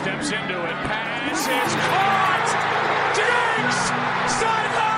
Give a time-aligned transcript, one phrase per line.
[0.00, 0.76] steps into it.
[0.88, 2.48] Pass is caught.
[3.14, 3.80] Diggs
[4.40, 4.89] sideline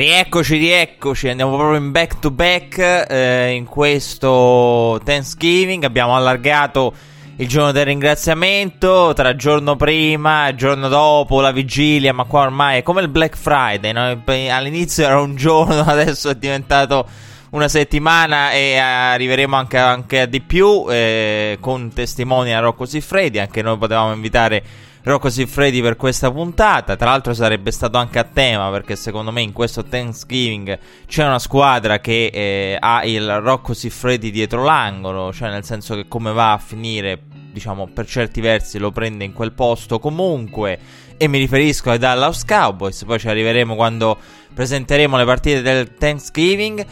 [0.00, 6.94] Rieccoci, rieccoci, andiamo proprio in back to back eh, in questo Thanksgiving, abbiamo allargato
[7.36, 12.82] il giorno del ringraziamento tra giorno prima giorno dopo, la vigilia, ma qua ormai è
[12.82, 14.22] come il Black Friday, no?
[14.50, 17.06] all'inizio era un giorno, adesso è diventato
[17.50, 23.38] una settimana e arriveremo anche, anche a di più eh, con testimoni a Rocco Siffredi,
[23.38, 24.62] anche noi potevamo invitare
[25.02, 26.94] Rocco Siffredi per questa puntata.
[26.94, 31.38] Tra l'altro sarebbe stato anche a tema perché secondo me in questo Thanksgiving c'è una
[31.38, 36.52] squadra che eh, ha il Rocco Siffredi dietro l'angolo, cioè nel senso che come va
[36.52, 40.78] a finire, diciamo per certi versi lo prende in quel posto comunque.
[41.16, 44.18] E mi riferisco ai Dallas Cowboys, poi ci arriveremo quando
[44.52, 46.86] presenteremo le partite del Thanksgiving.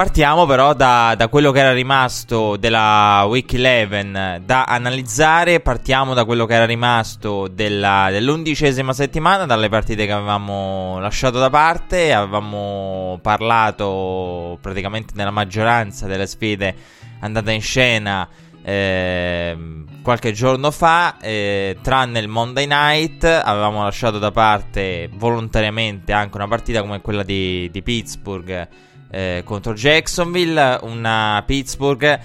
[0.00, 6.24] Partiamo però da, da, quello che era rimasto della Week 11 da analizzare, partiamo da
[6.24, 13.18] quello che era rimasto della, dell'undicesima settimana, dalle partite che avevamo lasciato da parte, avevamo
[13.20, 16.74] parlato praticamente nella maggioranza delle sfide
[17.20, 18.26] andate in scena
[18.62, 26.38] eh, qualche giorno fa, eh, tranne il Monday Night, avevamo lasciato da parte volontariamente anche
[26.38, 32.20] una partita come quella di, di Pittsburgh eh, contro Jacksonville, una Pittsburgh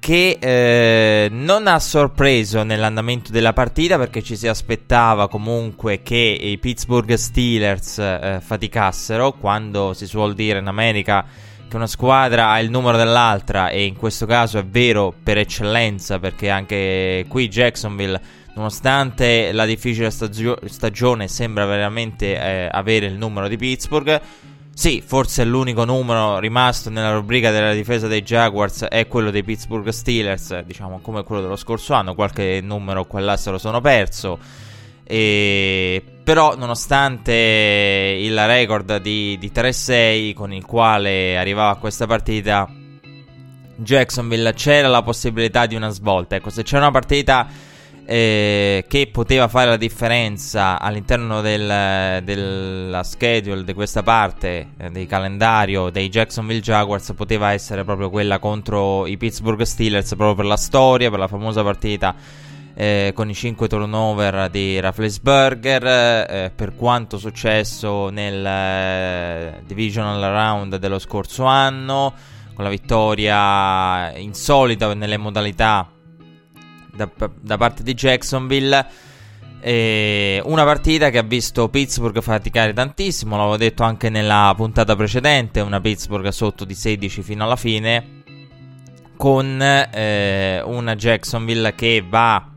[0.00, 6.56] che eh, non ha sorpreso nell'andamento della partita perché ci si aspettava comunque che i
[6.56, 11.24] Pittsburgh Steelers eh, faticassero quando si suol dire in America
[11.68, 16.18] che una squadra ha il numero dell'altra e in questo caso è vero per eccellenza
[16.18, 18.20] perché anche qui Jacksonville
[18.54, 24.20] nonostante la difficile stagio- stagione sembra veramente eh, avere il numero di Pittsburgh
[24.80, 29.86] sì, forse l'unico numero rimasto nella rubrica della difesa dei Jaguars è quello dei Pittsburgh
[29.90, 34.38] Steelers, diciamo come quello dello scorso anno, qualche numero qua se lo sono perso.
[35.04, 36.02] E...
[36.24, 42.66] Però nonostante il record di, di 3-6 con il quale arrivava a questa partita,
[43.76, 46.36] Jacksonville c'era la possibilità di una svolta.
[46.36, 47.46] Ecco, se c'è una partita
[48.04, 55.06] eh, che poteva fare la differenza all'interno del, della schedule di questa parte eh, del
[55.06, 60.56] calendario dei Jacksonville Jaguars poteva essere proprio quella contro i Pittsburgh Steelers proprio per la
[60.56, 62.14] storia, per la famosa partita
[62.74, 70.76] eh, con i 5 turnover di Rafflesberger eh, per quanto successo nel eh, divisional round
[70.76, 72.14] dello scorso anno
[72.54, 75.90] con la vittoria insolita nelle modalità
[77.06, 78.86] da, da parte di Jacksonville.
[79.62, 85.60] E una partita che ha visto Pittsburgh faticare tantissimo, l'avevo detto anche nella puntata precedente,
[85.60, 88.22] una Pittsburgh sotto di 16 fino alla fine,
[89.16, 92.48] con eh, una Jacksonville che va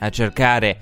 [0.00, 0.78] a cercare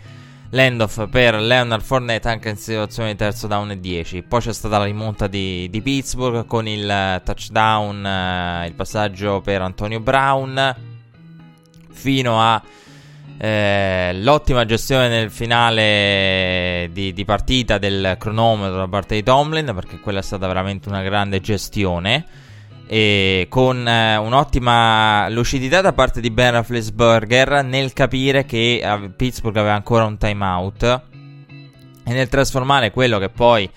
[0.50, 4.22] l'end-off per Leonard Fournette anche in situazione di terzo down e 10.
[4.22, 9.62] Poi c'è stata la rimonta di, di Pittsburgh con il touchdown, eh, il passaggio per
[9.62, 10.95] Antonio Brown
[11.96, 12.62] fino a
[13.38, 19.98] eh, l'ottima gestione nel finale di, di, partita del cronometro da parte di Tomlin, perché
[20.00, 22.24] quella è stata veramente una grande gestione.
[22.88, 29.56] E con eh, un'ottima lucidità da parte di Ben Roethlisberger nel capire che eh, Pittsburgh
[29.56, 33.68] aveva ancora un timeout e nel trasformare quello che poi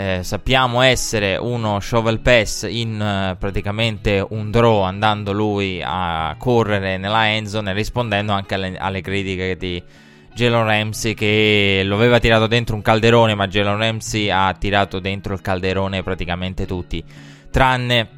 [0.00, 6.96] eh, sappiamo essere uno shovel pass in eh, praticamente un draw andando lui a correre
[6.96, 9.82] nella endzone e rispondendo anche alle, alle critiche di
[10.32, 15.34] Jalen Ramsey che lo aveva tirato dentro un calderone ma Jalen Ramsey ha tirato dentro
[15.34, 17.04] il calderone praticamente tutti
[17.50, 18.08] tranne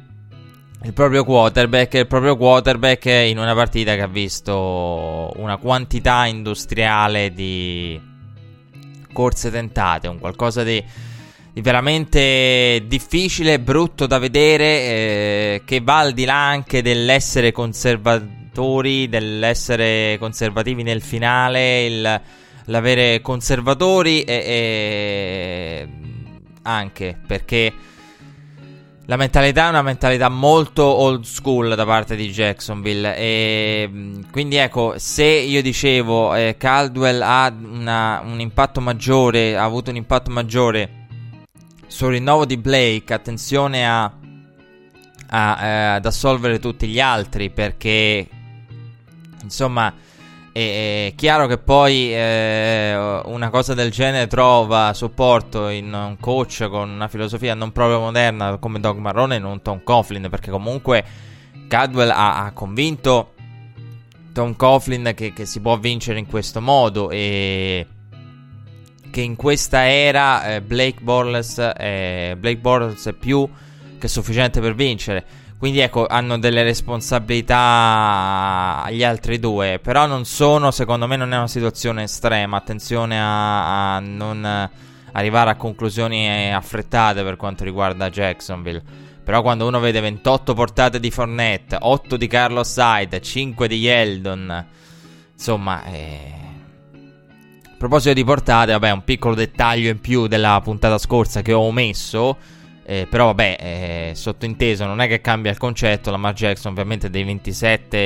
[0.83, 7.33] il proprio quarterback il proprio quarterback in una partita che ha visto una quantità industriale
[7.33, 7.99] di
[9.11, 11.11] corse tentate un qualcosa di
[11.61, 20.17] veramente difficile, brutto da vedere, eh, che va al di là anche dell'essere conservatori, dell'essere
[20.19, 22.21] conservativi nel finale, il,
[22.65, 25.87] l'avere conservatori e, e
[26.63, 27.73] anche perché
[29.05, 33.17] La mentalità è una mentalità molto old school da parte di Jacksonville.
[33.17, 33.89] E
[34.31, 39.97] quindi ecco, se io dicevo eh, Caldwell ha una, un impatto maggiore, ha avuto un
[39.97, 41.02] impatto maggiore
[41.93, 44.11] sul rinnovo di Blake, attenzione a,
[45.27, 48.27] a, eh, ad assolvere tutti gli altri perché
[49.43, 49.93] insomma
[50.51, 56.67] è, è chiaro che poi eh, una cosa del genere trova supporto in un coach
[56.67, 61.05] con una filosofia non proprio moderna come Doug Marrone e non Tom Coughlin perché comunque
[61.67, 63.33] Cadwell ha, ha convinto
[64.33, 67.85] Tom Coughlin che, che si può vincere in questo modo e
[69.13, 73.47] che in questa era eh, Blake Borles eh, Blake Borles è più
[73.99, 75.23] che sufficiente per vincere.
[75.59, 81.37] Quindi ecco, hanno delle responsabilità agli altri due, però non sono, secondo me non è
[81.37, 84.69] una situazione estrema, attenzione a, a non
[85.11, 88.81] arrivare a conclusioni affrettate per quanto riguarda Jacksonville.
[89.23, 94.65] Però quando uno vede 28 portate di Fournette, 8 di Carlos Hyde, 5 di Yeldon,
[95.33, 96.42] insomma, eh,
[97.73, 101.61] a proposito di portate, vabbè, un piccolo dettaglio in più della puntata scorsa che ho
[101.61, 102.37] omesso.
[102.85, 106.11] Eh, però vabbè, eh, sottointeso, non è che cambia il concetto.
[106.11, 107.97] Lamar Jackson ovviamente dei 27,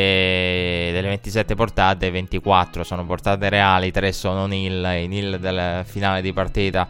[0.93, 6.31] delle 27 portate, 24 sono portate reali, 3 sono nil, i nil del finale di
[6.31, 6.87] partita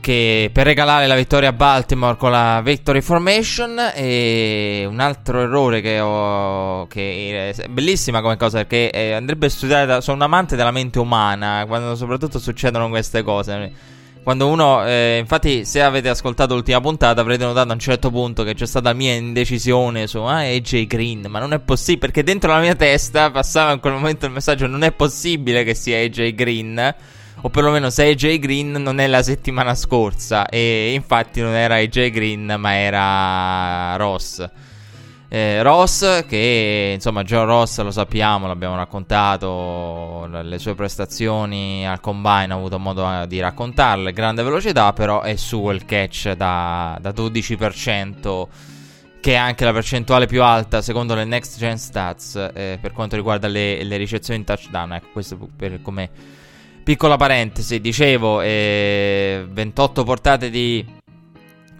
[0.00, 5.80] che per regalare la vittoria a Baltimore con la Victory Formation e un altro errore
[5.80, 10.70] che ho che è bellissima come cosa perché eh, andrebbe studiata sono un amante della
[10.70, 13.96] mente umana quando soprattutto succedono queste cose.
[14.22, 18.44] Quando uno eh, infatti se avete ascoltato l'ultima puntata avrete notato a un certo punto
[18.44, 22.52] che c'è stata mia indecisione su ah, AJ Green ma non è possibile perché dentro
[22.52, 26.34] la mia testa passava in quel momento il messaggio non è possibile che sia AJ
[26.34, 26.94] Green
[27.42, 30.46] o perlomeno se AJ Green non è la settimana scorsa.
[30.48, 34.48] E infatti non era AJ Green ma era Ross.
[35.30, 42.54] Eh, Ross che insomma Joe Ross lo sappiamo, l'abbiamo raccontato, le sue prestazioni al combine
[42.54, 48.46] ho avuto modo di raccontarle, grande velocità però è su il catch da, da 12%
[49.20, 53.14] che è anche la percentuale più alta secondo le next gen stats eh, per quanto
[53.14, 56.08] riguarda le, le ricezioni in touchdown, ecco questo per come
[56.88, 60.82] Piccola parentesi, dicevo, eh, 28 portate di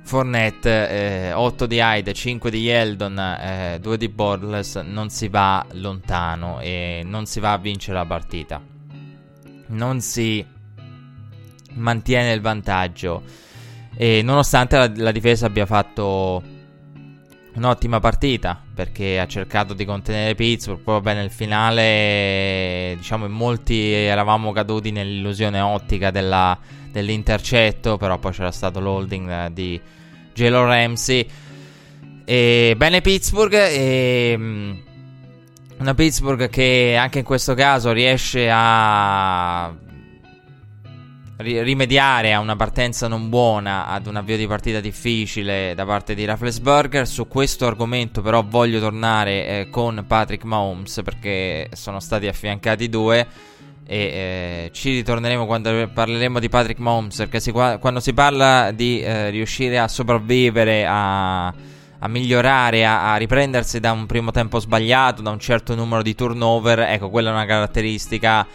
[0.03, 5.65] Fournette, eh, 8 di Hyde, 5 di Yeldon, eh, 2 di Borles, non si va
[5.73, 8.61] lontano e non si va a vincere la partita.
[9.69, 10.45] Non si
[11.73, 13.23] mantiene il vantaggio.
[13.97, 16.43] E nonostante la, la difesa abbia fatto
[17.55, 20.81] un'ottima partita perché ha cercato di contenere Pittsburgh.
[20.81, 26.59] Poi, vabbè, nel finale, diciamo, in molti eravamo caduti nell'illusione ottica della,
[26.91, 27.97] dell'intercetto.
[27.97, 29.81] Però poi c'era stato l'holding eh, di
[30.33, 31.27] Jalen Ramsey.
[32.25, 33.55] E bene Pittsburgh.
[33.55, 34.73] E, mm,
[35.79, 39.73] una Pittsburgh che anche in questo caso riesce a
[41.39, 46.25] rimediare a una partenza non buona, ad un avvio di partita difficile da parte di
[46.25, 47.07] Rafflesburger.
[47.07, 53.27] Su questo argomento però voglio tornare eh, con Patrick Mahomes perché sono stati affiancati due
[53.91, 59.01] e eh, ci ritorneremo quando parleremo di Patrick Mahomes perché si, quando si parla di
[59.01, 65.23] eh, riuscire a sopravvivere, a, a migliorare, a, a, riprendersi da un primo tempo sbagliato,
[65.23, 68.47] da un certo numero di turnover, ecco quella è una caratteristica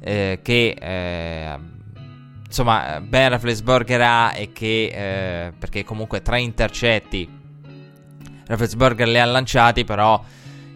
[0.00, 1.58] eh, che eh,
[2.52, 7.26] insomma, Ben Rafflesburger ha e che, eh, perché comunque tre intercetti
[8.46, 10.22] Rafflesburger li ha lanciati, però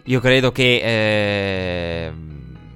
[0.05, 2.11] io credo che, eh,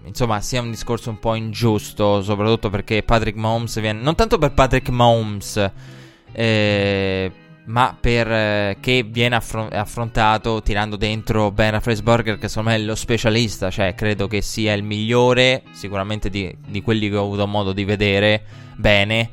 [0.05, 4.51] insomma, sia un discorso un po' ingiusto, soprattutto perché Patrick Mahomes viene, non tanto per
[4.53, 5.71] Patrick Mahomes,
[6.31, 7.31] eh,
[7.71, 12.95] ma perché eh, viene affron- affrontato tirando dentro Ben Rafflesburger che secondo me è lo
[12.95, 17.71] specialista, cioè credo che sia il migliore sicuramente di, di quelli che ho avuto modo
[17.71, 18.43] di vedere
[18.75, 19.29] bene,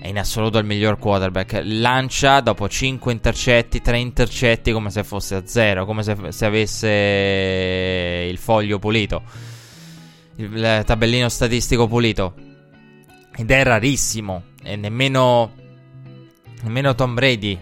[0.00, 5.34] è in assoluto il miglior quarterback, lancia dopo 5 intercetti, 3 intercetti come se fosse
[5.34, 9.22] a zero, come se, se avesse il foglio pulito,
[10.36, 12.34] il tabellino statistico pulito,
[13.36, 15.58] ed è rarissimo, e nemmeno...
[16.64, 17.58] Nemmeno Tom Brady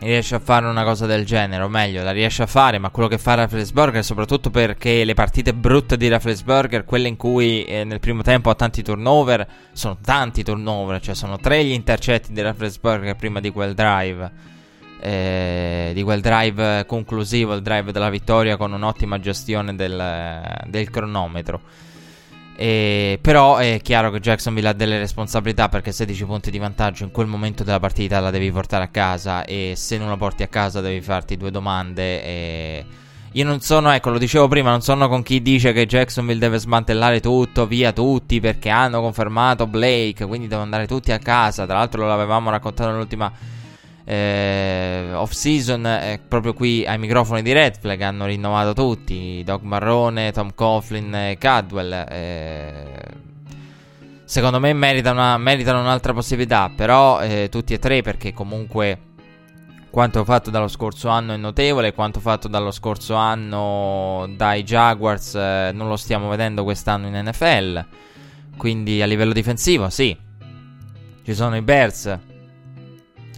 [0.00, 3.08] riesce a fare una cosa del genere, o meglio, la riesce a fare, ma quello
[3.08, 8.00] che fa Rafflesburger, soprattutto perché le partite brutte di Rafflesburger, quelle in cui eh, nel
[8.00, 13.16] primo tempo ha tanti turnover, sono tanti turnover, cioè sono tre gli intercetti di Rafflesburger
[13.16, 14.30] prima di quel drive,
[15.00, 21.60] eh, di quel drive conclusivo, il drive della vittoria con un'ottima gestione del, del cronometro.
[22.56, 27.10] E, però è chiaro che Jacksonville ha delle responsabilità perché 16 punti di vantaggio in
[27.10, 30.48] quel momento della partita la devi portare a casa e se non la porti a
[30.48, 32.24] casa devi farti due domande.
[32.24, 32.86] E...
[33.32, 36.56] Io non sono, ecco, lo dicevo prima, non sono con chi dice che Jacksonville deve
[36.56, 41.66] smantellare tutto, via tutti perché hanno confermato Blake, quindi devono andare tutti a casa.
[41.66, 43.30] Tra l'altro lo avevamo raccontato nell'ultima
[44.08, 49.62] eh, off season eh, proprio qui ai microfoni di Red Flag hanno rinnovato tutti Doc
[49.62, 53.00] Marrone, Tom Coughlin e Cadwell eh,
[54.22, 59.00] secondo me meritano, una, meritano, un'altra possibilità però eh, tutti e tre perché comunque
[59.90, 65.70] quanto fatto dallo scorso anno è notevole quanto fatto dallo scorso anno dai Jaguars eh,
[65.74, 67.84] non lo stiamo vedendo quest'anno in NFL
[68.56, 70.16] quindi a livello difensivo sì.
[71.24, 72.35] Ci sono i Bears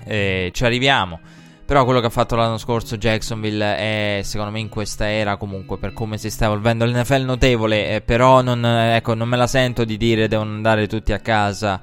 [0.09, 1.21] eh, ci arriviamo.
[1.69, 5.77] Però quello che ha fatto l'anno scorso Jacksonville è, secondo me, in questa era, comunque,
[5.77, 7.97] per come si sta evolvendo l'NFL notevole.
[7.97, 11.79] Eh, però non, ecco, non me la sento di dire devono andare tutti a casa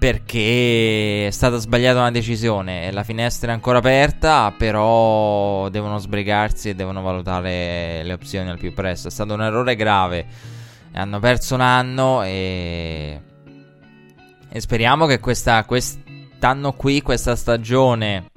[0.00, 2.90] perché è stata sbagliata una decisione.
[2.90, 8.72] La finestra è ancora aperta, però devono sbrigarsi e devono valutare le opzioni al più
[8.72, 9.08] presto.
[9.08, 10.26] È stato un errore grave.
[10.94, 13.20] Hanno perso un anno e,
[14.48, 16.09] e speriamo che questa, questa
[16.40, 18.30] quest'anno qui, questa stagione,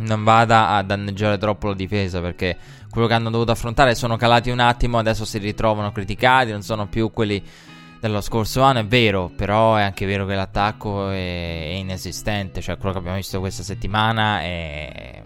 [0.00, 2.54] non vada a danneggiare troppo la difesa perché
[2.90, 6.86] quello che hanno dovuto affrontare sono calati un attimo, adesso si ritrovano criticati, non sono
[6.86, 7.42] più quelli
[7.98, 12.76] dello scorso anno, è vero, però è anche vero che l'attacco è, è inesistente, cioè
[12.76, 15.22] quello che abbiamo visto questa settimana è...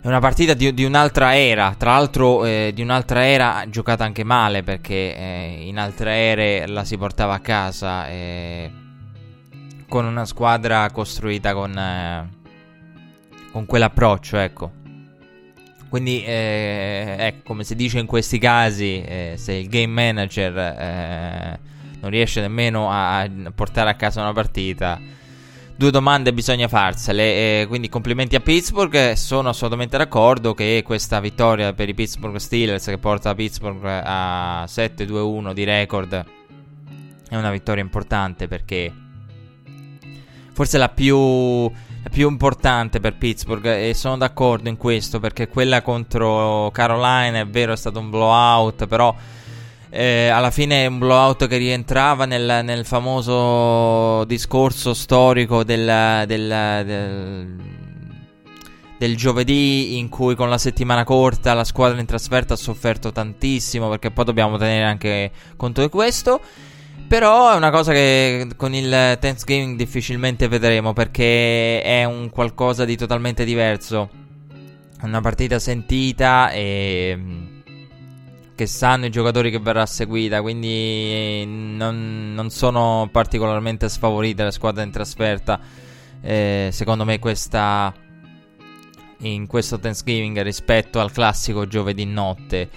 [0.00, 4.24] È una partita di, di un'altra era, tra l'altro eh, di un'altra era giocata anche
[4.24, 8.08] male perché eh, in altre ere la si portava a casa.
[8.08, 8.86] Eh,
[9.88, 12.28] con una squadra costruita con, eh,
[13.50, 14.72] con quell'approccio, ecco.
[15.88, 21.58] Quindi, eh, ecco, come si dice in questi casi, eh, se il game manager eh,
[22.00, 25.00] non riesce nemmeno a, a, portare a casa una partita,
[25.74, 27.64] due domande bisogna farsele.
[27.68, 29.12] quindi, complimenti a Pittsburgh.
[29.12, 35.54] Sono assolutamente d'accordo che questa vittoria per i Pittsburgh Steelers, che porta Pittsburgh a 7-2-1
[35.54, 36.24] di record,
[37.30, 38.92] è una vittoria importante perché
[40.58, 45.82] forse la più, la più importante per Pittsburgh e sono d'accordo in questo perché quella
[45.82, 49.14] contro Carolina è vero è stato un blowout però
[49.88, 56.82] eh, alla fine è un blowout che rientrava nel, nel famoso discorso storico del, del,
[56.84, 57.56] del,
[58.98, 63.88] del, giovedì in cui con la settimana corta la squadra in trasferta ha sofferto tantissimo
[63.88, 66.40] perché poi dobbiamo tenere anche conto di questo
[67.08, 72.96] però è una cosa che con il Thanksgiving difficilmente vedremo perché è un qualcosa di
[72.96, 74.10] totalmente diverso.
[75.00, 77.46] Una partita sentita e mm,
[78.54, 84.82] che sanno i giocatori che verrà seguita, quindi non, non sono particolarmente sfavorite le squadre
[84.82, 85.58] in trasferta.
[86.20, 87.94] Eh, secondo me questa
[89.20, 92.68] in questo Thanksgiving rispetto al classico giovedì notte.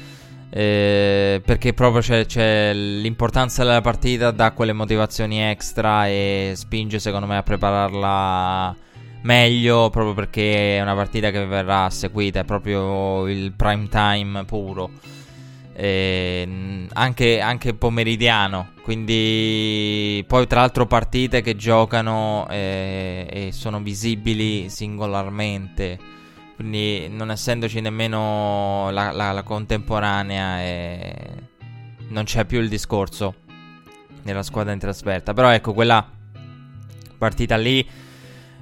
[0.54, 7.26] Eh, perché proprio c'è, c'è, l'importanza della partita, dà quelle motivazioni extra e spinge secondo
[7.26, 8.76] me a prepararla
[9.22, 14.90] meglio proprio perché è una partita che verrà seguita, è proprio il prime time puro.
[15.74, 18.74] Eh, anche, anche, pomeridiano.
[18.84, 26.20] Quindi, poi tra l'altro, partite che giocano eh, e sono visibili singolarmente.
[26.62, 31.14] Quindi non essendoci nemmeno la, la, la contemporanea e
[32.10, 33.34] non c'è più il discorso
[34.22, 35.34] nella squadra in trasferta.
[35.34, 36.08] Però ecco, quella
[37.18, 37.84] partita lì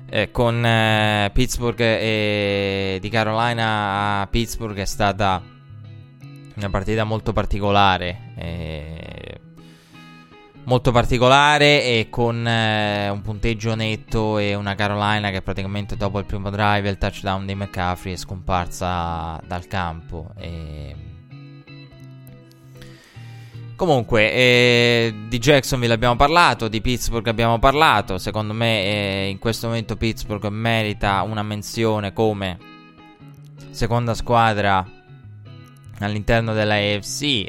[0.10, 5.44] eh, con eh, Pittsburgh e di Carolina a Pittsburgh è stata
[6.56, 8.32] una partita molto particolare.
[8.38, 9.19] Eh,
[10.70, 16.26] molto particolare e con eh, un punteggio netto e una Carolina che praticamente dopo il
[16.26, 20.30] primo drive e il touchdown di McCaffrey è scomparsa dal campo.
[20.38, 20.96] E...
[23.76, 28.20] Comunque, eh, di Jacksonville abbiamo parlato, di Pittsburgh abbiamo parlato.
[28.20, 32.58] Secondo me, eh, in questo momento Pittsburgh merita una menzione come
[33.72, 34.86] seconda squadra
[35.98, 37.48] all'interno della AFC.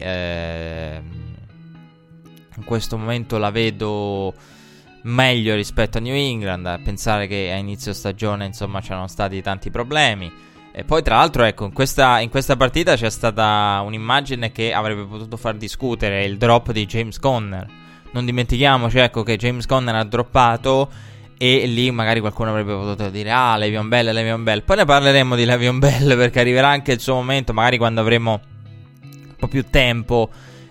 [2.61, 4.35] In questo momento la vedo
[5.05, 6.67] meglio rispetto a New England.
[6.67, 10.31] A pensare che a inizio stagione, insomma, c'erano stati tanti problemi.
[10.73, 15.05] E poi, tra l'altro, ecco, in questa, in questa partita c'è stata un'immagine che avrebbe
[15.05, 17.67] potuto far discutere il drop di James Conner.
[18.13, 20.91] Non dimentichiamoci, ecco, che James Conner ha droppato
[21.39, 24.63] e lì magari qualcuno avrebbe potuto dire ah Levion Bell, Levion Bell.
[24.63, 28.41] Poi ne parleremo di Levion Bell perché arriverà anche il suo momento, magari quando avremo
[29.03, 30.29] un po' più tempo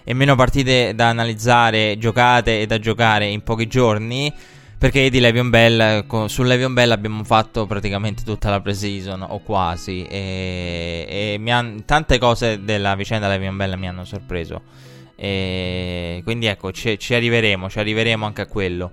[0.10, 4.34] e meno partite da analizzare, giocate e da giocare in pochi giorni.
[4.76, 10.04] Perché di Levion Bell, su Levion Bell abbiamo fatto praticamente tutta la pre-season, o quasi.
[10.06, 14.64] E, e han, tante cose della vicenda Levion Bell mi hanno sorpreso.
[15.16, 18.92] E quindi ecco, ci, ci arriveremo, ci arriveremo anche a quello.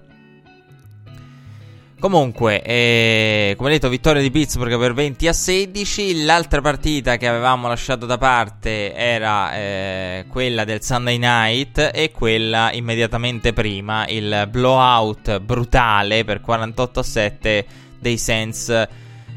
[1.99, 6.25] Comunque, eh, come detto, vittoria di Pittsburgh per 20 a 16.
[6.25, 12.71] L'altra partita che avevamo lasciato da parte era eh, quella del Sunday night e quella
[12.73, 17.67] immediatamente prima, il blowout brutale per 48 a 7
[17.99, 18.89] dei Saints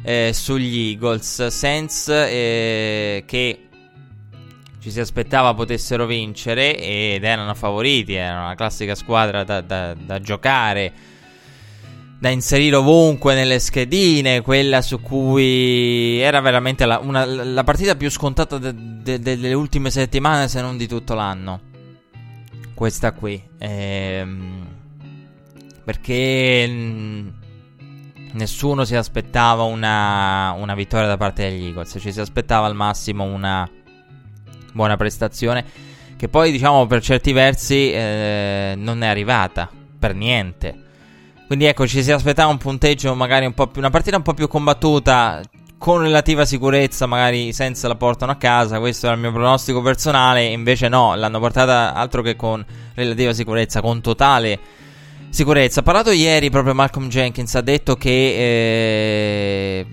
[0.04, 1.48] eh, sugli Eagles.
[1.48, 3.68] Saints eh, che
[4.82, 10.20] ci si aspettava potessero vincere ed erano favoriti, erano una classica squadra da, da, da
[10.20, 11.18] giocare
[12.20, 18.10] da inserire ovunque nelle schedine, quella su cui era veramente la, una, la partita più
[18.10, 21.62] scontata de, de, delle ultime settimane, se non di tutto l'anno.
[22.74, 23.42] Questa qui.
[23.58, 24.68] Ehm,
[25.86, 27.34] perché mh,
[28.34, 33.24] nessuno si aspettava una, una vittoria da parte degli Eagles, ci si aspettava al massimo
[33.24, 33.68] una
[34.74, 35.64] buona prestazione,
[36.18, 40.88] che poi diciamo per certi versi eh, non è arrivata, per niente.
[41.50, 43.82] Quindi ecco, ci si aspettava un punteggio magari un po' più.
[43.82, 45.42] Una partita un po' più combattuta.
[45.80, 48.78] Con relativa sicurezza, magari senza la portano a casa.
[48.78, 50.46] Questo era il mio pronostico personale.
[50.46, 52.64] Invece, no, l'hanno portata altro che con
[52.94, 54.60] relativa sicurezza, con totale
[55.32, 55.80] sicurezza.
[55.80, 57.56] Ha parlato ieri proprio Malcolm Jenkins.
[57.56, 58.10] Ha detto che
[59.80, 59.86] eh,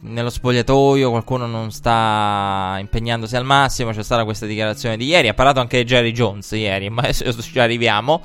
[0.00, 3.92] nello spogliatoio qualcuno non sta impegnandosi al massimo.
[3.92, 5.28] C'è stata questa dichiarazione di ieri.
[5.28, 8.24] Ha parlato anche Jerry Jones ieri, ma adesso ci arriviamo.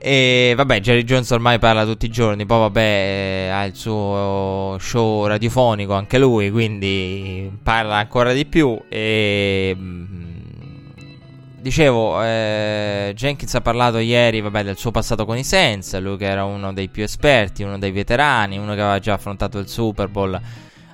[0.00, 4.76] E vabbè, Jerry Jones ormai parla tutti i giorni, poi vabbè eh, ha il suo
[4.78, 8.80] show radiofonico anche lui, quindi parla ancora di più.
[8.88, 10.28] E mm,
[11.60, 16.26] dicevo, eh, Jenkins ha parlato ieri vabbè, del suo passato con i Saints, lui che
[16.26, 20.06] era uno dei più esperti, uno dei veterani, uno che aveva già affrontato il Super
[20.06, 20.40] Bowl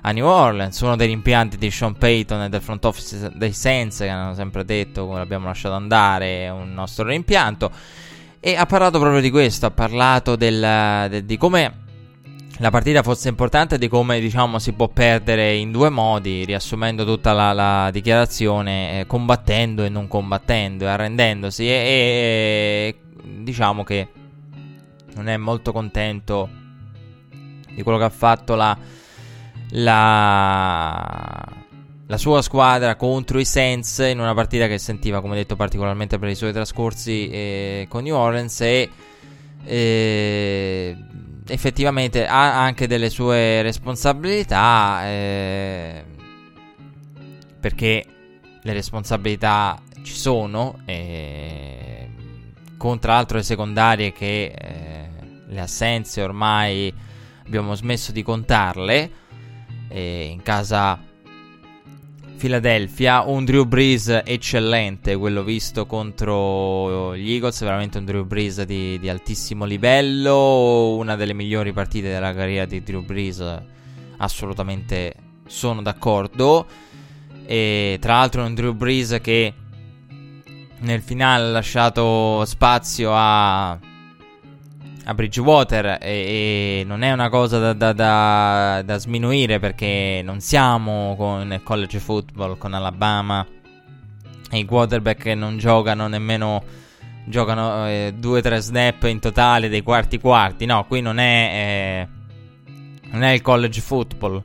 [0.01, 3.99] a New Orleans, uno dei rimpianti di Sean Payton e del front office dei Saints
[3.99, 7.71] che hanno sempre detto come l'abbiamo lasciato andare, è un nostro rimpianto.
[8.47, 11.81] E ha parlato proprio di questo, ha parlato del, de, di come
[12.59, 17.33] la partita fosse importante di come diciamo si può perdere in due modi, riassumendo tutta
[17.33, 21.65] la, la dichiarazione, eh, combattendo e non combattendo, arrendendosi.
[21.65, 24.09] E, e, diciamo che
[25.15, 26.47] non è molto contento
[27.73, 28.77] di quello che ha fatto la,
[29.71, 31.63] la
[32.07, 36.29] la sua squadra contro i Saints in una partita che sentiva, come detto, particolarmente per
[36.29, 38.89] i suoi trascorsi eh, con New Orleans e
[39.63, 40.95] eh,
[41.47, 46.03] effettivamente ha anche delle sue responsabilità eh,
[47.59, 48.05] perché
[48.61, 52.09] le responsabilità ci sono eh,
[52.77, 55.09] con tra l'altro le secondarie che eh,
[55.47, 56.93] le assenze ormai
[57.45, 59.23] abbiamo smesso di contarle
[59.87, 60.99] in casa
[62.37, 68.99] Philadelphia, un Drew Brees eccellente, quello visto contro gli Eagles, veramente un Drew Brees di,
[68.99, 73.61] di, altissimo livello, una delle migliori partite della carriera di Drew Brees,
[74.17, 75.13] assolutamente
[75.47, 76.67] sono d'accordo.
[77.45, 79.53] E tra l'altro un Drew Brees che
[80.79, 83.79] nel finale ha lasciato spazio a
[85.05, 90.39] a Bridgewater e, e, non è una cosa da, da, da, da, sminuire perché non
[90.39, 93.45] siamo con il college football con Alabama.
[94.51, 96.63] E i quarterback che non giocano nemmeno
[97.27, 100.65] giocano eh, due o tre snap in totale dei quarti quarti.
[100.65, 102.07] No qui non è eh,
[103.11, 104.43] non è il college football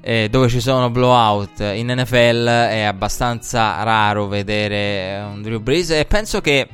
[0.00, 1.60] eh, dove ci sono blowout.
[1.60, 6.68] In NFL è abbastanza raro vedere un Drew Brees e penso che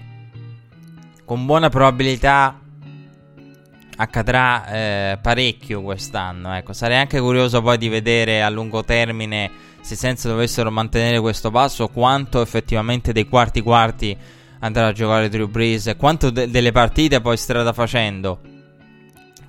[1.25, 2.60] con buona probabilità
[4.01, 6.55] accadrà eh, parecchio quest'anno.
[6.55, 11.51] Ecco, sarei anche curioso poi di vedere a lungo termine se senza dovessero mantenere questo
[11.51, 14.17] passo quanto effettivamente dei quarti quarti
[14.61, 18.41] andrà a giocare Drew Brees quanto de- delle partite poi strada facendo.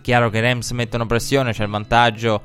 [0.01, 2.41] Chiaro che i Rams mettono pressione, c'è il vantaggio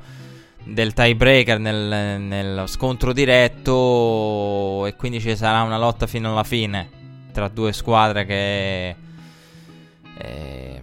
[0.63, 6.89] del tiebreaker nel, nello scontro diretto e quindi ci sarà una lotta fino alla fine
[7.31, 8.95] tra due squadre che
[10.17, 10.76] eh,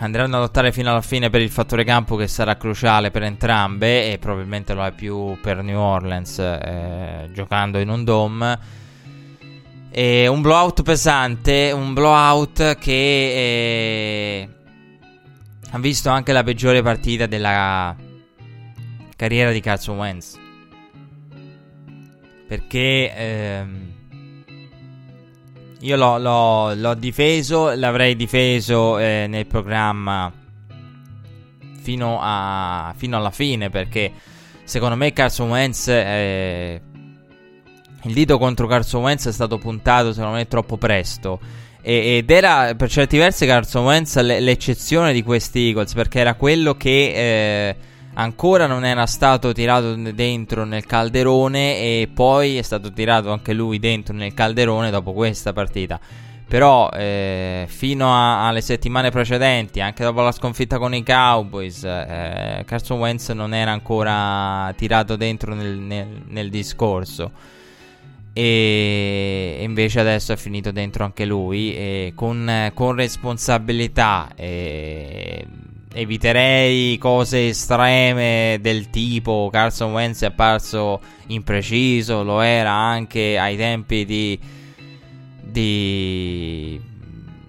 [0.00, 4.10] andranno a lottare fino alla fine per il fattore campo che sarà cruciale per entrambe
[4.12, 8.58] e probabilmente lo è più per New Orleans eh, giocando in un dome.
[9.90, 14.48] E un blowout pesante, un blowout che eh,
[15.70, 17.94] ha visto anche la peggiore partita della
[19.16, 20.38] carriera di Carson Wentz.
[22.46, 23.89] Perché ehm,
[25.80, 30.30] io l'ho, l'ho, l'ho difeso, l'avrei difeso eh, nel programma
[31.80, 34.12] fino, a, fino, alla fine perché
[34.64, 36.80] secondo me Carson Wentz eh,
[38.02, 41.40] il dito contro Carson Wentz è stato puntato secondo me troppo presto.
[41.82, 47.12] Ed era per certi versi Carson Wentz l'eccezione di questi Eagles perché era quello che
[47.68, 47.76] eh,
[48.14, 53.78] ancora non era stato tirato dentro nel calderone e poi è stato tirato anche lui
[53.78, 56.00] dentro nel calderone dopo questa partita.
[56.48, 62.64] Però eh, fino a, alle settimane precedenti, anche dopo la sconfitta con i Cowboys, eh,
[62.66, 67.30] Carson Wentz non era ancora tirato dentro nel, nel, nel discorso.
[68.32, 72.12] E invece adesso è finito dentro anche lui.
[72.16, 74.30] con, con responsabilità.
[74.34, 75.46] E
[75.92, 84.04] eviterei cose estreme del tipo Carson Wentz è apparso impreciso, lo era anche ai tempi
[84.04, 84.38] di,
[85.40, 86.80] di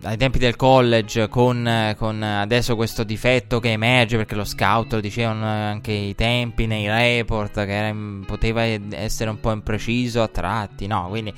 [0.03, 4.99] ai tempi del college con, con, adesso questo difetto che emerge perché lo scout lo
[4.99, 10.87] dicevano anche i tempi nei report che era, poteva essere un po' impreciso a tratti,
[10.87, 11.31] no, quindi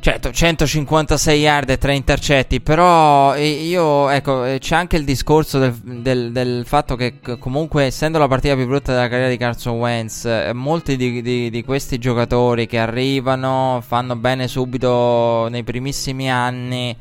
[0.00, 5.74] Certo, 156 yard e 3 intercetti, però io, ecco, eh, c'è anche il discorso del,
[5.82, 10.24] del, del, fatto che comunque, essendo la partita più brutta della carriera di Carson Wentz,
[10.24, 16.96] eh, molti di, di, di, questi giocatori che arrivano fanno bene subito nei primissimi anni,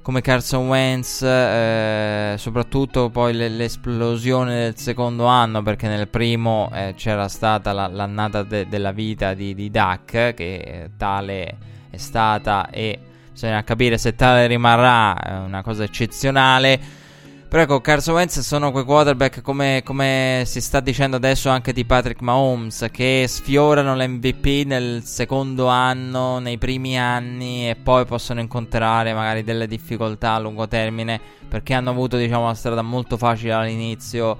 [0.00, 7.26] come Carson Wentz, eh, soprattutto poi l'esplosione del secondo anno, perché nel primo eh, c'era
[7.26, 12.98] stata la, l'annata de, della vita di, di Duck, che tale è stata e
[13.32, 17.04] bisogna capire se tale rimarrà, è una cosa eccezionale.
[17.48, 21.84] Però ecco, Carson Wentz sono quei quarterback come, come, si sta dicendo adesso anche di
[21.84, 29.14] Patrick Mahomes, che sfiorano l'MVP nel secondo anno, nei primi anni e poi possono incontrare
[29.14, 34.36] magari delle difficoltà a lungo termine perché hanno avuto diciamo una strada molto facile all'inizio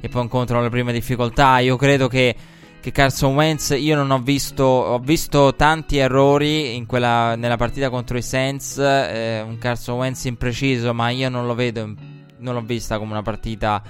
[0.00, 1.58] e poi incontrano le prime difficoltà.
[1.60, 2.34] Io credo che
[2.80, 8.16] che Carson Wentz io non ho visto ho visto tanti errori quella, nella partita contro
[8.16, 11.92] i Saints eh, un Carson Wentz impreciso ma io non lo vedo
[12.38, 13.82] non l'ho vista come una partita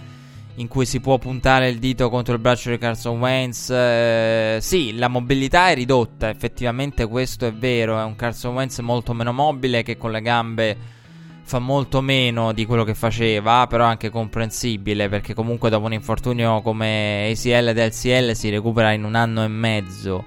[0.56, 4.96] in cui si può puntare il dito contro il braccio di Carson Wentz eh, sì
[4.96, 9.82] la mobilità è ridotta effettivamente questo è vero è un Carson Wentz molto meno mobile
[9.82, 10.76] che con le gambe
[11.48, 16.60] fa molto meno di quello che faceva, però anche comprensibile perché comunque dopo un infortunio
[16.60, 20.26] come ACL ed LCL si recupera in un anno e mezzo.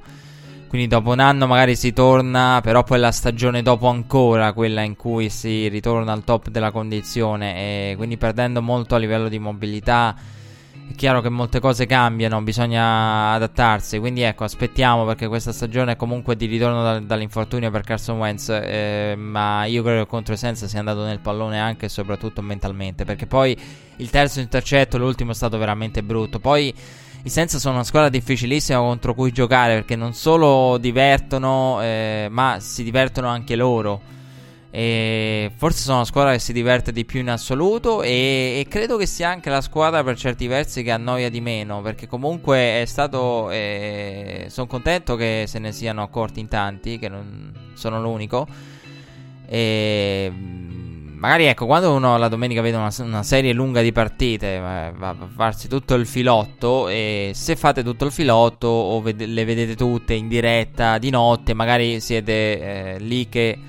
[0.67, 4.95] Quindi dopo un anno magari si torna, però poi la stagione dopo ancora quella in
[4.95, 10.15] cui si ritorna al top della condizione e quindi perdendo molto a livello di mobilità
[10.91, 13.97] è chiaro che molte cose cambiano, bisogna adattarsi.
[13.99, 18.49] Quindi ecco, aspettiamo perché questa stagione è comunque di ritorno da, dall'infortunio per Carson Wentz.
[18.49, 23.05] Eh, ma io credo che contro Senza sia andato nel pallone anche e soprattutto mentalmente.
[23.05, 23.57] Perché poi
[23.97, 26.39] il terzo intercetto, l'ultimo, è stato veramente brutto.
[26.39, 26.73] Poi
[27.23, 32.57] i Senza sono una squadra difficilissima contro cui giocare perché non solo divertono, eh, ma
[32.59, 34.19] si divertono anche loro.
[34.73, 38.95] E forse sono la squadra che si diverte di più in assoluto e, e, credo
[38.95, 42.85] che sia anche la squadra per certi versi che annoia di meno perché comunque è
[42.85, 48.47] stato eh, sono contento che se ne siano accorti in tanti che non sono l'unico.
[49.45, 50.31] E
[51.21, 55.09] magari ecco quando uno la domenica vede una, una serie lunga di partite va, va,
[55.09, 59.75] a farsi tutto il filotto e se fate tutto il filotto o ved- le vedete
[59.75, 63.59] tutte in diretta di notte magari siete eh, lì che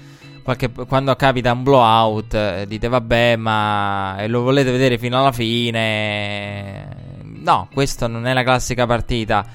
[0.42, 6.87] qualche, quando capita un blowout eh, dite vabbè ma lo volete vedere fino alla fine?
[7.22, 9.46] No questa non è la classica partita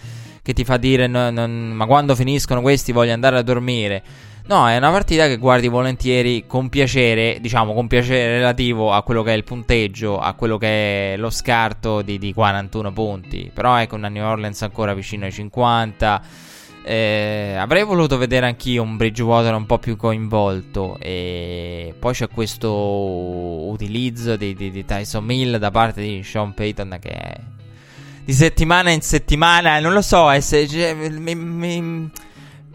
[0.41, 4.01] che ti fa dire no, non, ma quando finiscono questi voglio andare a dormire.
[4.45, 9.21] No è una partita che guardi volentieri con piacere diciamo con piacere relativo a quello
[9.23, 13.51] che è il punteggio a quello che è lo scarto di, di 41 punti.
[13.53, 16.21] Però ecco una New Orleans ancora vicino ai 50
[16.87, 20.97] eh, avrei voluto vedere anch'io un Bridgewater un po' più coinvolto.
[21.01, 22.71] E poi c'è questo
[23.69, 27.39] utilizzo di, di, di Tyson Mill da parte di Sean Payton che è
[28.23, 29.81] di settimana in settimana.
[29.81, 32.09] Non lo so, è se, cioè, mi, mi,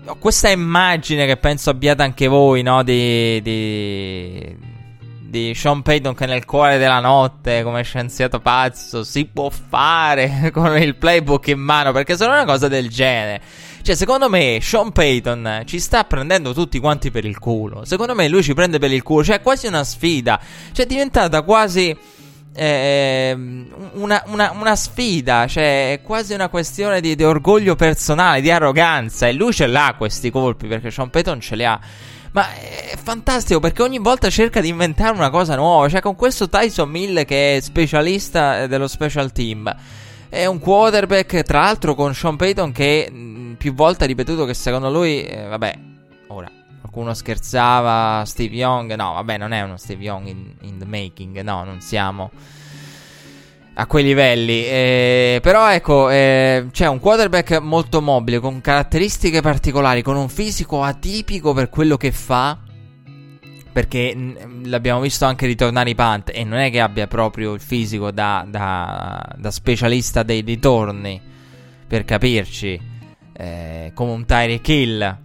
[0.05, 2.83] ho questa immagine che penso abbiate anche voi, no?
[2.83, 4.57] Di, di,
[5.21, 10.77] di Sean Payton che nel cuore della notte, come scienziato pazzo, si può fare con
[10.77, 11.93] il playbook in mano.
[11.93, 13.41] Perché sono una cosa del genere.
[13.83, 17.85] Cioè, secondo me, Sean Payton ci sta prendendo tutti quanti per il culo.
[17.85, 19.25] Secondo me, lui ci prende per il culo.
[19.25, 20.41] Cioè, è quasi una sfida.
[20.73, 21.97] Cioè, è diventata quasi.
[22.55, 23.33] Eh,
[23.95, 29.27] una, una, una, sfida, cioè è quasi una questione di, di, orgoglio personale, di arroganza.
[29.27, 31.81] E lui ce l'ha questi colpi perché Sean Payton ce li ha.
[32.33, 35.89] Ma è fantastico perché ogni volta cerca di inventare una cosa nuova.
[35.89, 39.75] Cioè, con questo Tyson Mill che è specialista dello special team.
[40.33, 44.55] È un quarterback, tra l'altro, con Sean Payton che mh, più volte ha ripetuto che
[44.55, 45.79] secondo lui, eh, vabbè,
[46.29, 50.87] ora qualcuno scherzava, Steve Young, no, vabbè, non è uno Steve Young in, in the
[50.87, 52.31] making, no, non siamo
[53.75, 54.65] a quei livelli.
[54.65, 60.83] Eh, però ecco, eh, c'è un quarterback molto mobile, con caratteristiche particolari, con un fisico
[60.83, 62.57] atipico per quello che fa.
[63.73, 64.15] Perché
[64.65, 68.45] l'abbiamo visto anche ritornare i punt e non è che abbia proprio il fisico da,
[68.47, 71.21] da, da specialista dei ritorni,
[71.87, 72.81] per capirci,
[73.33, 75.19] eh, come un Tyreek Hill,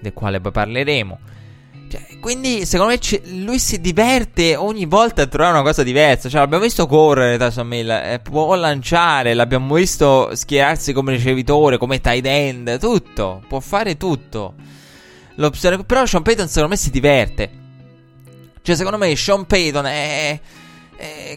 [0.00, 1.18] del quale poi parleremo.
[1.92, 6.30] Cioè, quindi, secondo me, c- lui si diverte ogni volta a trovare una cosa diversa.
[6.30, 12.00] Cioè, l'abbiamo visto correre Tyson Mill, eh, può lanciare, l'abbiamo visto schierarsi come ricevitore, come
[12.00, 13.42] tight end, tutto.
[13.46, 14.54] Può fare tutto.
[15.36, 15.82] L'opzione...
[15.84, 17.50] Però Sean Payton, secondo me, si diverte.
[18.62, 20.40] Cioè, secondo me, Sean Payton è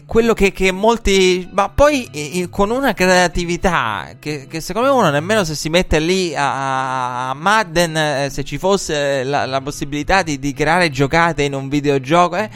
[0.06, 1.48] quello che, che, molti.
[1.52, 5.98] Ma poi eh, con una creatività che, che, secondo me uno nemmeno se si mette
[5.98, 11.42] lì a, a Madden, eh, se ci fosse la, la possibilità di, di, creare giocate
[11.42, 12.48] in un videogioco, eh,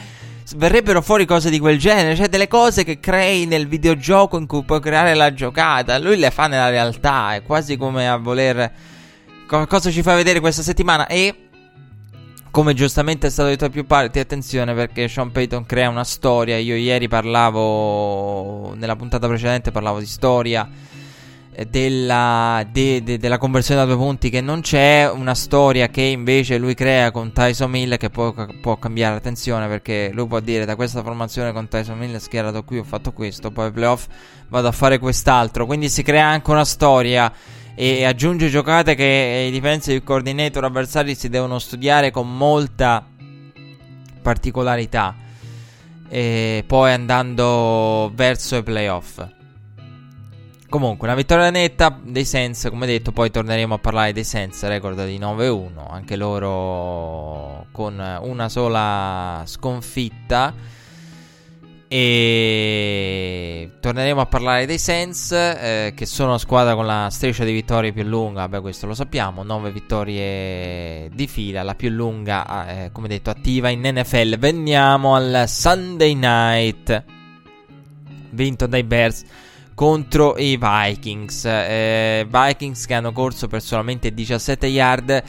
[0.55, 2.15] verrebbero fuori cose di quel genere.
[2.15, 5.99] Cioè delle cose che crei nel videogioco in cui puoi creare la giocata.
[5.99, 7.35] Lui le fa nella realtà.
[7.35, 8.71] È quasi come a voler.
[9.67, 11.07] Cosa ci fa vedere questa settimana?
[11.07, 11.49] E
[12.51, 16.57] come giustamente è stato detto da più parti, attenzione perché Sean Payton crea una storia.
[16.57, 20.69] Io ieri parlavo, nella puntata precedente parlavo di storia
[21.53, 26.01] eh, della, de, de, della conversione da due punti che non c'è, una storia che
[26.01, 29.17] invece lui crea con Tyson Mill che può, può cambiare.
[29.17, 33.11] Attenzione perché lui può dire da questa formazione con Tyson Mill schierato qui ho fatto
[33.11, 34.07] questo, poi playoff
[34.47, 35.65] vado a fare quest'altro.
[35.65, 37.31] Quindi si crea anche una storia
[37.75, 43.05] e aggiunge giocate che i defensive coordinator avversari si devono studiare con molta
[44.21, 45.15] particolarità
[46.07, 49.25] e poi andando verso i playoff.
[50.67, 55.05] Comunque, una vittoria netta dei Sens, come detto, poi torneremo a parlare dei Sens, record
[55.05, 60.53] di 9-1, anche loro con una sola sconfitta
[61.93, 67.51] e torneremo a parlare dei Sens, eh, che sono la squadra con la striscia di
[67.51, 68.47] vittorie più lunga.
[68.47, 73.67] Beh, questo lo sappiamo: 9 vittorie di fila, la più lunga, eh, come detto, attiva
[73.67, 74.37] in NFL.
[74.37, 77.03] Veniamo al Sunday night,
[78.29, 79.23] vinto dai Bears
[79.75, 81.43] contro i Vikings.
[81.43, 85.23] Eh, Vikings che hanno corso per solamente 17 yard.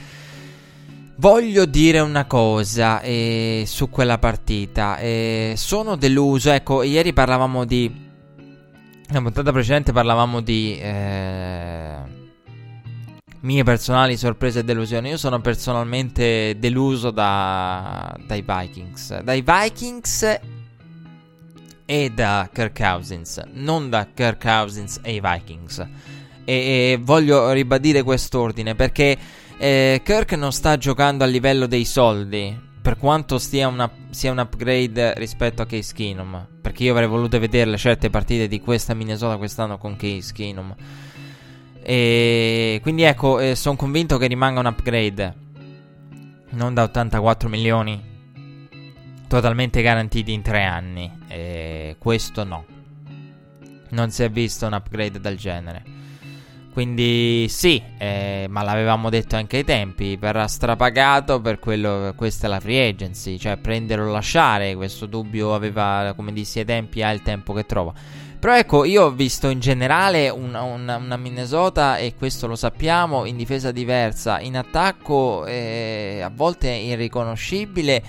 [1.23, 4.97] Voglio dire una cosa eh, su quella partita.
[4.97, 6.51] Eh, sono deluso.
[6.51, 7.89] Ecco, ieri parlavamo di.
[9.07, 10.77] Nella puntata precedente parlavamo di.
[10.77, 11.95] Eh,
[13.39, 15.07] mie personali sorprese e delusioni.
[15.11, 19.21] Io sono personalmente deluso da, dai Vikings.
[19.21, 20.39] Dai Vikings
[21.85, 23.41] e da Kirk Cousins.
[23.53, 25.87] Non da Kirk Cousins e i Vikings.
[26.43, 29.17] E, e voglio ribadire quest'ordine perché
[29.57, 32.71] eh, Kirk non sta giocando a livello dei soldi.
[32.81, 36.47] Per quanto una, sia un upgrade rispetto a Case Keenum.
[36.61, 40.75] Perché io avrei voluto vedere certe partite di questa Minnesota quest'anno con Case Keenum.
[41.81, 45.35] E quindi ecco, eh, sono convinto che rimanga un upgrade.
[46.51, 48.11] Non da 84 milioni.
[49.27, 51.11] Totalmente garantiti in tre anni.
[51.27, 52.65] E questo no.
[53.89, 55.92] Non si è visto un upgrade del genere.
[56.73, 62.49] Quindi sì, eh, ma l'avevamo detto anche ai tempi, verrà strapagato per quello, questa è
[62.49, 67.11] la free agency, cioè prendere o lasciare, questo dubbio aveva, come dissi ai tempi, ha
[67.11, 67.93] il tempo che trova.
[68.39, 73.25] Però ecco, io ho visto in generale una, una, una Minnesota, e questo lo sappiamo,
[73.25, 78.03] in difesa diversa, in attacco eh, a volte irriconoscibile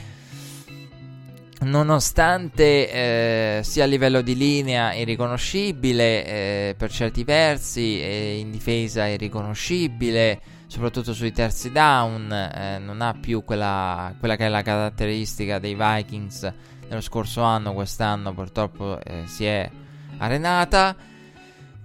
[1.60, 9.06] nonostante eh, sia a livello di linea irriconoscibile eh, per certi versi e in difesa
[9.06, 15.58] irriconoscibile soprattutto sui terzi down eh, non ha più quella, quella, che è la caratteristica
[15.58, 16.52] dei Vikings
[16.88, 19.70] dello scorso anno quest'anno purtroppo eh, si è
[20.18, 20.96] arenata.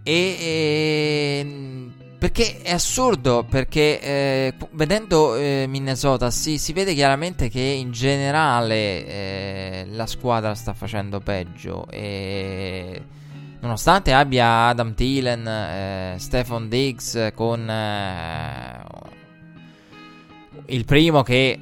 [0.02, 7.62] E, e perché è assurdo, perché eh, vedendo eh, Minnesota sì, si vede chiaramente che
[7.62, 13.02] in generale eh, la squadra sta facendo peggio e
[13.62, 18.84] nonostante abbia Adam Thielen, eh, Stefan Diggs con eh,
[20.66, 21.58] il primo che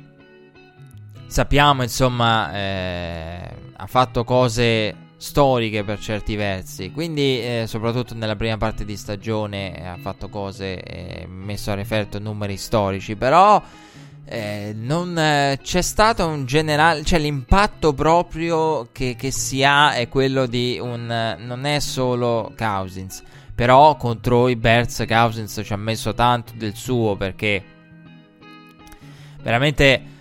[1.28, 6.92] sappiamo insomma eh, ha fatto cose storiche per certi versi.
[6.92, 11.74] Quindi, eh, soprattutto nella prima parte di stagione, eh, ha fatto cose, eh, messo a
[11.74, 13.16] referto numeri storici.
[13.16, 13.62] Però,
[14.30, 20.10] eh, non eh, c'è stato un generale, cioè l'impatto proprio che, che, si ha è
[20.10, 23.24] quello di un, non è solo Cousins,
[23.56, 27.64] però contro i Bears Cousins ci ha messo tanto del suo perché
[29.42, 30.16] veramente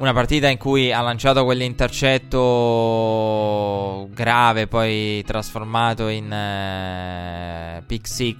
[0.00, 8.36] una partita in cui ha lanciato quell'intercetto grave poi trasformato in uh, pick 6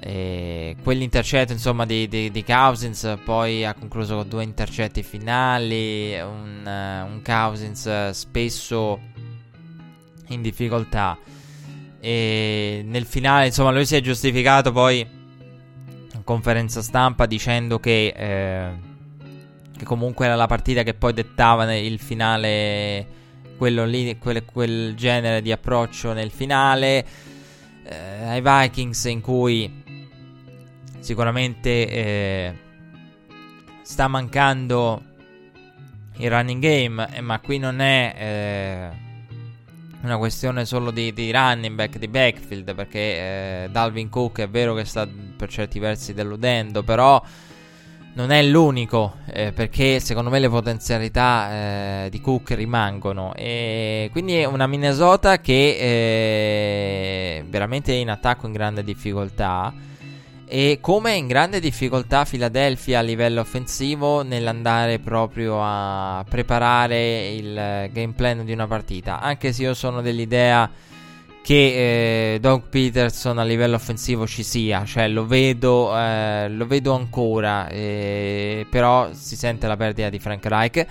[0.00, 6.62] e quell'intercetto insomma di, di, di, Cousins poi ha concluso con due intercetti finali, un,
[6.64, 8.98] uh, un Cousins spesso
[10.28, 11.18] in difficoltà.
[12.00, 15.06] E nel finale insomma lui si è giustificato poi
[16.14, 18.91] in conferenza stampa dicendo che, eh,
[19.82, 23.06] che comunque era la partita che poi dettava il finale,
[23.56, 27.04] quello lì, quel, quel genere di approccio nel finale
[27.84, 29.82] eh, ai Vikings in cui
[31.00, 32.54] sicuramente eh,
[33.82, 35.02] sta mancando
[36.18, 38.90] il running game, eh, ma qui non è eh,
[40.02, 44.74] una questione solo di, di, running back, di backfield, perché eh, Dalvin Cook è vero
[44.74, 47.20] che sta per certi versi deludendo, però
[48.14, 53.32] non è l'unico, eh, perché secondo me le potenzialità eh, di Cook rimangono.
[53.34, 59.72] E quindi è una Minnesota che è veramente in attacco in grande difficoltà.
[60.44, 68.12] E come in grande difficoltà Philadelphia a livello offensivo nell'andare proprio a preparare il game
[68.14, 69.20] plan di una partita.
[69.20, 70.70] Anche se io sono dell'idea
[71.42, 76.94] che eh, Doug Peterson a livello offensivo ci sia, cioè lo vedo, eh, lo vedo
[76.94, 80.86] ancora, eh, però si sente la perdita di Frank Reich.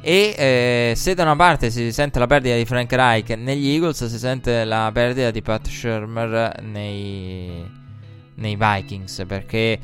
[0.00, 4.06] E eh, se da una parte si sente la perdita di Frank Reich negli Eagles,
[4.06, 7.84] si sente la perdita di Pat Shermer nei
[8.36, 9.78] nei Vikings perché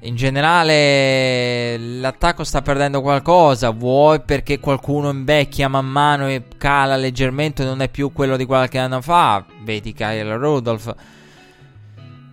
[0.00, 7.64] in generale l'attacco sta perdendo qualcosa, vuoi perché qualcuno invecchia man mano e cala leggermente,
[7.64, 10.94] non è più quello di qualche anno fa, vedi Kyle Rudolph.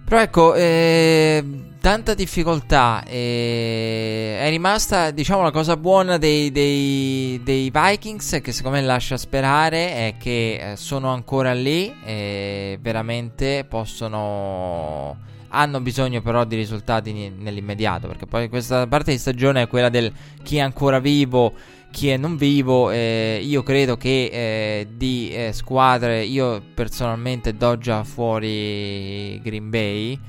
[0.08, 1.44] Però ecco, eh,
[1.82, 3.04] tanta difficoltà.
[3.08, 9.18] Eh, è rimasta, diciamo, la cosa buona dei, dei, dei, Vikings, che secondo me lascia
[9.18, 15.18] sperare, è che eh, sono ancora lì e veramente possono
[15.56, 20.12] hanno bisogno però di risultati nell'immediato, perché poi questa parte di stagione è quella del
[20.44, 21.54] chi è ancora vivo,
[21.92, 22.92] chi è non vivo.
[22.92, 30.20] Eh, io credo che eh, di eh, squadre, io personalmente do già fuori Green Bay.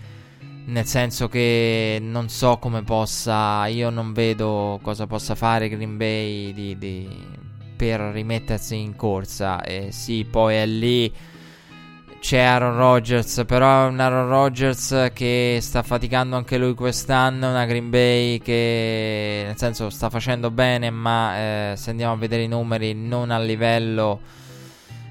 [0.67, 6.53] Nel senso che non so come possa, io non vedo cosa possa fare Green Bay
[6.53, 7.09] di, di,
[7.77, 9.63] per rimettersi in corsa.
[9.91, 11.13] Sì, poi è lì
[12.27, 17.67] c'è Aaron Rodgers, però è un Aaron Rodgers che sta faticando anche lui quest'anno, una
[17.67, 21.37] Green Bay che nel senso sta facendo bene, ma
[21.71, 24.19] eh, se andiamo a vedere i numeri non a livello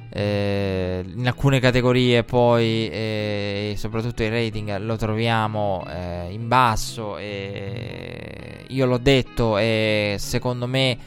[0.09, 8.65] eh, in alcune categorie poi eh, soprattutto il rating lo troviamo eh, in basso e
[8.67, 10.97] io l'ho detto e secondo me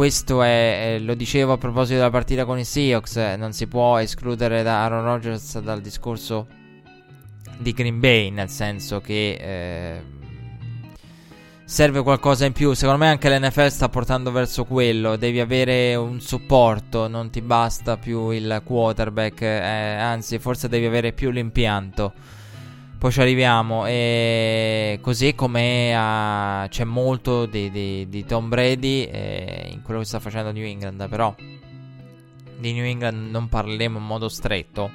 [0.00, 3.98] questo è, lo dicevo a proposito della partita con i Seahawks, eh, non si può
[3.98, 6.46] escludere da Aaron Rodgers dal discorso
[7.58, 10.02] di Green Bay, nel senso che eh,
[11.66, 12.72] serve qualcosa in più.
[12.72, 17.98] Secondo me anche l'NFL sta portando verso quello, devi avere un supporto, non ti basta
[17.98, 22.14] più il quarterback, eh, anzi forse devi avere più l'impianto.
[23.00, 23.86] Poi ci arriviamo.
[23.86, 26.66] E così come a...
[26.68, 31.08] c'è molto di, di, di Tom Brady eh, in quello che sta facendo New England.
[31.08, 31.34] Però
[32.58, 34.90] di New England non parleremo in modo stretto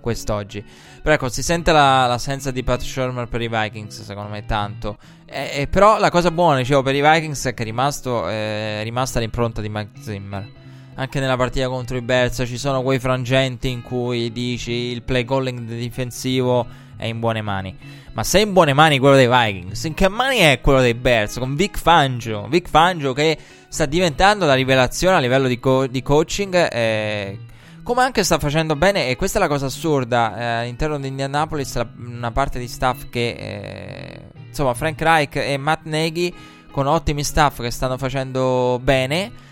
[0.00, 0.64] quest'oggi.
[1.02, 4.96] Però ecco, si sente la, l'assenza di Pat Shermer per i Vikings, secondo me tanto.
[5.24, 8.80] E, e però la cosa buona, dicevo, per i Vikings è che è, rimasto, eh,
[8.80, 10.55] è rimasta l'impronta di Mike Zimmer.
[10.98, 15.26] Anche nella partita contro i Bears ci sono quei frangenti in cui dici il play
[15.26, 17.76] calling difensivo è in buone mani.
[18.14, 20.94] Ma se è in buone mani quello dei Vikings, in che mani è quello dei
[20.94, 21.36] Bears?
[21.36, 22.46] Con Vic Fangio.
[22.48, 23.36] Vic Fangio che
[23.68, 26.54] sta diventando la rivelazione a livello di, co- di coaching.
[26.72, 27.38] Eh,
[27.82, 31.74] come anche sta facendo bene, e questa è la cosa assurda, eh, all'interno di Indianapolis
[31.74, 33.36] la, una parte di staff che...
[33.38, 36.34] Eh, insomma, Frank Reich e Matt Nagy
[36.70, 39.44] con ottimi staff che stanno facendo bene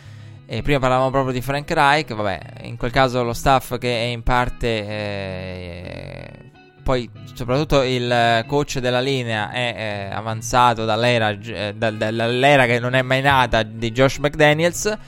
[0.47, 4.05] e prima parlavamo proprio di Frank Reich, vabbè, in quel caso lo staff che è
[4.05, 4.87] in parte...
[4.87, 6.31] Eh,
[6.83, 12.95] poi soprattutto il coach della linea è eh, avanzato dall'era, eh, da, dall'era che non
[12.95, 14.99] è mai nata di Josh McDaniels.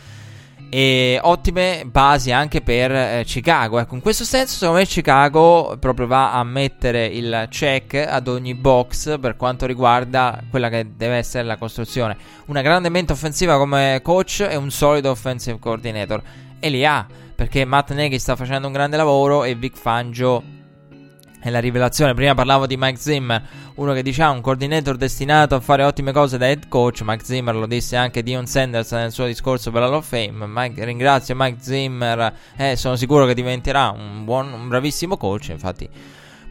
[0.77, 3.79] E ottime basi anche per eh, Chicago.
[3.79, 8.53] Ecco, in questo senso, secondo me, Chicago proprio va a mettere il check ad ogni
[8.53, 12.19] box per quanto riguarda quella che deve essere la costruzione.
[12.49, 16.23] Una grande mente offensiva come coach e un solido offensive coordinator.
[16.61, 20.56] E li ha perché Matt Nagy sta facendo un grande lavoro e Vic Fangio
[21.47, 22.13] è la rivelazione.
[22.13, 23.41] Prima parlavo di Mike Zimmer,
[23.77, 27.03] uno che diciamo un coordinator destinato a fare ottime cose da head coach.
[27.05, 30.45] Mike Zimmer lo disse anche Dion Sanders nel suo discorso per la Hall of Fame.
[30.47, 35.51] Mike, ringrazio Mike Zimmer eh, sono sicuro che diventerà un, buon, un bravissimo coach.
[35.51, 35.89] Infatti,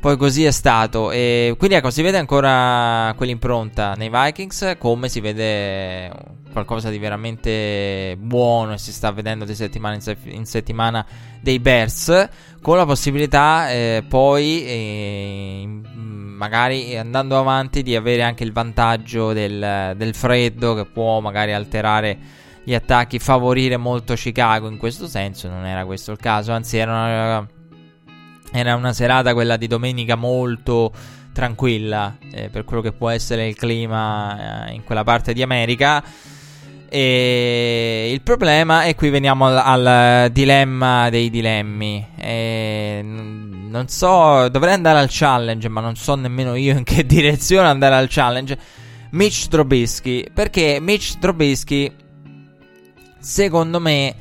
[0.05, 1.09] poi così è stato.
[1.09, 6.11] E quindi ecco, si vede ancora quell'impronta nei Vikings, come si vede
[6.51, 11.03] qualcosa di veramente buono e si sta vedendo di settimana in, se- in settimana
[11.41, 12.29] dei Bears
[12.61, 19.93] con la possibilità eh, poi eh, magari andando avanti di avere anche il vantaggio del,
[19.97, 22.17] del, freddo che può magari alterare
[22.63, 26.91] gli attacchi favorire molto Chicago in questo senso non era questo il caso anzi era
[26.91, 27.47] una,
[28.57, 30.91] era una serata quella di domenica molto
[31.33, 36.03] tranquilla eh, per quello che può essere il clima eh, in quella parte di America
[36.87, 42.07] e il problema, e qui veniamo al, al dilemma dei dilemmi.
[42.15, 47.67] E non so, dovrei andare al challenge, ma non so nemmeno io in che direzione
[47.67, 48.57] andare al challenge.
[49.11, 51.93] Mitch Trubisky, perché Mitch Trubisky,
[53.19, 54.15] secondo me,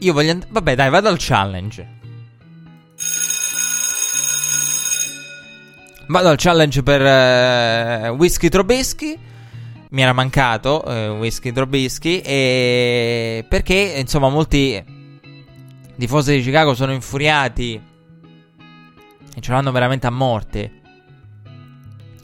[0.00, 0.50] io voglio andare.
[0.50, 1.94] Vabbè, dai, vado al challenge.
[6.08, 9.18] Vado al challenge per uh, Whisky Trubisky.
[9.88, 14.84] Mi era mancato eh, Whisky Drobisky e perché insomma molti
[15.96, 17.80] tifosi di Chicago sono infuriati
[19.34, 20.70] e ce l'hanno veramente a morte.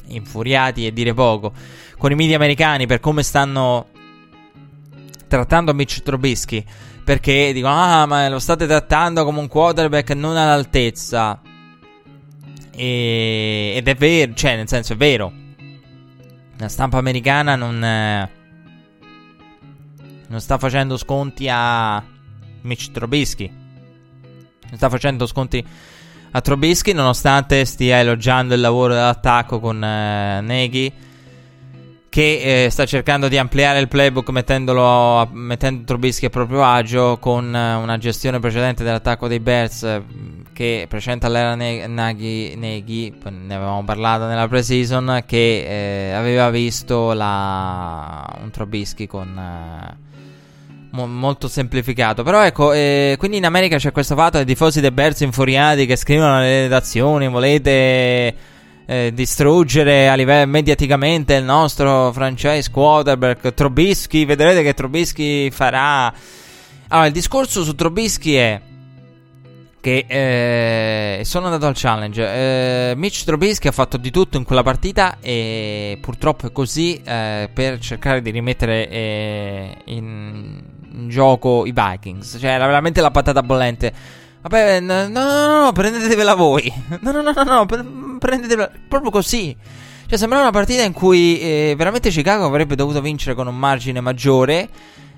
[0.09, 1.53] Infuriati e dire poco.
[1.99, 3.87] Con i media americani per come stanno
[5.27, 6.65] trattando Mitch Trubisky.
[7.05, 11.41] Perché dicono ah ma lo state trattando come un quarterback non all'altezza
[12.83, 13.75] e...
[13.77, 15.33] ed è vero cioè nel senso è vero
[16.63, 18.31] la stampa americana non, eh,
[20.29, 22.01] non sta facendo sconti a
[22.61, 23.49] Mitch Trubisky.
[23.49, 25.65] Non sta facendo sconti
[26.31, 30.93] a Trubisky nonostante stia elogiando il lavoro dell'attacco con eh, Nagy
[32.13, 37.57] che eh, sta cercando di ampliare il playbook mettendolo, mettendo Trubisky a proprio agio con
[37.57, 40.03] eh, una gestione precedente dell'attacco dei Bears
[40.53, 48.41] che precedente all'era Nagy, Nagy, ne avevamo parlato nella pre-season, che eh, aveva visto la,
[48.43, 49.29] un Trubisky con...
[49.39, 49.97] Eh,
[50.91, 52.23] mo- molto semplificato.
[52.23, 55.97] Però ecco, eh, quindi in America c'è questo fatto dei tifosi dei Bears infuriati che
[55.97, 58.51] scrivono alle redazioni, volete...
[58.85, 64.25] Eh, distruggere a livello mediaticamente il nostro franchise quarterback Trubisky.
[64.25, 66.13] Vedrete che Trubisky farà.
[66.89, 68.61] Allora, il discorso su Trubisky è
[69.83, 72.23] che eh, sono andato al challenge.
[72.23, 77.51] Eh, Mitch Trubisky ha fatto di tutto in quella partita e purtroppo è così eh,
[77.53, 80.63] per cercare di rimettere eh, in,
[80.93, 82.37] in, gioco i Vikings.
[82.41, 84.21] Cioè, era veramente la patata bollente.
[84.43, 86.73] Vabbè, no, no, no, no prendetevela voi.
[87.01, 89.57] No, no, no, no, no prendetevela proprio così.
[90.07, 94.01] Cioè, sembrava una partita in cui eh, veramente Chicago avrebbe dovuto vincere con un margine
[94.01, 94.69] maggiore.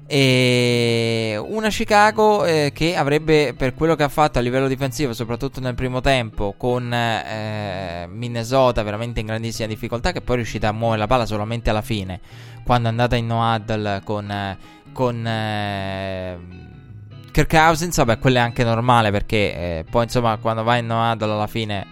[0.07, 5.61] E una Chicago eh, che avrebbe, per quello che ha fatto a livello difensivo, soprattutto
[5.61, 10.73] nel primo tempo, con eh, Minnesota veramente in grandissima difficoltà, che poi è riuscita a
[10.73, 12.21] muovere la palla solamente alla fine,
[12.65, 14.59] quando è andata in no huddle con,
[14.93, 16.39] con eh,
[17.35, 17.97] Kirk Cousins.
[17.97, 21.49] Vabbè, quello è anche normale perché eh, poi insomma, quando vai in no huddle alla
[21.49, 21.85] fine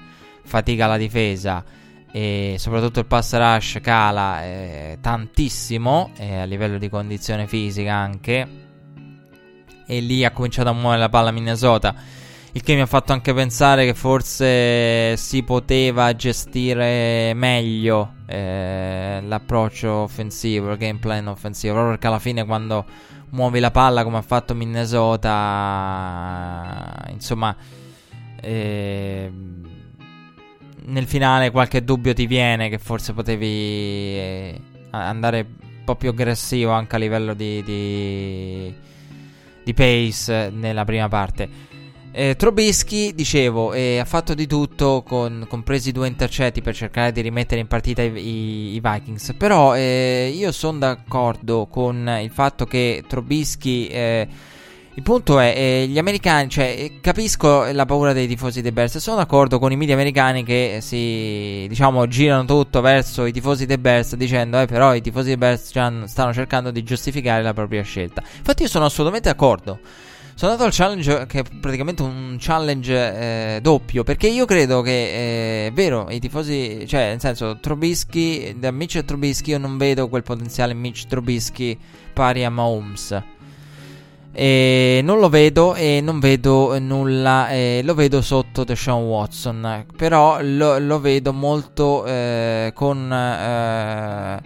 [0.44, 1.64] fatica la difesa
[2.12, 8.48] e soprattutto il pass rush cala eh, tantissimo eh, a livello di condizione fisica anche
[9.86, 11.94] e lì ha cominciato a muovere la palla Minnesota
[12.52, 19.90] il che mi ha fatto anche pensare che forse si poteva gestire meglio eh, l'approccio
[19.90, 22.84] offensivo, il game plan offensivo, proprio perché alla fine quando
[23.32, 25.28] muovi la palla come ha fatto Minnesota,
[27.10, 27.54] insomma,
[28.40, 29.30] eh,
[30.84, 34.60] nel finale qualche dubbio ti viene che forse potevi eh,
[34.90, 38.74] andare un po' più aggressivo anche a livello di, di,
[39.64, 41.70] di pace nella prima parte.
[42.14, 47.22] Eh, Trubisky, dicevo, eh, ha fatto di tutto, con, compresi due intercetti per cercare di
[47.22, 49.32] rimettere in partita i, i, i Vikings.
[49.38, 54.28] Però eh, io sono d'accordo con il fatto che Trubisky eh,
[54.94, 58.98] il punto è, eh, gli americani, cioè, eh, capisco la paura dei tifosi dei Bears.
[58.98, 63.78] Sono d'accordo con i media americani che si, diciamo, girano tutto verso i tifosi dei
[63.78, 65.62] Bears dicendo, eh, però i tifosi dei Bears
[66.04, 68.22] stanno cercando di giustificare la propria scelta.
[68.36, 69.78] Infatti, io sono assolutamente d'accordo.
[70.34, 74.02] Sono andato al challenge che è praticamente un challenge eh, doppio.
[74.02, 74.90] Perché io credo che
[75.64, 80.08] eh, è vero, i tifosi, cioè nel senso, Trubisky, da Mitch Trubisky io non vedo
[80.08, 81.78] quel potenziale Mitch Trubisky
[82.12, 83.22] pari a Mahomes.
[84.34, 90.38] E non lo vedo e non vedo nulla, eh, lo vedo sotto Deshaun Watson, però
[90.40, 94.40] lo, lo vedo molto eh, con eh,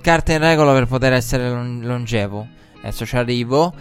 [0.00, 2.48] carte in regola per poter essere longevo.
[2.80, 3.74] Adesso ci arrivo.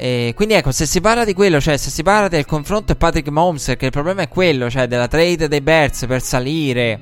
[0.00, 3.28] E quindi ecco, se si parla di quello, cioè se si parla del confronto Patrick
[3.30, 7.00] Mahomes, che il problema è quello, cioè della trade dei Bears per salire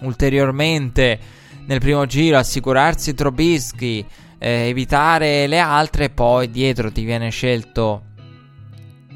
[0.00, 1.18] ulteriormente
[1.66, 4.04] nel primo giro, assicurarsi Trubisky
[4.38, 6.10] eh, evitare le altre.
[6.10, 8.02] Poi dietro ti viene scelto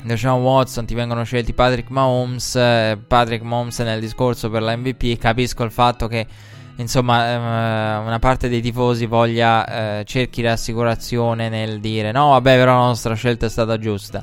[0.02, 2.56] Deshaun Watson, ti vengono scelti Patrick Mahomes.
[2.56, 5.18] Eh, Patrick Mahomes nel discorso per la MVP.
[5.18, 6.26] Capisco il fatto che
[6.82, 12.78] insomma eh, una parte dei tifosi voglia eh, cerchi rassicurazione nel dire no, vabbè, però
[12.78, 14.22] la nostra scelta è stata giusta.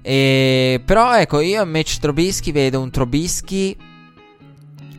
[0.00, 3.76] E, però ecco, io invece Trobischi vedo un Trobischi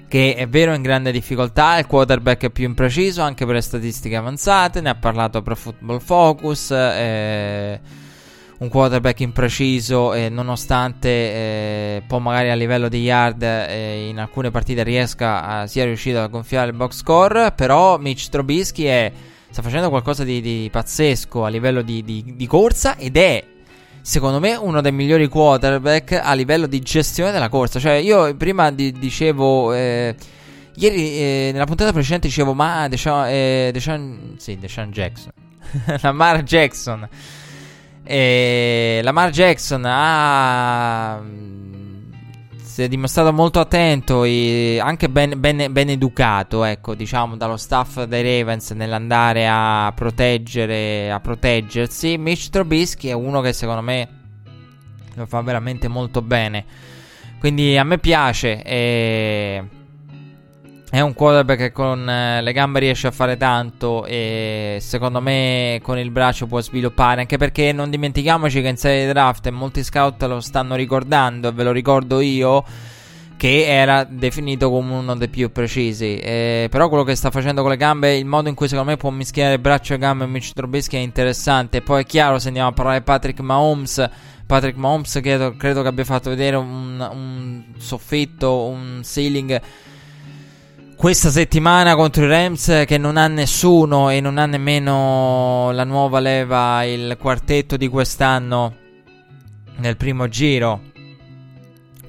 [0.10, 4.16] che è vero in grande difficoltà, il quarterback è più impreciso anche per le statistiche
[4.16, 7.80] avanzate, ne ha parlato Pro Football Focus, eh,
[8.60, 14.52] un quarterback impreciso e nonostante eh, poi magari a livello di yard eh, in alcune
[14.52, 19.12] partite riesca a, sia riuscito a gonfiare il box score, però Mitch Trubisky è,
[19.50, 23.44] sta facendo qualcosa di, di pazzesco a livello di, di, di corsa ed è
[24.02, 27.80] secondo me uno dei migliori quarterback a livello di gestione della corsa.
[27.80, 29.74] Cioè, io prima di, dicevo.
[29.74, 30.16] Eh,
[30.76, 35.32] ieri eh, nella puntata precedente dicevo: Ma Deshaun, eh, Deshaun, sì, Deshaun Jackson.
[36.02, 37.08] Lamar Jackson.
[38.12, 41.22] Eh, Lamar Jackson ha
[42.64, 48.06] si è dimostrato molto attento e anche ben, ben, ben, educato, ecco, diciamo, dallo staff
[48.06, 52.18] dei Ravens nell'andare a proteggere, a proteggersi.
[52.18, 54.08] Mitch Trubisky è uno che secondo me
[55.14, 56.66] lo fa veramente molto bene.
[57.38, 58.64] Quindi a me piace.
[58.64, 59.64] E...
[60.92, 65.80] È un quarterback che con eh, le gambe riesce a fare tanto e secondo me
[65.84, 69.84] con il braccio può sviluppare, anche perché non dimentichiamoci che in serie draft e molti
[69.84, 72.64] scout lo stanno ricordando, ve lo ricordo io,
[73.38, 76.18] che era definito come uno dei più precisi.
[76.18, 78.98] Eh, però quello che sta facendo con le gambe, il modo in cui secondo me
[78.98, 81.82] può mischiare braccio e gambe Mitch Trubisky è interessante.
[81.82, 84.10] Poi è chiaro, se andiamo a parlare di Patrick Mahomes,
[84.48, 89.62] Patrick Mahomes credo, credo che abbia fatto vedere un, un soffitto, un ceiling
[91.00, 96.20] questa settimana contro i Rams che non ha nessuno e non ha nemmeno la nuova
[96.20, 98.76] leva, il quartetto di quest'anno
[99.78, 100.82] nel primo giro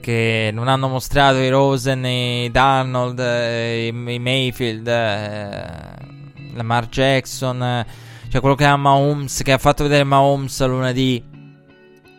[0.00, 7.86] che non hanno mostrato i Rosen, i Darnold, i, i Mayfield, eh, Lamar Jackson, eh,
[8.28, 11.22] cioè quello che ha Mahomes, che ha fatto vedere Mahomes lunedì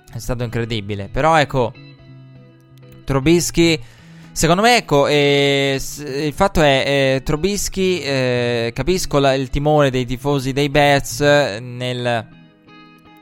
[0.10, 1.10] è stato incredibile.
[1.12, 1.74] Però ecco,
[3.04, 3.78] Trubisky
[4.34, 6.84] Secondo me, ecco, eh, il fatto è,
[7.16, 12.28] eh, Trubisky, eh, capisco la, il timore dei tifosi dei Bears nel,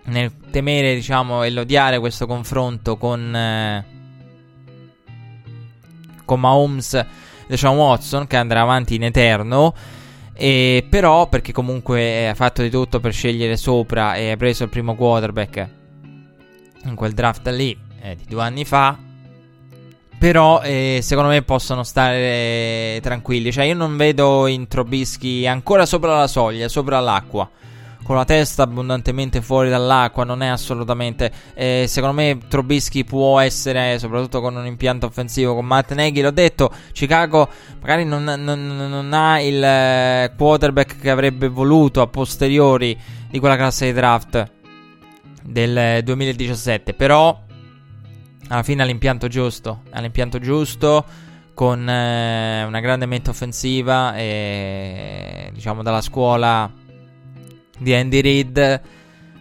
[0.05, 3.85] nel temere, diciamo, e l'odiare questo confronto con, eh,
[6.25, 9.73] con Mahomes e Watson, che andrà avanti in eterno.
[10.33, 14.69] E però, perché comunque ha fatto di tutto per scegliere sopra e ha preso il
[14.69, 15.69] primo quarterback
[16.85, 19.08] in quel draft lì eh, di due anni fa
[20.19, 23.53] però eh, secondo me possono stare tranquilli.
[23.53, 27.49] Cioè, io non vedo in Trobischi ancora sopra la soglia, sopra l'acqua.
[28.03, 31.31] Con la testa abbondantemente fuori dall'acqua, non è assolutamente.
[31.53, 36.21] Eh, secondo me Trobischi può essere, soprattutto con un impianto offensivo con Matt Nagy.
[36.21, 37.47] L'ho detto, Chicago
[37.79, 42.97] magari non, non, non ha il eh, quarterback che avrebbe voluto a posteriori
[43.29, 44.51] di quella classe di draft
[45.43, 46.93] del 2017.
[46.93, 47.47] Però
[48.49, 51.05] alla fine all'impianto giusto, all'impianto giusto
[51.53, 56.71] con eh, una grande mente offensiva e diciamo dalla scuola
[57.77, 58.81] di Andy Reid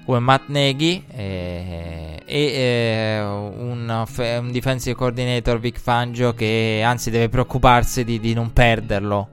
[0.04, 7.28] come Matt Nagy e, e eh, un, un, defensive coordinator Vic Fangio che anzi deve
[7.28, 9.28] preoccuparsi di, di non perderlo.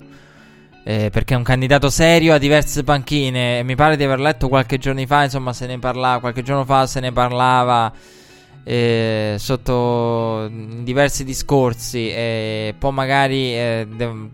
[0.84, 3.63] Eh, perché è un candidato serio a diverse panchine.
[3.63, 6.86] Mi pare di aver letto qualche giorno fa insomma se ne parlava qualche giorno fa
[6.86, 7.91] se ne parlava
[8.68, 14.30] eh, sotto diversi discorsi e poi magari eh, de-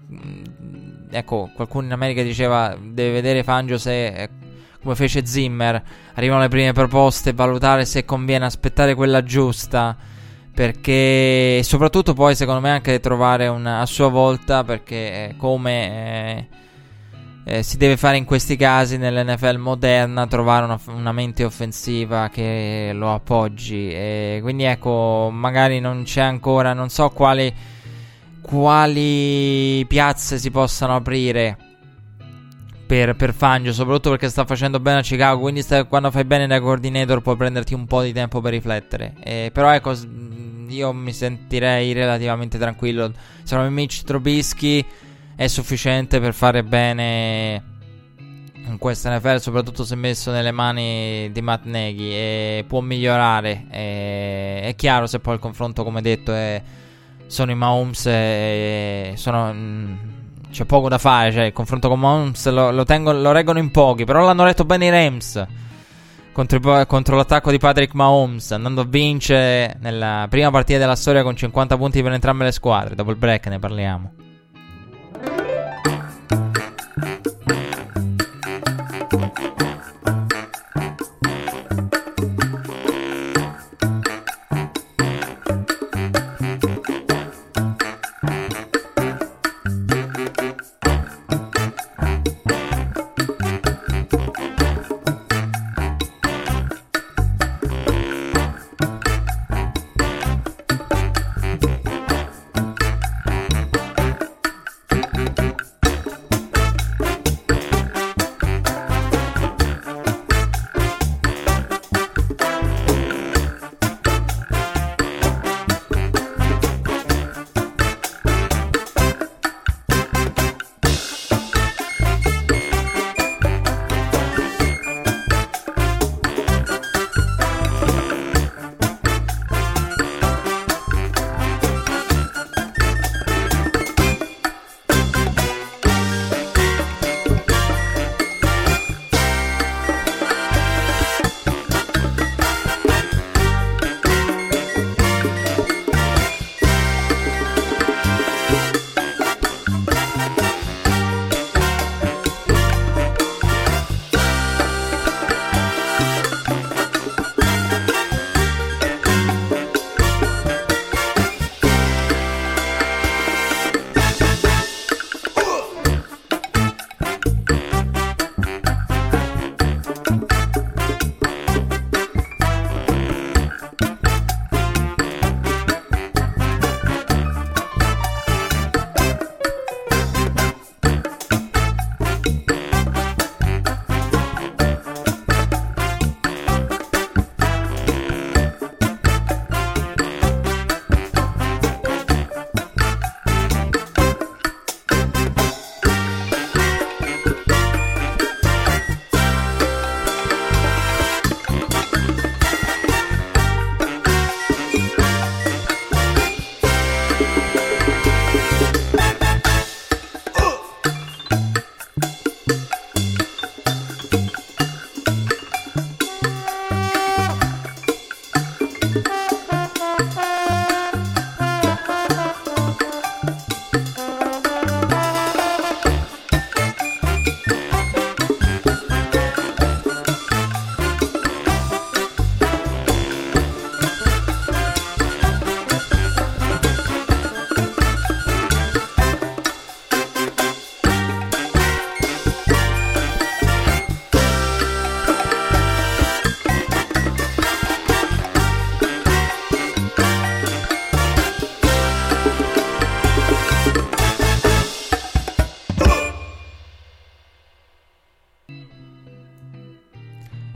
[1.11, 4.29] ecco qualcuno in America diceva deve vedere Fangio se eh,
[4.82, 9.95] come fece Zimmer arrivano le prime proposte valutare se conviene aspettare quella giusta.
[10.53, 16.49] Perché soprattutto poi secondo me anche trovare una a sua volta perché come
[17.43, 22.91] eh, si deve fare in questi casi nell'NFL moderna trovare una, una, mente offensiva che
[22.93, 23.89] lo appoggi.
[23.91, 27.53] E quindi ecco magari non c'è ancora non so quali
[28.41, 31.57] quali piazze si possano aprire
[32.87, 36.47] per, per Fangio soprattutto perché sta facendo bene a Chicago quindi sta, quando fai bene
[36.47, 39.13] da coordinator puoi prenderti un po' di tempo per riflettere.
[39.23, 39.95] Eh, però ecco
[40.67, 43.11] io mi sentirei relativamente tranquillo.
[43.43, 44.85] Secondo Mitch Trubisky
[45.36, 47.71] è sufficiente per fare bene
[48.65, 53.65] in questa NFL, soprattutto se messo nelle mani di Matt Neghi e può migliorare.
[53.69, 56.61] E, è chiaro se poi il confronto, come detto, è,
[57.27, 59.93] sono i Mahomes e sono, mm,
[60.51, 63.71] c'è poco da fare, cioè il confronto con Mahomes lo, lo, tengo, lo reggono in
[63.71, 65.45] pochi, però l'hanno letto bene i Rams.
[66.34, 71.36] Contro, contro, l'attacco di Patrick Mahomes, andando a vincere nella prima partita della storia con
[71.36, 72.95] 50 punti per entrambe le squadre.
[72.95, 74.13] Dopo il break ne parliamo.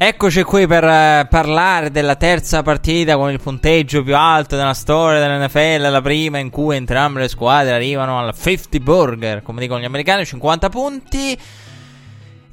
[0.07, 5.19] Eccoci qui per uh, parlare della terza partita con il punteggio più alto della storia
[5.19, 9.85] dell'NFL, la prima in cui entrambe le squadre arrivano al 50 burger, come dicono gli
[9.85, 11.35] americani, 50 punti.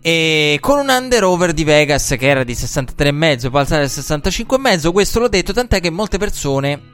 [0.00, 4.90] E con un under over di Vegas che era di 63,5, poi alzare a 65,5.
[4.90, 6.91] Questo l'ho detto, tant'è che molte persone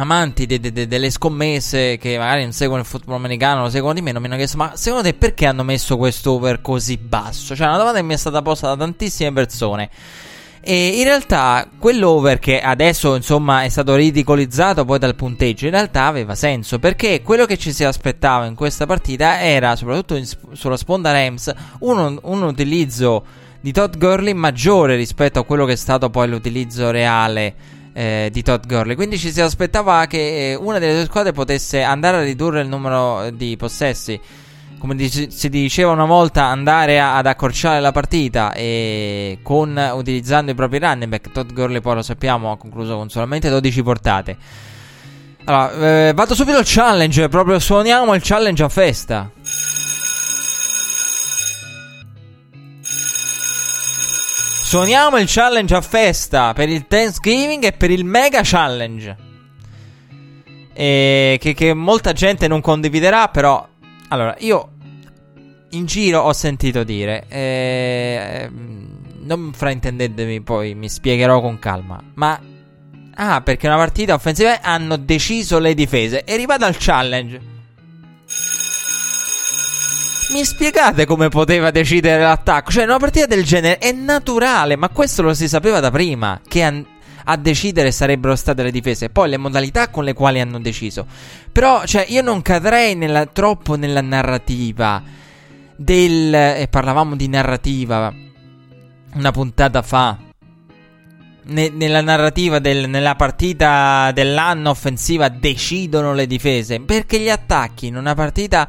[0.00, 3.94] amanti de, de, de, delle scommesse che magari non seguono il football americano, lo seguono
[3.94, 7.54] di meno, mi hanno chiesto: Ma secondo te perché hanno messo questo over così basso?
[7.54, 9.90] Cioè, una domanda che mi è stata posta da tantissime persone.
[10.62, 16.04] E in realtà quell'over che adesso insomma è stato ridicolizzato poi dal punteggio, in realtà
[16.04, 20.76] aveva senso perché quello che ci si aspettava in questa partita era, soprattutto in, sulla
[20.76, 23.24] sponda Rams, un, un utilizzo
[23.58, 27.54] di Todd Gurley maggiore rispetto a quello che è stato poi l'utilizzo reale
[27.92, 28.94] eh, di Todd Gurley.
[28.94, 32.68] Quindi ci si aspettava che eh, una delle due squadre potesse andare a ridurre il
[32.68, 34.20] numero di possessi
[34.80, 40.54] come si diceva una volta, andare a, ad accorciare la partita e con utilizzando i
[40.54, 41.30] propri running back.
[41.30, 44.36] Todd Gurley poi lo sappiamo ha concluso con solamente 12 portate.
[45.44, 49.30] Allora, eh, vado subito al challenge, proprio suoniamo il challenge a festa.
[54.70, 59.16] Suoniamo il challenge a festa per il Thanksgiving e per il Mega Challenge.
[60.72, 63.66] E che, che molta gente non condividerà, però.
[64.10, 64.70] Allora, io
[65.70, 67.24] in giro ho sentito dire.
[67.26, 68.48] Eh,
[69.22, 72.00] non fraintendetemi, poi mi spiegherò con calma.
[72.14, 72.40] Ma.
[73.14, 76.22] Ah, perché una partita offensiva hanno deciso le difese.
[76.22, 77.40] E arrivata al challenge.
[80.30, 82.70] Mi spiegate come poteva decidere l'attacco?
[82.70, 86.40] Cioè, una partita del genere è naturale, ma questo lo si sapeva da prima.
[86.46, 86.86] Che an-
[87.24, 89.10] a decidere sarebbero state le difese.
[89.10, 91.04] Poi le modalità con le quali hanno deciso.
[91.50, 95.02] Però, cioè, io non cadrei nella, troppo nella narrativa
[95.74, 96.32] del.
[96.32, 98.14] E parlavamo di narrativa
[99.14, 100.16] una puntata fa.
[101.42, 106.80] Ne, nella narrativa del, nella partita dell'anno offensiva decidono le difese.
[106.80, 108.68] Perché gli attacchi in una partita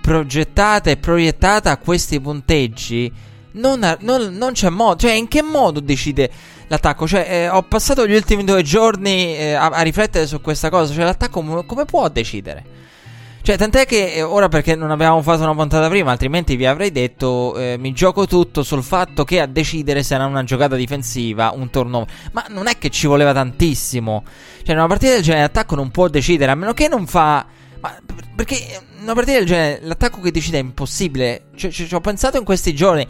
[0.00, 3.12] progettata e proiettata a questi punteggi,
[3.52, 4.96] non, non, non c'è modo.
[4.96, 6.30] Cioè, in che modo decide
[6.68, 7.06] l'attacco?
[7.06, 10.92] Cioè, eh, ho passato gli ultimi due giorni eh, a, a, riflettere su questa cosa.
[10.92, 12.78] Cioè, l'attacco come, come può decidere?
[13.42, 16.92] Cioè, tant'è che eh, ora perché non abbiamo fatto una puntata prima, altrimenti vi avrei
[16.92, 21.70] detto eh, mi gioco tutto sul fatto che a decidere era una giocata difensiva, un
[21.70, 22.08] turnover.
[22.32, 24.24] Ma non è che ci voleva tantissimo.
[24.58, 27.46] Cioè, in una partita del genere l'attacco non può decidere, a meno che non fa
[27.80, 27.96] ma
[28.34, 31.44] perché una partita del genere, l'attacco che decide è impossibile.
[31.54, 33.06] Cioè, ci ho pensato in questi giorni.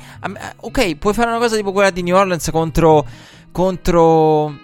[0.56, 3.06] Ok, puoi fare una cosa tipo quella di New Orleans contro.
[3.52, 4.56] contro.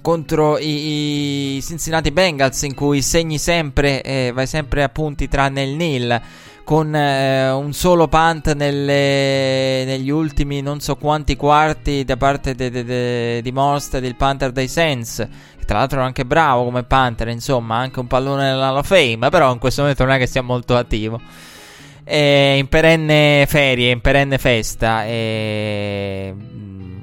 [0.00, 5.62] contro i, i Cincinnati Bengals, in cui segni sempre, eh, vai sempre a punti tranne
[5.62, 6.20] il nil.
[6.64, 12.70] Con eh, un solo punt nelle, negli ultimi non so quanti quarti da parte de,
[12.70, 15.26] de, de, di Most del Panther dei Saints
[15.64, 19.52] tra l'altro è anche bravo come Panther, insomma, anche un pallone nell'Hall of Fame, però
[19.52, 21.20] in questo momento non è che sia molto attivo.
[22.04, 25.04] È in perenne ferie, in perenne festa.
[25.04, 26.34] E...
[26.36, 27.00] Mm,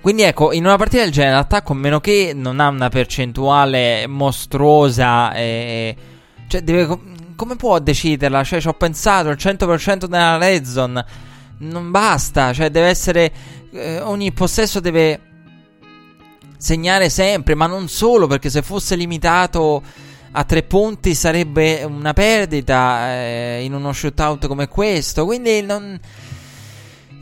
[0.00, 4.06] quindi ecco, in una partita del genere l'attacco, a meno che non ha una percentuale
[4.06, 5.96] mostruosa, e...
[6.48, 6.98] cioè deve...
[7.36, 8.42] come può deciderla?
[8.44, 11.04] Cioè ci ho pensato, il 100% nella red zone
[11.58, 13.32] non basta, cioè deve essere...
[13.72, 15.31] Eh, ogni possesso deve
[16.62, 19.82] segnare sempre, ma non solo, perché se fosse limitato
[20.30, 25.24] a tre punti sarebbe una perdita eh, in uno shootout come questo.
[25.24, 25.98] Quindi non.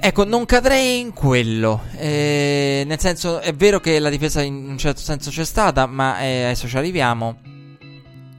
[0.03, 1.85] Ecco, non cadrei in quello.
[1.97, 6.21] Eh, nel senso, è vero che la difesa in un certo senso c'è stata, ma
[6.21, 7.39] eh, adesso ci arriviamo.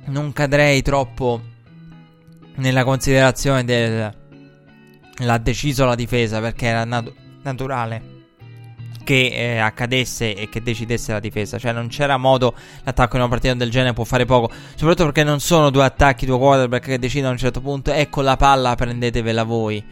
[0.06, 1.41] Non cadrei troppo
[2.58, 4.20] nella considerazione del.
[5.18, 8.20] L'ha deciso la difesa perché era nat- naturale
[9.04, 11.58] che eh, accadesse e che decidesse la difesa.
[11.58, 12.54] Cioè, non c'era modo.
[12.84, 14.52] L'attacco in una partita del genere può fare poco.
[14.76, 17.91] Soprattutto perché non sono due attacchi, due quarterback che decidono a un certo punto.
[17.91, 19.84] Ecco la palla, prendetevela voi.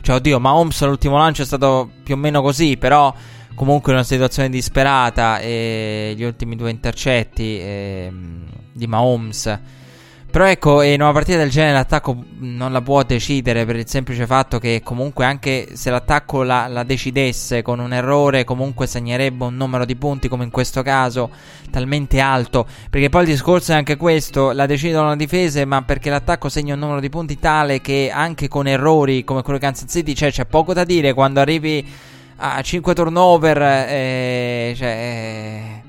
[0.00, 2.76] Cioè, oddio, ma Holmes all'ultimo lancio è stato più o meno così.
[2.76, 3.14] Però,
[3.54, 5.38] comunque, in una situazione disperata.
[5.40, 8.12] E gli ultimi due intercetti eh,
[8.72, 9.60] di Mahomes
[10.36, 14.26] però ecco, in una partita del genere l'attacco non la può decidere per il semplice
[14.26, 19.56] fatto che comunque anche se l'attacco la, la, decidesse con un errore comunque segnerebbe un
[19.56, 21.30] numero di punti come in questo caso
[21.70, 22.66] talmente alto.
[22.90, 26.74] Perché poi il discorso è anche questo, la decidono le difese ma perché l'attacco segna
[26.74, 30.30] un numero di punti tale che anche con errori come quello di Kansas City cioè,
[30.30, 31.82] c'è poco da dire quando arrivi
[32.36, 33.62] a 5 turnover.
[33.62, 34.86] Eh, cioè...
[34.86, 35.85] Eh,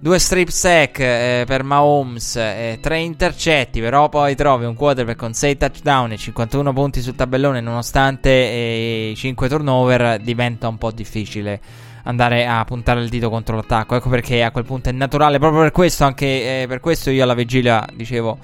[0.00, 5.32] Due strip sack eh, per Mahomes, eh, tre intercetti, però poi trovi un quarterback con
[5.32, 10.92] 6 touchdown e 51 punti sul tabellone nonostante eh, i 5 turnover diventa un po'
[10.92, 11.60] difficile
[12.04, 13.96] andare a puntare il dito contro l'attacco.
[13.96, 17.24] Ecco perché a quel punto è naturale, proprio per questo, anche eh, per questo io
[17.24, 18.38] alla vigilia dicevo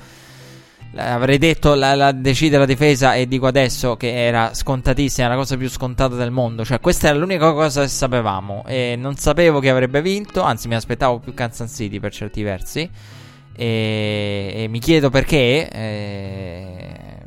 [0.97, 5.57] avrei detto la, la decide la difesa e dico adesso che era scontatissima, la cosa
[5.57, 6.65] più scontata del mondo.
[6.65, 8.65] Cioè, questa era l'unica cosa che sapevamo.
[8.67, 12.89] E non sapevo chi avrebbe vinto, anzi, mi aspettavo più Kansas City per certi versi.
[13.57, 15.69] E, e mi chiedo perché.
[15.71, 17.23] E,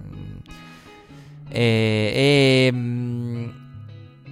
[1.50, 2.72] e, e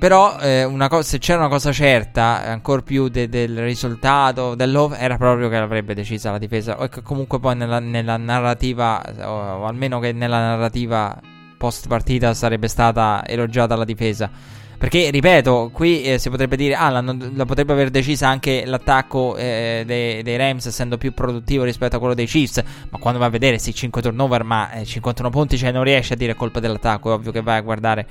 [0.06, 5.18] però eh, co- se c'era una cosa certa, ancora più de- del risultato dell'over, era
[5.18, 6.80] proprio che l'avrebbe decisa la difesa.
[6.80, 11.20] O che comunque poi nella, nella narrativa, o, o, almeno che nella narrativa
[11.58, 14.30] post partita sarebbe stata elogiata la difesa.
[14.78, 19.36] Perché, ripeto, qui eh, si potrebbe dire, ah, la, la, potrebbe aver decisa anche l'attacco
[19.36, 22.62] eh, dei, dei, Rams essendo più produttivo rispetto a quello dei Chiefs.
[22.92, 26.14] Ma quando va a vedere, sì, 5 turnover, ma eh, 51 punti, cioè non riesce
[26.14, 27.10] a dire colpa dell'attacco.
[27.10, 28.08] È ovvio che vai a guardare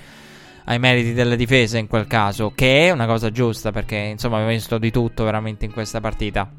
[0.65, 4.55] ai meriti della difesa in quel caso, che è una cosa giusta perché, insomma, abbiamo
[4.55, 6.51] visto di tutto veramente in questa partita.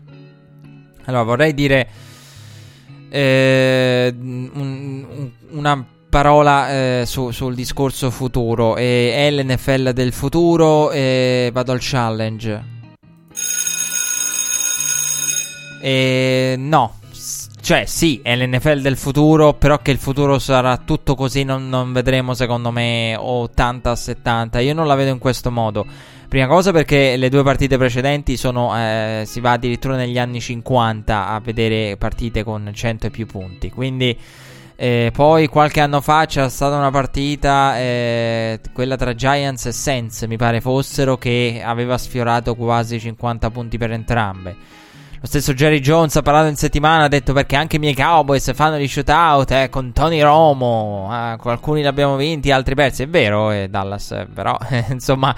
[1.05, 1.87] Allora, vorrei dire
[3.09, 8.77] eh, un, un, una parola eh, su, sul discorso futuro.
[8.77, 12.73] E è l'NFL del futuro e vado al challenge.
[16.57, 17.03] No.
[17.65, 21.93] Cioè, sì, è l'NFL del futuro, però che il futuro sarà tutto così non, non
[21.93, 24.61] vedremo, secondo me, 80-70.
[24.63, 25.83] Io non la vedo in questo modo.
[26.29, 31.27] Prima cosa perché le due partite precedenti sono, eh, si va addirittura negli anni 50
[31.27, 33.71] a vedere partite con 100 e più punti.
[33.71, 34.15] Quindi
[34.75, 40.21] eh, poi qualche anno fa c'era stata una partita, eh, quella tra Giants e Saints,
[40.27, 44.83] mi pare fossero, che aveva sfiorato quasi 50 punti per entrambe.
[45.25, 48.53] Lo stesso Jerry Jones ha parlato in settimana, ha detto perché anche i miei Cowboys
[48.53, 51.09] fanno gli shootout eh, con Tony Romo.
[51.11, 53.01] Eh, alcuni li abbiamo vinti, altri persi.
[53.01, 54.55] È vero, eh, Dallas, però
[54.89, 55.35] insomma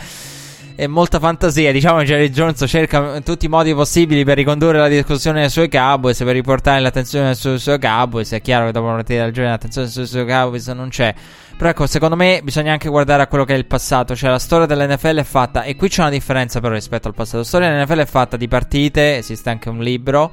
[0.76, 1.72] e molta fantasia.
[1.72, 5.70] Diciamo che Jerry Jones cerca tutti i modi possibili per ricondurre la discussione ai suoi
[5.70, 8.34] Cowboys, per riportare l'attenzione sui suoi Cowboys.
[8.34, 11.16] È chiaro che dopo una partita del genere l'attenzione sui suoi Cowboys non c'è.
[11.58, 14.16] Però ecco, secondo me bisogna anche guardare a quello che è il passato.
[14.16, 15.64] Cioè, la storia dell'NFL è fatta.
[15.64, 17.38] E qui c'è una differenza, però, rispetto al passato.
[17.38, 19.18] La storia dell'NFL è fatta di partite.
[19.18, 20.32] Esiste anche un libro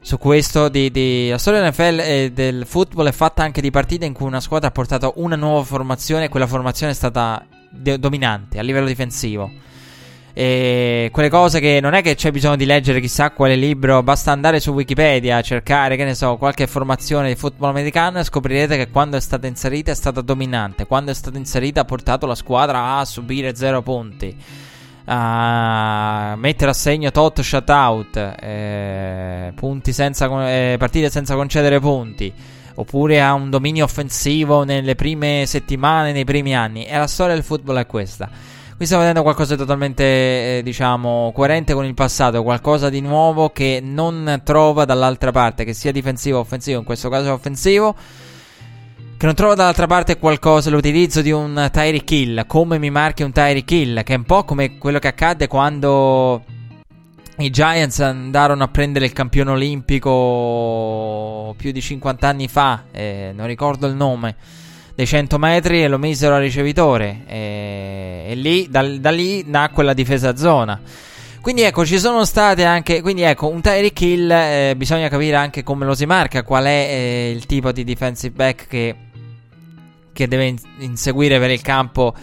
[0.00, 0.68] su questo.
[0.68, 4.26] Di, di, la storia dell'NFL e del football è fatta anche di partite in cui
[4.26, 6.26] una squadra ha portato una nuova formazione.
[6.26, 9.50] E quella formazione è stata de- dominante a livello difensivo.
[10.34, 14.32] E quelle cose che non è che c'è bisogno di leggere chissà quale libro, basta
[14.32, 18.88] andare su Wikipedia, cercare, che ne so, qualche formazione di football americano e scoprirete che
[18.88, 20.86] quando è stata inserita è stata dominante.
[20.86, 24.34] Quando è stata inserita ha portato la squadra a subire zero punti,
[25.04, 29.52] a mettere a segno tot shutout, eh,
[29.90, 32.32] senza, eh, partite senza concedere punti
[32.74, 36.86] oppure ha un dominio offensivo nelle prime settimane, nei primi anni.
[36.86, 38.30] E la storia del football è questa.
[38.82, 40.02] Qui stiamo vedendo qualcosa di totalmente,
[40.58, 45.72] eh, diciamo, coerente con il passato, qualcosa di nuovo che non trova dall'altra parte, che
[45.72, 47.94] sia difensivo o offensivo, in questo caso offensivo.
[49.16, 53.30] Che non trova dall'altra parte qualcosa, l'utilizzo di un Tyreek Hill, come mi marchi un
[53.30, 56.42] Tyreek Hill, che è un po' come quello che accadde quando
[57.36, 60.10] i Giants andarono a prendere il campione olimpico
[61.56, 64.34] più di 50 anni fa, eh, non ricordo il nome,
[64.94, 67.22] dei 100 metri e lo misero a ricevitore.
[67.26, 70.80] Eh, e lì, da, da, lì nacque la difesa zona.
[71.40, 73.00] Quindi ecco, ci sono state anche.
[73.00, 76.68] Quindi ecco, un Tyreek Hill eh, bisogna capire anche come lo si marca, qual è
[76.68, 78.96] eh, il tipo di defensive back che,
[80.12, 82.14] che deve inseguire per il campo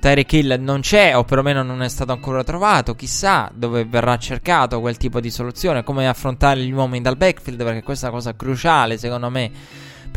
[0.00, 4.80] Tyreek Hill non c'è o perlomeno non è stato ancora trovato, chissà dove verrà cercato
[4.80, 8.36] quel tipo di soluzione, come affrontare gli uomini dal backfield, perché questa è una cosa
[8.36, 9.50] cruciale secondo me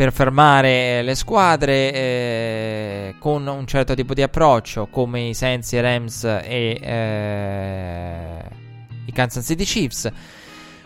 [0.02, 5.80] per fermare le squadre eh, con un certo tipo di approccio come i Saints, i
[5.80, 8.44] Rams e eh,
[9.06, 10.12] i Kansas City Chiefs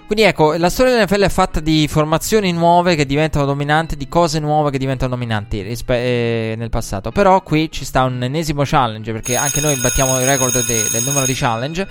[0.05, 4.39] quindi ecco, la storia dell'NFL è fatta di formazioni nuove che diventano dominanti, di cose
[4.39, 7.11] nuove che diventano dominanti rispe- eh, nel passato.
[7.11, 11.03] Però qui ci sta un ennesimo challenge, perché anche noi battiamo il record de- del
[11.03, 11.87] numero di challenge.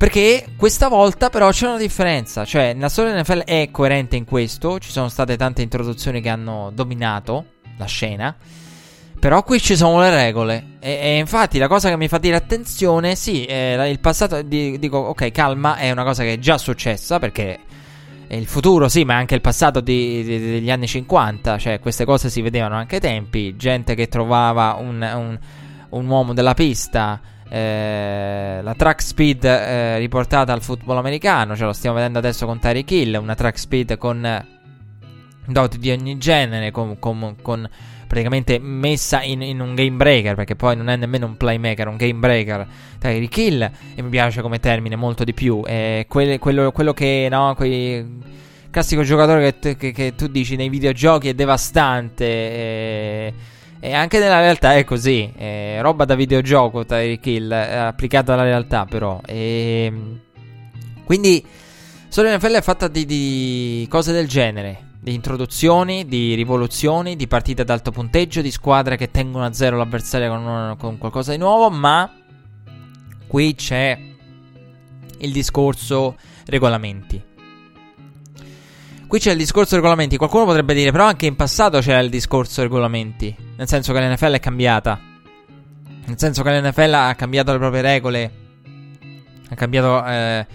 [0.00, 4.78] Perché questa volta però c'è una differenza, cioè la storia dell'NFL è coerente in questo,
[4.78, 7.44] ci sono state tante introduzioni che hanno dominato
[7.76, 8.34] la scena.
[9.18, 10.78] Però qui ci sono le regole.
[10.80, 14.78] E, e, infatti la cosa che mi fa dire attenzione, sì, eh, il passato, di,
[14.78, 17.58] dico, ok, calma, è una cosa che è già successa perché
[18.28, 22.30] il futuro sì, ma anche il passato di, di, degli anni 50, cioè queste cose
[22.30, 25.38] si vedevano anche ai tempi, gente che trovava un, un,
[25.90, 27.20] un uomo della pista,
[27.50, 32.60] eh, la track speed eh, riportata al football americano, cioè lo stiamo vedendo adesso con
[32.60, 34.46] Tyreek Hill, una track speed con
[35.46, 37.68] doti di ogni genere, con, con, con
[38.06, 41.96] praticamente messa in, in, un game breaker, perché poi non è nemmeno un playmaker, un
[41.96, 42.66] game breaker.
[43.00, 45.62] Tyreek Hill, e mi piace come termine molto di più.
[45.64, 48.18] È quel, quello, quello, che, no, quei
[48.70, 52.24] classico giocatore che, che, che, tu dici nei videogiochi è devastante.
[52.24, 53.34] E,
[53.80, 55.32] e anche nella realtà è così.
[55.34, 59.20] È roba da videogioco, Tyreek Hill, applicata alla realtà, però.
[59.24, 59.92] E,
[61.04, 61.44] quindi,
[62.08, 67.62] solo NFL è fatta di, di cose del genere di introduzioni, di rivoluzioni, di partite
[67.62, 71.70] ad alto punteggio, di squadre che tengono a zero l'avversario con, con qualcosa di nuovo,
[71.70, 72.12] ma
[73.26, 73.98] qui c'è
[75.18, 77.29] il discorso regolamenti.
[79.10, 80.16] Qui c'è il discorso regolamenti.
[80.16, 83.34] Qualcuno potrebbe dire, però anche in passato c'era il discorso regolamenti.
[83.56, 85.00] Nel senso che l'NFL è cambiata.
[86.06, 88.32] Nel senso che l'NFL ha cambiato le proprie regole,
[89.48, 90.46] ha cambiato eh,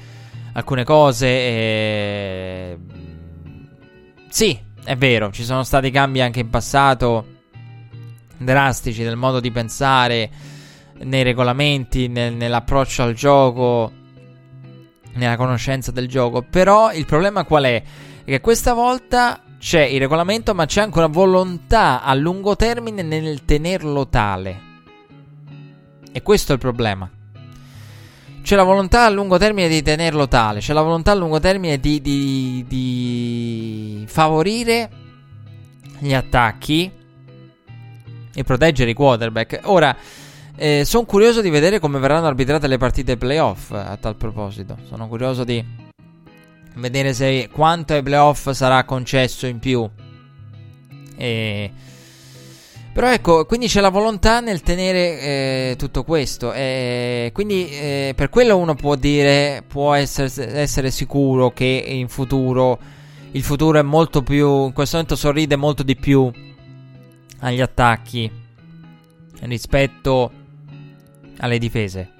[0.53, 1.27] alcune cose.
[1.27, 2.77] E...
[4.29, 7.25] Sì, è vero, ci sono stati cambi anche in passato
[8.37, 10.29] drastici nel modo di pensare,
[10.99, 13.91] nei regolamenti, nel, nell'approccio al gioco,
[15.15, 16.41] nella conoscenza del gioco.
[16.41, 17.83] Però il problema qual è?
[18.25, 23.03] È che questa volta c'è il regolamento, ma c'è anche una volontà a lungo termine
[23.03, 24.61] nel tenerlo tale.
[26.11, 27.07] E questo è il problema.
[28.41, 31.79] C'è la volontà a lungo termine di tenerlo tale, c'è la volontà a lungo termine
[31.79, 34.89] di, di, di favorire
[35.99, 36.91] gli attacchi
[38.33, 39.61] e proteggere i quarterback.
[39.65, 39.95] Ora,
[40.55, 44.77] eh, sono curioso di vedere come verranno arbitrate le partite playoff a tal proposito.
[44.87, 45.84] Sono curioso di
[46.75, 49.89] vedere se quanto ai playoff sarà concesso in più.
[51.17, 51.71] E...
[52.93, 56.53] Però ecco, quindi c'è la volontà nel tenere eh, tutto questo.
[56.53, 62.79] E quindi eh, per quello uno può dire, può essere, essere, sicuro che in futuro,
[63.31, 66.31] il futuro è molto più, in questo momento sorride molto di più
[67.39, 68.31] agli attacchi
[69.41, 70.31] rispetto
[71.39, 72.14] alle difese.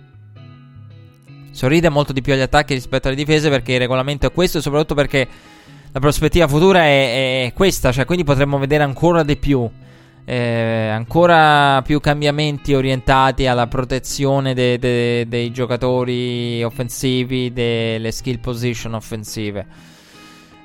[1.56, 4.62] Sorride molto di più agli attacchi rispetto alle difese perché il regolamento è questo e
[4.62, 5.26] soprattutto perché
[5.90, 9.68] la prospettiva futura è, è questa, cioè quindi potremmo vedere ancora di più.
[10.26, 18.94] Eh, ancora più cambiamenti orientati alla protezione de, de, dei giocatori offensivi, delle skill position
[18.94, 19.66] offensive.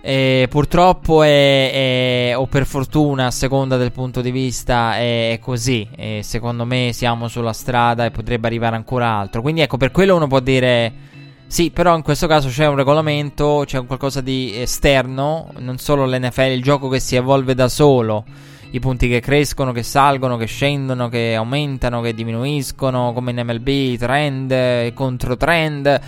[0.02, 5.38] E purtroppo è, è, o per fortuna, a seconda del punto di vista, è, è
[5.38, 5.86] così.
[5.94, 9.42] E secondo me siamo sulla strada e potrebbe arrivare ancora altro.
[9.42, 11.08] Quindi ecco, per quello uno può dire...
[11.50, 16.06] Sì, però in questo caso c'è un regolamento, c'è un qualcosa di esterno, non solo
[16.06, 18.24] l'NFL, il gioco che si evolve da solo,
[18.70, 23.96] i punti che crescono, che salgono, che scendono, che aumentano, che diminuiscono, come in MLB,
[23.98, 26.00] trend, controtrend.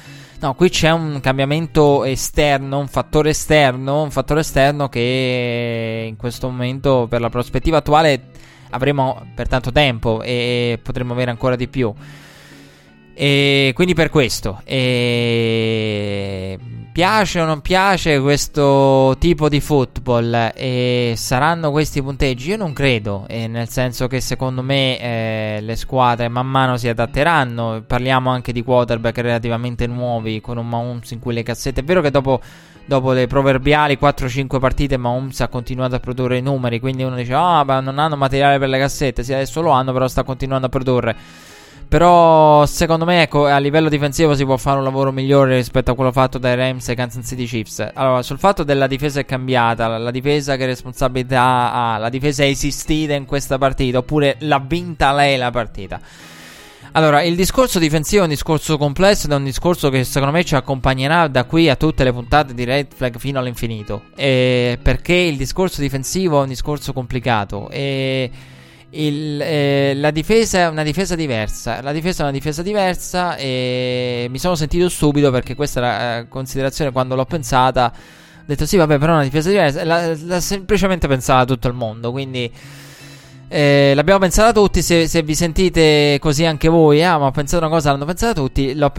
[0.42, 6.50] No, qui c'è un cambiamento esterno, un fattore esterno, un fattore esterno che in questo
[6.50, 8.30] momento per la prospettiva attuale
[8.70, 11.94] avremo per tanto tempo e potremo avere ancora di più.
[13.14, 14.60] E quindi per questo.
[14.64, 16.58] E
[16.92, 22.50] piace o non piace questo tipo di football e saranno questi punteggi?
[22.50, 26.88] Io non credo, eh, nel senso che secondo me eh, le squadre man mano si
[26.88, 27.82] adatteranno.
[27.86, 31.80] Parliamo anche di quarterback relativamente nuovi con un Mahomes in cui le cassette.
[31.80, 32.40] È vero che dopo,
[32.84, 37.32] dopo le proverbiali 4-5 partite Mahomes ha continuato a produrre i numeri, quindi uno dice
[37.34, 40.66] ah, ma non hanno materiale per le cassette, sì adesso lo hanno, però sta continuando
[40.66, 41.16] a produrre.
[41.92, 45.94] Però secondo me ecco, a livello difensivo si può fare un lavoro migliore rispetto a
[45.94, 47.86] quello fatto dai Rams e Kansas City Chiefs.
[47.92, 52.46] Allora, sul fatto della difesa è cambiata, la, difesa che responsabilità ha, la difesa è
[52.46, 56.00] esistita in questa partita oppure l'ha vinta lei la partita.
[56.92, 60.44] Allora, il discorso difensivo è un discorso complesso ed è un discorso che secondo me
[60.44, 64.04] ci accompagnerà da qui a tutte le puntate di Red Flag fino all'infinito.
[64.16, 68.30] E perché il discorso difensivo è un discorso complicato e
[68.94, 71.80] il, eh, la difesa è una difesa diversa.
[71.80, 73.36] La difesa è una difesa diversa.
[73.36, 77.92] E mi sono sentito stupido perché questa è la eh, considerazione quando l'ho pensata.
[77.94, 79.84] Ho detto sì, vabbè, però è una difesa diversa.
[79.84, 82.10] L'ha, l'ha semplicemente pensata tutto il mondo.
[82.10, 82.50] Quindi
[83.48, 84.82] eh, l'abbiamo pensata tutti.
[84.82, 88.34] Se, se, vi sentite così anche voi, ah, ma ho pensato una cosa, l'hanno pensata
[88.34, 88.74] tutti.
[88.74, 88.92] La,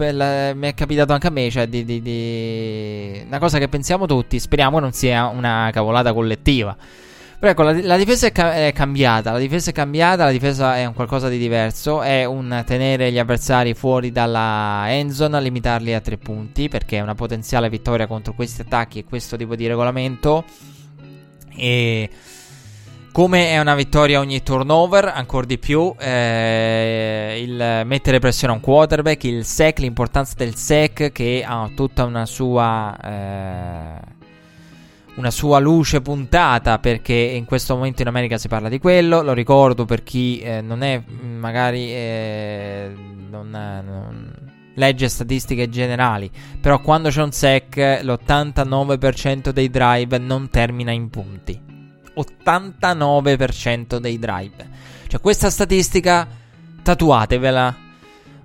[0.54, 1.50] mi è capitato anche a me.
[1.50, 4.40] Cioè, di, di, di, una cosa che pensiamo tutti.
[4.40, 6.76] Speriamo non sia una cavolata collettiva.
[7.44, 9.32] Però ecco, la, la difesa è, ca- è, cambiata.
[9.32, 10.24] La difesa è cambiata.
[10.24, 12.00] La difesa è un qualcosa di diverso.
[12.00, 16.70] È un tenere gli avversari fuori dalla end zone, limitarli a tre punti.
[16.70, 20.44] Perché è una potenziale vittoria contro questi attacchi e questo tipo di regolamento.
[21.54, 22.08] E.
[23.12, 28.62] Come è una vittoria ogni turnover, ancora di più, eh, il mettere pressione a un
[28.62, 34.14] quarterback, il sec, l'importanza del sec che ha tutta una sua eh,
[35.16, 39.22] una sua luce puntata perché in questo momento in America si parla di quello.
[39.22, 42.92] Lo ricordo per chi eh, non è magari eh,
[43.30, 44.32] non, non,
[44.74, 51.60] legge statistiche generali, però quando c'è un sec l'89% dei drive non termina in punti.
[52.16, 54.68] 89% dei drive.
[55.06, 56.26] Cioè questa statistica
[56.82, 57.83] tatuatevela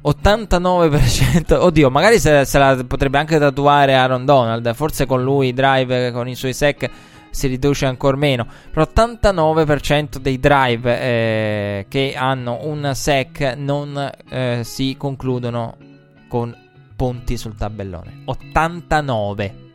[0.03, 1.53] 89%.
[1.59, 4.73] Oddio, magari se, se, la potrebbe anche tatuare Aaron Donald.
[4.73, 6.89] Forse con lui, drive con i suoi sec
[7.31, 8.47] si riduce ancora meno.
[8.71, 15.75] Però 89% dei drive eh, che hanno un sec non eh, si concludono
[16.27, 16.55] con
[16.95, 18.23] punti sul tabellone.
[18.25, 19.67] 89.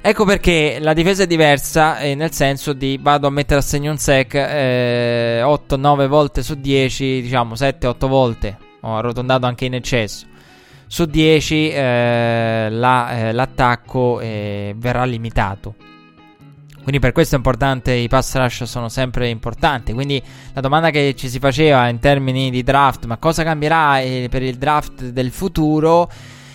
[0.00, 3.90] Ecco perché la difesa è diversa, eh, nel senso di vado a mettere a segno
[3.90, 8.56] un sec eh, 8-9 volte su 10, diciamo 7-8 volte,
[8.88, 10.26] ho arrotondato anche in eccesso.
[10.86, 15.74] Su 10 eh, la, eh, l'attacco eh, verrà limitato.
[16.88, 19.92] Quindi per questo è importante, i pass rush sono sempre importanti.
[19.92, 20.22] Quindi
[20.54, 24.42] la domanda che ci si faceva in termini di draft, ma cosa cambierà eh, per
[24.42, 26.10] il draft del futuro?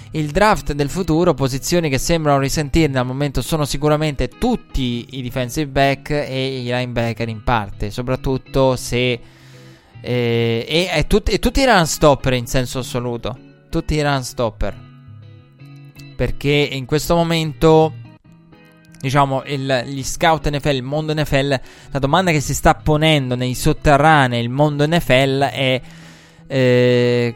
[0.09, 5.67] Il draft del futuro, posizioni che sembrano risentirne al momento sono sicuramente tutti i defensive
[5.67, 9.19] back e i linebacker in parte, soprattutto se...
[10.05, 13.37] Eh, e, e, tut, e tutti i run stopper in senso assoluto.
[13.69, 14.75] Tutti i run stopper.
[16.15, 17.93] Perché in questo momento
[18.99, 21.59] diciamo, il, gli scout NFL, il mondo NFL,
[21.91, 25.81] la domanda che si sta ponendo nei sotterranei, il mondo NFL è...
[26.47, 27.35] Eh,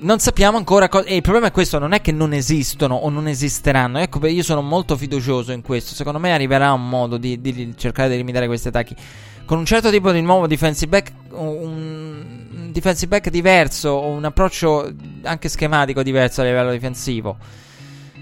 [0.00, 1.06] non sappiamo ancora cosa.
[1.06, 3.98] E il problema è questo: non è che non esistono o non esisteranno.
[3.98, 5.94] Ecco, io sono molto fiducioso in questo.
[5.94, 8.94] Secondo me arriverà un modo di, di cercare di limitare questi attacchi.
[9.48, 14.92] Con un certo tipo di nuovo defensive back, un defensive back diverso, un approccio
[15.22, 17.38] anche schematico diverso a livello difensivo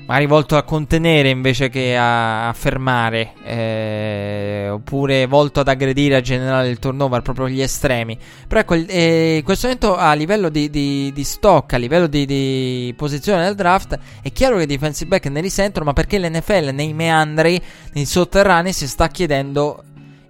[0.07, 6.21] magari volto a contenere invece che a, a fermare, eh, oppure volto ad aggredire a
[6.21, 8.17] generare il turnover, proprio gli estremi.
[8.47, 12.25] Però ecco, eh, in questo momento a livello di, di, di stock, a livello di,
[12.25, 16.71] di, posizione nel draft, è chiaro che i defensive back ne risentono, ma perché l'NFL
[16.73, 17.61] nei meandri,
[17.93, 19.83] nei sotterranei, si sta chiedendo...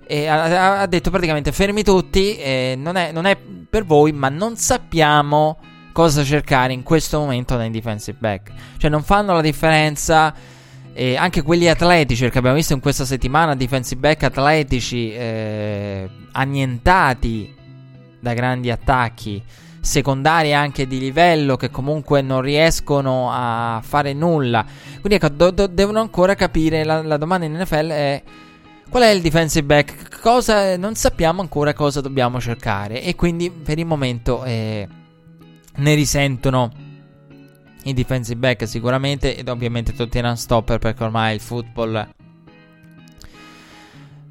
[0.07, 2.39] E ha, ha detto praticamente fermi tutti,
[2.77, 3.37] non, è, non è
[3.69, 5.59] per voi, ma non sappiamo
[5.93, 8.53] cosa cercare in questo momento nei defensive back.
[8.77, 10.35] Cioè non fanno la differenza
[11.17, 17.55] anche quelli atletici, che abbiamo visto in questa settimana, defensive back atletici eh, annientati
[18.19, 19.43] da grandi attacchi,
[19.81, 24.65] secondari anche di livello che comunque non riescono a fare nulla.
[25.01, 28.23] Quindi ecco, do- do- devono ancora capire, la, la domanda in NFL è...
[28.89, 30.21] Qual è il defensive back?
[30.21, 33.03] Cosa, non sappiamo ancora cosa dobbiamo cercare.
[33.03, 34.89] E quindi per il momento eh,
[35.77, 36.71] ne risentono
[37.85, 42.09] i defensive back sicuramente ed ovviamente tutti i run stopper perché ormai il football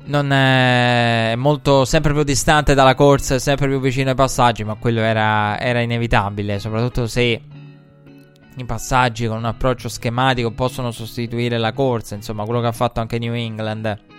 [0.08, 5.00] non è molto sempre più distante dalla corsa, sempre più vicino ai passaggi, ma quello
[5.00, 7.42] era, era inevitabile, soprattutto se
[8.58, 13.00] i passaggi con un approccio schematico possono sostituire la corsa, insomma, quello che ha fatto
[13.00, 14.15] anche New England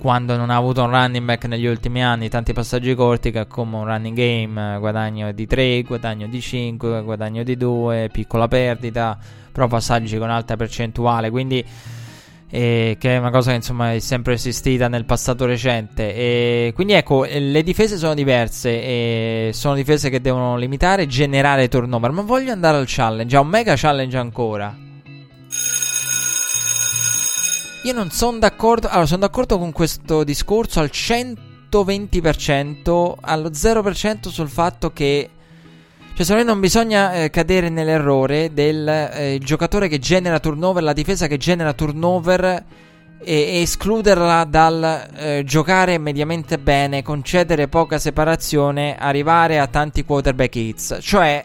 [0.00, 3.76] quando non ha avuto un running back negli ultimi anni, tanti passaggi corti che come
[3.76, 9.18] un running game, guadagno di 3, guadagno di 5, guadagno di 2, piccola perdita,
[9.52, 11.62] però passaggi con alta percentuale, quindi
[12.48, 16.14] eh, che è una cosa che insomma è sempre esistita nel passato recente.
[16.14, 22.10] E quindi ecco, le difese sono diverse, e sono difese che devono limitare, generare turnover,
[22.10, 24.88] ma voglio andare al challenge, a un mega challenge ancora.
[27.82, 28.88] Io non sono d'accordo.
[28.88, 35.30] Allora, sono d'accordo con questo discorso al 120%, allo 0% sul fatto che.
[36.12, 40.92] Cioè, secondo me non bisogna eh, cadere nell'errore del eh, giocatore che genera turnover, la
[40.92, 42.62] difesa che genera turnover
[43.22, 50.98] e, escluderla dal eh, giocare mediamente bene, concedere poca separazione, arrivare a tanti quarterback hits.
[51.00, 51.42] Cioè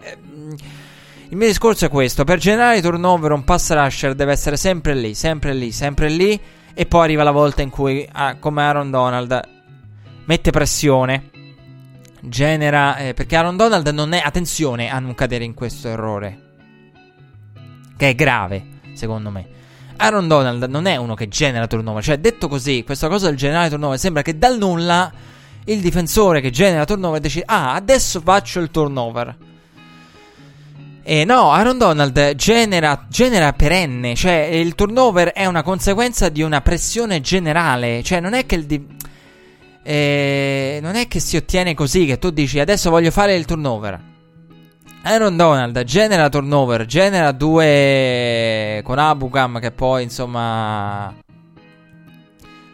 [1.29, 5.13] il mio discorso è questo: per generare turnover, un pass rusher deve essere sempre lì,
[5.13, 6.39] sempre lì, sempre lì.
[6.73, 9.39] E poi arriva la volta in cui, ah, come Aaron Donald,
[10.25, 11.29] mette pressione.
[12.21, 12.97] Genera.
[12.97, 14.21] Eh, perché Aaron Donald non è.
[14.23, 16.39] Attenzione a non cadere in questo errore.
[17.97, 19.47] Che è grave, secondo me.
[19.97, 22.03] Aaron Donald non è uno che genera turnover.
[22.03, 25.11] Cioè, detto così, questa cosa del generare turnover sembra che dal nulla
[25.63, 29.35] il difensore che genera turnover decide: Ah, adesso faccio il turnover.
[31.07, 36.61] Eh, no, Aaron Donald genera, genera, perenne, cioè il turnover è una conseguenza di una
[36.61, 38.87] pressione generale, cioè non è che il di-
[39.83, 44.01] eh, non è che si ottiene così che tu dici adesso voglio fare il turnover.
[45.03, 51.13] Aaron Donald genera turnover, genera due con Abugam che poi insomma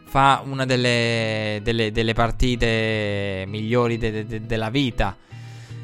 [0.05, 5.17] fa una delle, delle, delle partite migliori de, de, della vita.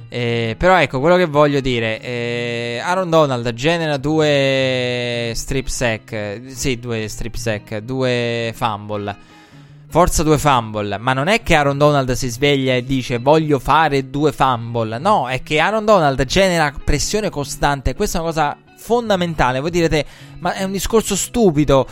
[0.09, 6.41] Eh, però ecco quello che voglio dire: eh, Aaron Donald genera due strip sack.
[6.47, 9.15] Sì, due strip sack, due fumble.
[9.89, 10.97] Forza due fumble.
[10.97, 14.97] Ma non è che Aaron Donald si sveglia e dice voglio fare due fumble.
[14.97, 17.95] No, è che Aaron Donald genera pressione costante.
[17.95, 19.59] Questa è una cosa fondamentale.
[19.59, 20.05] Voi direte,
[20.39, 21.88] ma è un discorso stupido.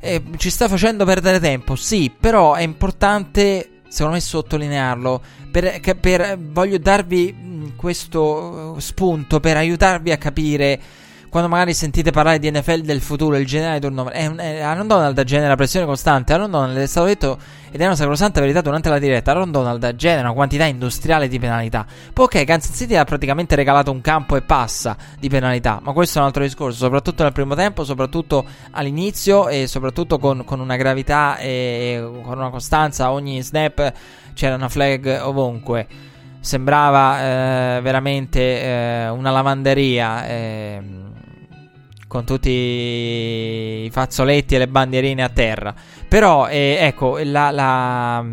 [0.00, 1.74] Eh, ci sta facendo perdere tempo.
[1.74, 5.22] Sì, però è importante, secondo me, sottolinearlo.
[5.50, 10.80] Per, per, voglio darvi questo spunto per aiutarvi a capire
[11.28, 14.86] quando magari sentite parlare di NFL del futuro, il generale turnover, è un, è, Aaron
[14.86, 16.32] Donald genera pressione costante.
[16.32, 17.38] Aaron Donald è stato detto
[17.70, 19.32] ed è una sacrosanta verità durante la diretta.
[19.32, 21.86] Aaron Donald genera una quantità industriale di penalità.
[22.12, 26.18] Poi ok, Kansas City ha praticamente regalato un campo e passa di penalità, ma questo
[26.18, 30.76] è un altro discorso, soprattutto nel primo tempo, soprattutto all'inizio e soprattutto con, con una
[30.76, 33.12] gravità e con una costanza.
[33.12, 33.92] Ogni snap
[34.34, 35.86] c'era una flag ovunque
[36.40, 40.82] sembrava eh, veramente eh, una lavanderia eh,
[42.08, 45.74] con tutti i fazzoletti e le bandierine a terra.
[46.08, 48.24] Però, eh, ecco, la, la,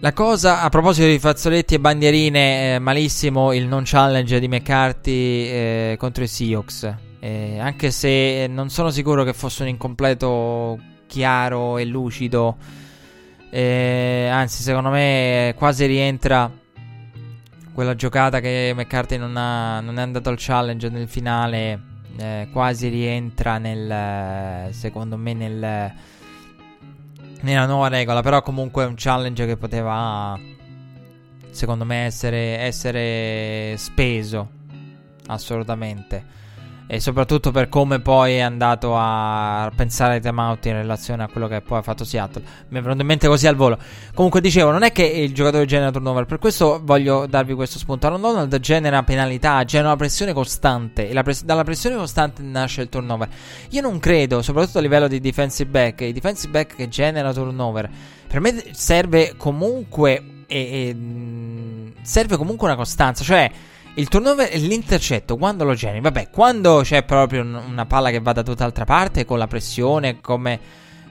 [0.00, 5.48] la, cosa a proposito di fazzoletti e bandierine, eh, malissimo il non challenge di McCarthy
[5.48, 6.94] eh, contro i Seahawks.
[7.20, 12.56] anche se non sono sicuro che fosse un incompleto chiaro e lucido
[13.54, 16.50] eh, anzi, secondo me quasi rientra
[17.72, 21.90] quella giocata che McCarthy non, ha, non è andato al challenge nel finale.
[22.18, 24.72] Eh, quasi rientra nel.
[24.72, 25.92] Secondo me, nel,
[27.40, 28.20] nella nuova regola.
[28.22, 30.38] Però, comunque, è un challenge che poteva.
[31.50, 34.60] Secondo me, essere, essere speso.
[35.26, 36.40] Assolutamente
[36.92, 41.48] e soprattutto per come poi è andato a pensare ai timeout in relazione a quello
[41.48, 42.42] che poi ha fatto Seattle.
[42.68, 43.78] Mi è venuto in mente così al volo.
[44.12, 48.04] Comunque dicevo, non è che il giocatore genera turnover, per questo voglio darvi questo spunto.
[48.04, 53.26] Aaron Donald genera penalità, genera pressione costante e press- dalla pressione costante nasce il turnover.
[53.70, 57.88] Io non credo, soprattutto a livello di defensive back, i defensive back che generano turnover,
[58.26, 63.50] per me serve comunque e, e, serve comunque una costanza, cioè
[63.94, 66.00] il turnover e l'intercetto quando lo generi?
[66.00, 70.20] Vabbè, quando c'è proprio un, una palla che va da tutt'altra parte con la pressione,
[70.20, 70.58] come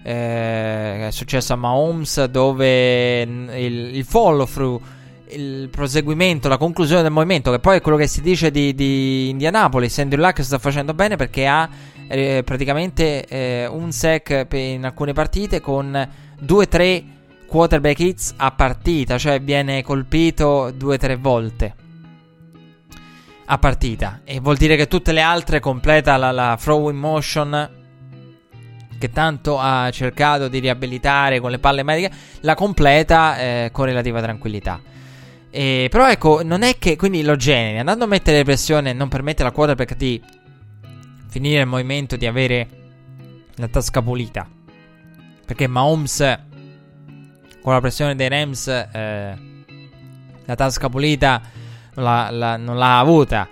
[0.01, 4.81] eh, è successo a Mahomes, dove il, il follow through,
[5.29, 9.29] il proseguimento, la conclusione del movimento, che poi è quello che si dice di, di
[9.29, 9.99] Indianapolis.
[9.99, 11.69] Andrew Luck sta facendo bene perché ha
[12.07, 16.09] eh, praticamente eh, un sec in alcune partite con
[16.43, 17.03] 2-3
[17.45, 21.75] quarterback hits a partita, cioè viene colpito 2-3 volte
[23.51, 24.21] a partita.
[24.23, 27.79] E vuol dire che tutte le altre completa la, la throw in motion
[28.97, 32.11] che tanto ha cercato di riabilitare con le palle mediche,
[32.41, 34.79] la completa eh, con relativa tranquillità.
[35.49, 39.41] E, però ecco, non è che quindi lo generi, andando a mettere pressione non permette
[39.41, 40.21] alla quarterback di
[41.27, 42.67] finire il movimento, di avere
[43.55, 44.47] la tasca pulita.
[45.45, 46.39] Perché Mahomes
[47.61, 49.37] con la pressione dei Rams eh,
[50.45, 51.41] la tasca pulita
[51.95, 53.47] la, la, non l'ha avuta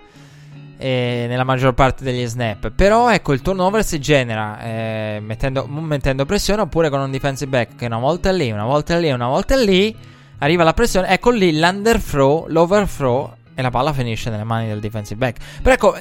[0.82, 2.70] eh, nella maggior parte degli snap.
[2.70, 7.76] Però ecco, il turnover si genera eh, mettendo, mettendo, pressione oppure con un defensive back
[7.76, 9.94] che una volta lì, una volta lì, una volta lì.
[10.42, 15.18] Arriva la pressione, ecco lì l'underthrow, l'overthrow e la palla finisce nelle mani del defensive
[15.18, 15.60] back.
[15.60, 15.98] Però ecco,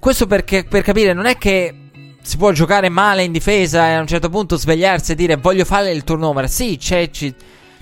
[0.00, 1.76] questo perché, per capire, non è che
[2.22, 5.64] si può giocare male in difesa e a un certo punto svegliarsi e dire voglio
[5.64, 6.48] fare il turnover.
[6.48, 7.32] Sì, c'è, ci,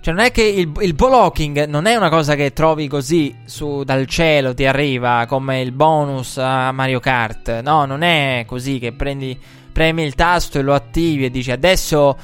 [0.01, 3.85] cioè, non è che il, il blocking non è una cosa che trovi così su,
[3.85, 7.60] dal cielo, ti arriva come il bonus a Mario Kart.
[7.60, 9.39] No, non è così che prendi,
[9.70, 12.16] premi il tasto e lo attivi e dici adesso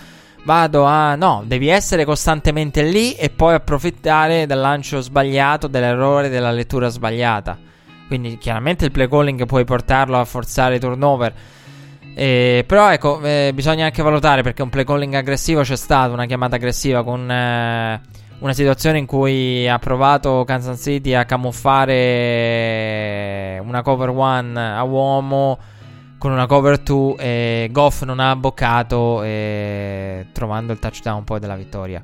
[0.45, 1.17] vado a...
[1.17, 7.59] No, devi essere costantemente lì e poi approfittare del lancio sbagliato, dell'errore, della lettura sbagliata.
[8.07, 11.35] Quindi chiaramente il play calling puoi portarlo a forzare i turnover
[12.19, 16.25] eh, però ecco, eh, bisogna anche valutare perché un play calling aggressivo c'è stato, una
[16.25, 18.01] chiamata aggressiva con eh,
[18.39, 21.93] una situazione in cui ha provato Kansas City a camuffare
[23.63, 25.59] una cover one a uomo
[26.17, 29.21] con una cover 2 e Goff non ha abboccato
[30.33, 32.03] trovando il touchdown poi della vittoria.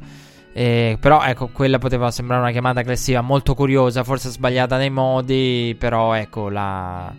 [0.52, 5.74] Eh, però ecco, quella poteva sembrare una chiamata aggressiva molto curiosa, forse sbagliata nei modi,
[5.78, 7.10] però ecco la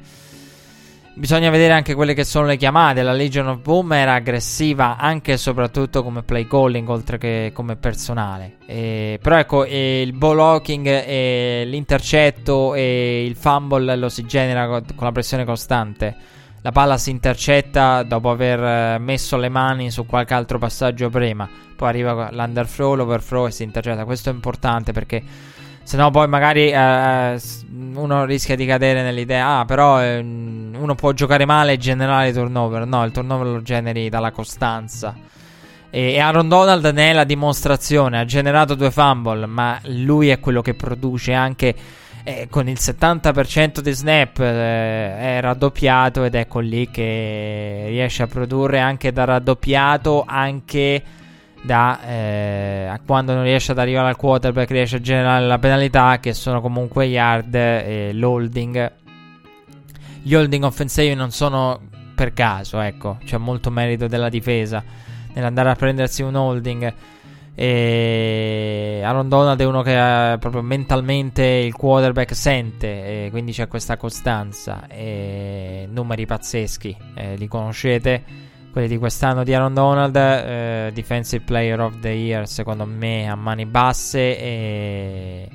[1.16, 3.04] Bisogna vedere anche quelle che sono le chiamate.
[3.04, 7.76] La Legion of Boom era aggressiva anche e soprattutto come play calling, oltre che come
[7.76, 8.58] personale.
[8.66, 14.84] E, però ecco, il ball hawking e l'intercetto e il fumble lo si genera con
[15.06, 16.16] la pressione costante.
[16.62, 21.48] La palla si intercetta dopo aver messo le mani su qualche altro passaggio prima.
[21.76, 24.06] Poi arriva l'underthrow, l'overthrow e si intercetta.
[24.06, 25.22] Questo è importante perché
[25.84, 27.40] se no, poi magari eh,
[27.94, 29.60] uno rischia di cadere nell'idea.
[29.60, 32.86] Ah, però eh, uno può giocare male e generare turnover.
[32.86, 35.14] No, il turnover lo generi dalla costanza.
[35.90, 38.20] E, Aaron Donald ne è la dimostrazione.
[38.20, 41.76] Ha generato due fumble, ma lui è quello che produce anche.
[42.26, 48.28] Eh, con il 70% di snap eh, è raddoppiato ed ecco lì che riesce a
[48.28, 51.04] produrre anche da raddoppiato anche
[51.64, 56.34] da eh, quando non riesce ad arrivare al quarterback riesce a generare la penalità che
[56.34, 58.92] sono comunque yard e l'holding
[60.24, 61.80] gli holding offensivi non sono
[62.16, 64.82] per caso, ecco, c'è molto merito della difesa
[65.34, 66.94] nell'andare a prendersi un holding.
[67.56, 73.68] E Aaron Donald è uno che ha proprio mentalmente il quarterback sente, e quindi c'è
[73.68, 74.88] questa costanza.
[74.88, 78.52] E numeri pazzeschi, eh, li conoscete.
[78.74, 83.36] Quelli di quest'anno di Aaron Donald, eh, Defensive Player of the Year, secondo me a
[83.36, 84.36] mani basse.
[84.36, 85.50] E,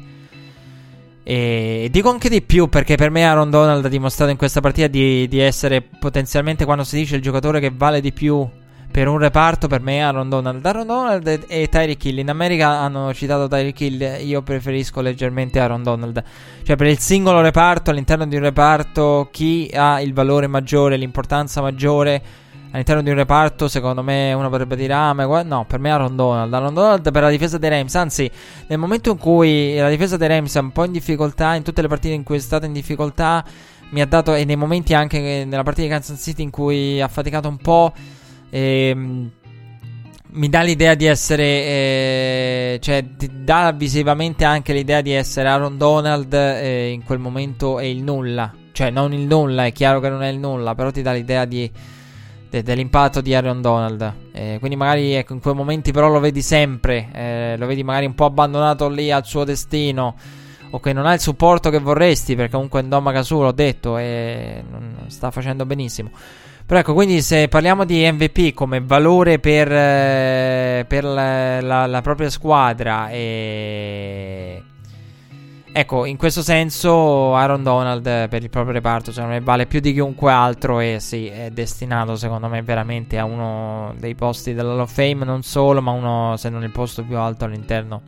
[1.24, 4.86] e dico anche di più perché per me Aaron Donald ha dimostrato in questa partita
[4.86, 8.48] di, di essere potenzialmente, quando si dice il giocatore che vale di più
[8.88, 10.64] per un reparto per me Aaron Donald.
[10.64, 12.18] Aaron Donald e Tyreek Hill.
[12.18, 14.26] In America hanno citato Tyreek Hill.
[14.26, 16.22] Io preferisco leggermente Aaron Donald.
[16.62, 21.60] Cioè, per il singolo reparto, all'interno di un reparto, chi ha il valore maggiore, l'importanza
[21.60, 25.90] maggiore all'interno di un reparto, secondo me uno potrebbe dire: Ah, ma no, per me
[25.90, 26.52] Aaron Donald.
[26.52, 27.94] Aaron Donald per la difesa dei Rams.
[27.94, 28.30] Anzi,
[28.66, 31.82] nel momento in cui la difesa dei Rams è un po' in difficoltà, in tutte
[31.82, 33.44] le partite in cui è stata in difficoltà,
[33.90, 37.08] mi ha dato, e nei momenti anche nella partita di Kansas City in cui ha
[37.08, 37.92] faticato un po'.
[38.50, 39.30] Ehm,
[40.30, 46.32] mi dà l'idea di essere, eh, cioè, dà visivamente anche l'idea di essere Aaron Donald.
[46.34, 50.22] Eh, in quel momento è il nulla, cioè, non il nulla, è chiaro che non
[50.22, 51.70] è il nulla, però ti dà l'idea di,
[52.48, 54.12] de, dell'impatto di Aaron Donald.
[54.32, 58.06] Eh, quindi, magari ecco, in quei momenti, però, lo vedi sempre, eh, lo vedi magari
[58.06, 60.16] un po' abbandonato lì al suo destino.
[60.70, 64.62] O che non ha il supporto che vorresti, perché comunque Ndoma Kasu, l'ho detto, e
[65.06, 66.10] sta facendo benissimo.
[66.68, 72.00] Però ecco, quindi se parliamo di MVP come valore per, eh, per la, la, la,
[72.02, 74.62] propria squadra, e...
[75.80, 79.92] ecco, in questo senso Aaron Donald per il proprio reparto secondo me vale più di
[79.92, 84.92] chiunque altro e sì, è destinato secondo me veramente a uno dei posti dell'Hall of
[84.92, 88.02] Fame, non solo, ma uno se non il posto più alto all'interno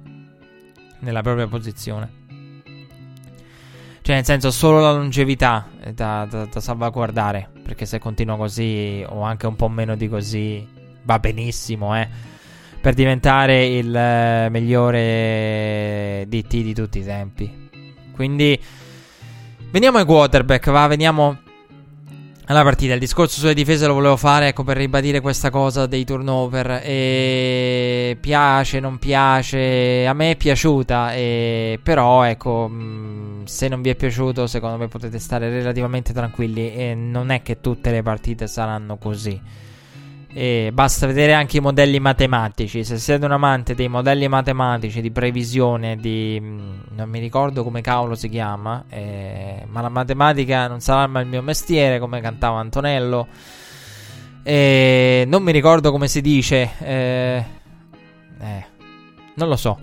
[1.01, 2.19] nella propria posizione.
[4.03, 7.49] Cioè, nel senso, solo la longevità da, da, da, salvaguardare.
[7.63, 10.67] Perché se continua così, o anche un po' meno di così,
[11.03, 12.09] va benissimo, eh.
[12.81, 17.60] Per diventare il eh, migliore DT di tutti i tempi.
[18.21, 18.61] Quindi,
[19.71, 21.39] veniamo ai quarterback, va, veniamo
[22.45, 22.93] alla partita.
[22.93, 26.83] Il discorso sulle difese lo volevo fare, ecco, per ribadire questa cosa dei turnover.
[26.85, 30.07] E piace, non piace.
[30.07, 31.81] A me è piaciuta, e...
[31.83, 36.75] però, ecco, mh, se non vi è piaciuto, secondo me potete stare relativamente tranquilli.
[36.75, 39.41] E non è che tutte le partite saranno così.
[40.33, 42.85] E basta vedere anche i modelli matematici.
[42.85, 48.15] Se siete un amante dei modelli matematici di previsione, di non mi ricordo come cavolo
[48.15, 53.27] si chiama, eh, ma la matematica non sarà mai il mio mestiere, come cantava Antonello.
[54.43, 57.45] E non mi ricordo come si dice, eh,
[58.41, 58.65] eh,
[59.35, 59.79] non lo so.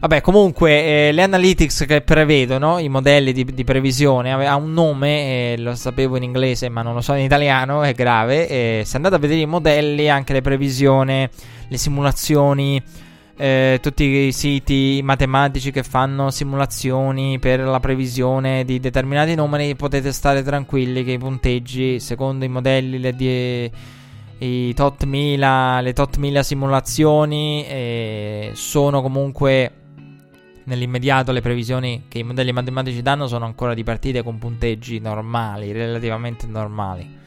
[0.00, 5.52] Vabbè, comunque, eh, le analytics che prevedono i modelli di, di previsione ha un nome,
[5.52, 8.48] eh, lo sapevo in inglese ma non lo so in italiano, è grave.
[8.48, 11.28] Eh, se andate a vedere i modelli, anche le previsioni,
[11.68, 12.82] le simulazioni,
[13.36, 20.12] eh, tutti i siti matematici che fanno simulazioni per la previsione di determinati numeri, potete
[20.12, 23.70] stare tranquilli che i punteggi, secondo i modelli, le die
[24.38, 29.72] i tot 1000, le tot 1000 simulazioni eh, sono comunque
[30.70, 35.72] nell'immediato le previsioni che i modelli matematici danno sono ancora di partite con punteggi normali,
[35.72, 37.18] relativamente normali.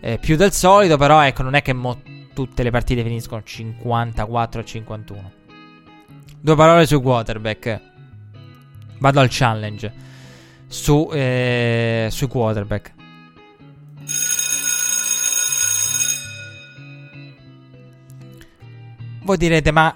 [0.00, 2.02] Eh, più del solito, però, ecco, non è che mo-
[2.34, 5.32] tutte le partite finiscono 54 a 51.
[6.40, 7.80] Due parole su quarterback.
[8.98, 9.92] Vado al challenge.
[10.66, 12.92] Su, eh, sui quarterback.
[19.22, 19.94] Voi direte, ma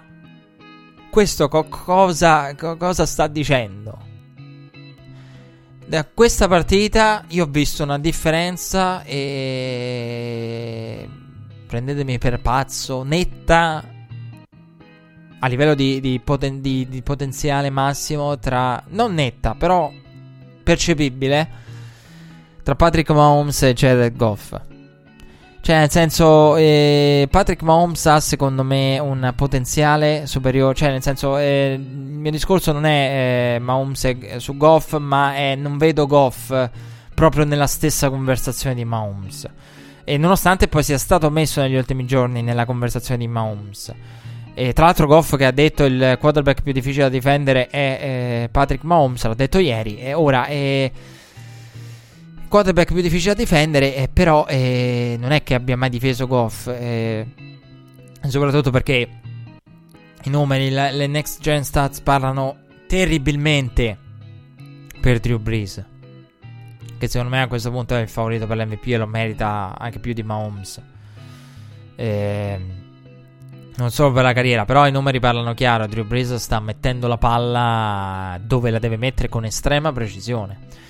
[1.12, 3.98] questo co- cosa, co- cosa sta dicendo?
[5.84, 11.06] Da questa partita io ho visto una differenza e
[11.66, 13.84] prendetemi per pazzo, netta
[15.38, 18.82] a livello di, di, poten- di, di potenziale massimo tra...
[18.88, 19.92] non netta, però
[20.62, 21.50] percepibile
[22.62, 24.71] tra Patrick Mahomes e Jared Goff.
[25.62, 30.74] Cioè, nel senso, eh, Patrick Mahomes ha secondo me un potenziale superiore.
[30.74, 35.54] Cioè, nel senso, eh, il mio discorso non è eh, Mahomes su Goff, ma è
[35.54, 36.52] non vedo Goff
[37.14, 39.48] proprio nella stessa conversazione di Mahomes.
[40.02, 43.94] E nonostante poi sia stato messo negli ultimi giorni nella conversazione di Mahomes.
[44.54, 48.48] E tra l'altro, Goff che ha detto il quarterback più difficile da difendere è eh,
[48.50, 49.98] Patrick Mahomes, l'ha detto ieri.
[49.98, 50.92] E ora è eh,
[52.52, 56.66] quarterback più difficile da difendere, eh, però eh, non è che abbia mai difeso Goff,
[56.66, 57.26] eh,
[58.28, 59.08] soprattutto perché
[60.24, 63.96] i numeri, la, le next gen stats parlano terribilmente
[65.00, 65.82] per Drew Brees.
[66.98, 69.98] che secondo me a questo punto è il favorito per l'MVP e lo merita anche
[69.98, 70.82] più di Mahomes.
[71.96, 72.60] Eh,
[73.76, 75.86] non solo per la carriera, però i numeri parlano chiaro.
[75.86, 80.81] Drew Brees sta mettendo la palla dove la deve mettere con estrema precisione.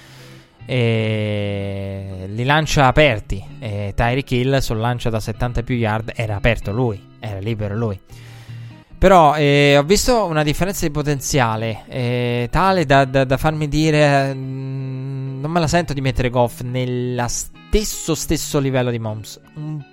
[0.64, 3.44] E li lancia aperti.
[3.58, 8.00] E Tyreek Hill sul lancio da 70 più yard era aperto lui, era libero lui.
[9.02, 14.32] Però eh, ho visto una differenza di potenziale eh, tale da, da, da, farmi dire.
[14.32, 19.40] Mh, mm, non me la sento di mettere Goff nello stesso, stesso livello di Moms.
[19.54, 19.84] Un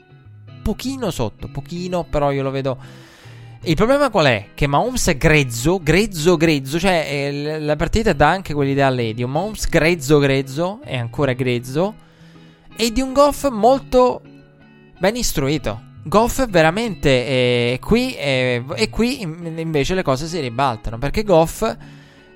[0.61, 2.77] pochino sotto, pochino, però io lo vedo.
[3.64, 4.48] Il problema qual è?
[4.53, 6.80] Che Mahomes è grezzo, grezzo, grezzo.
[6.80, 11.34] Cioè, eh, la partita dà anche quell'idea lì di un Mahomes grezzo, grezzo, e ancora
[11.34, 11.94] grezzo.
[12.77, 14.22] E di un Goff molto
[14.98, 15.88] ben istruito.
[16.03, 21.76] Goff veramente è qui è, e qui invece le cose si ribaltano perché Goff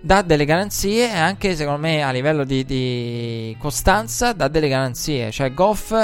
[0.02, 5.32] dà delle garanzie e anche secondo me a livello di, di costanza dà delle garanzie
[5.32, 5.96] cioè Goff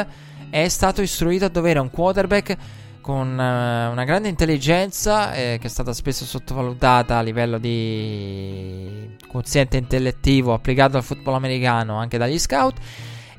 [0.50, 2.58] è stato istruito a dovere un quarterback
[3.10, 9.77] con uh, una grande intelligenza eh, che è stata spesso sottovalutata a livello di quoziente
[9.77, 12.77] intellettivo applicato al football americano anche dagli scout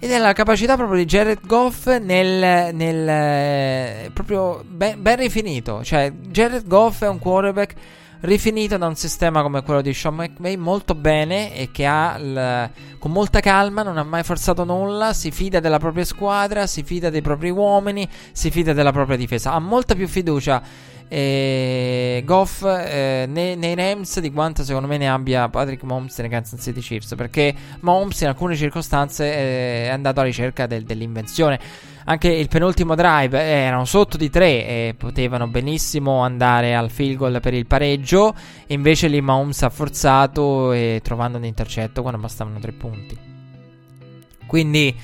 [0.01, 5.84] ed è la capacità proprio di Jared Goff nel, nel eh, proprio ben, ben, rifinito.
[5.84, 7.74] Cioè, Jared Goff è un quarterback
[8.20, 12.70] rifinito da un sistema come quello di Sean McVay molto bene e che ha l,
[12.98, 17.10] con molta calma, non ha mai forzato nulla, si fida della propria squadra, si fida
[17.10, 19.52] dei propri uomini, si fida della propria difesa.
[19.52, 20.62] Ha molta più fiducia
[21.12, 26.28] e Goff eh, nei, nei, Rams di quanto secondo me ne abbia Patrick Mahomes nei
[26.28, 31.59] Kansas City Chiefs perché Mahomes in alcune circostanze eh, è andato alla ricerca del, dell'invenzione.
[32.05, 37.16] Anche il penultimo drive eh, erano sotto di 3 e potevano benissimo andare al field
[37.16, 38.32] goal per il pareggio.
[38.69, 43.19] Invece lì Mahomes ha forzato e trovando un intercetto quando bastavano 3 punti.
[44.47, 44.97] Quindi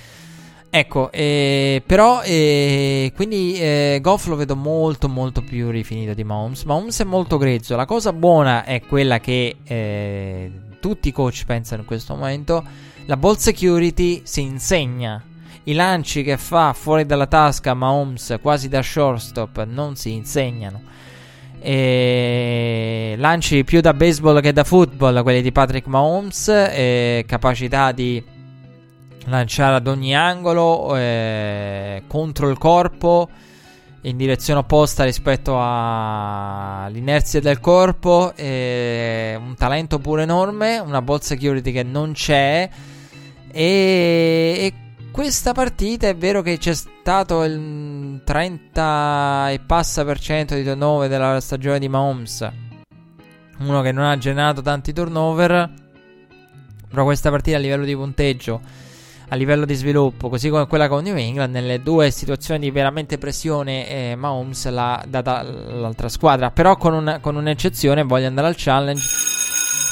[0.79, 6.65] Ecco, eh, però eh, quindi eh, Goff lo vedo molto molto più rifinito di Mahomes.
[6.65, 7.77] Mahomes è molto grezzo.
[7.77, 12.63] La cosa buona è quella che eh, tutti i coach pensano in questo momento.
[13.07, 15.25] La ball security si insegna.
[15.63, 20.83] I lanci che fa fuori dalla tasca Mahomes quasi da shortstop non si insegnano.
[21.59, 28.35] E lanci più da baseball che da football, quelli di Patrick Mahomes, capacità di
[29.27, 33.29] lanciare ad ogni angolo eh, contro il corpo
[34.03, 41.73] in direzione opposta rispetto all'inerzia del corpo eh, un talento pure enorme una ball security
[41.73, 42.69] che non c'è.
[43.51, 44.73] E, e,
[45.11, 51.09] questa partita è vero che c'è stato il 30 e passa per cento di turnover
[51.09, 52.53] della stagione di Mahomes
[53.61, 55.73] uno che non ha generato tanti turnover
[56.91, 58.61] però questa partita a livello di punteggio
[59.29, 63.19] a livello di sviluppo, così come quella con New England, nelle due situazioni di veramente
[63.19, 68.55] pressione eh, Mahomes l'ha data l'altra squadra, però con, un, con un'eccezione, voglio andare al
[68.57, 69.03] challenge,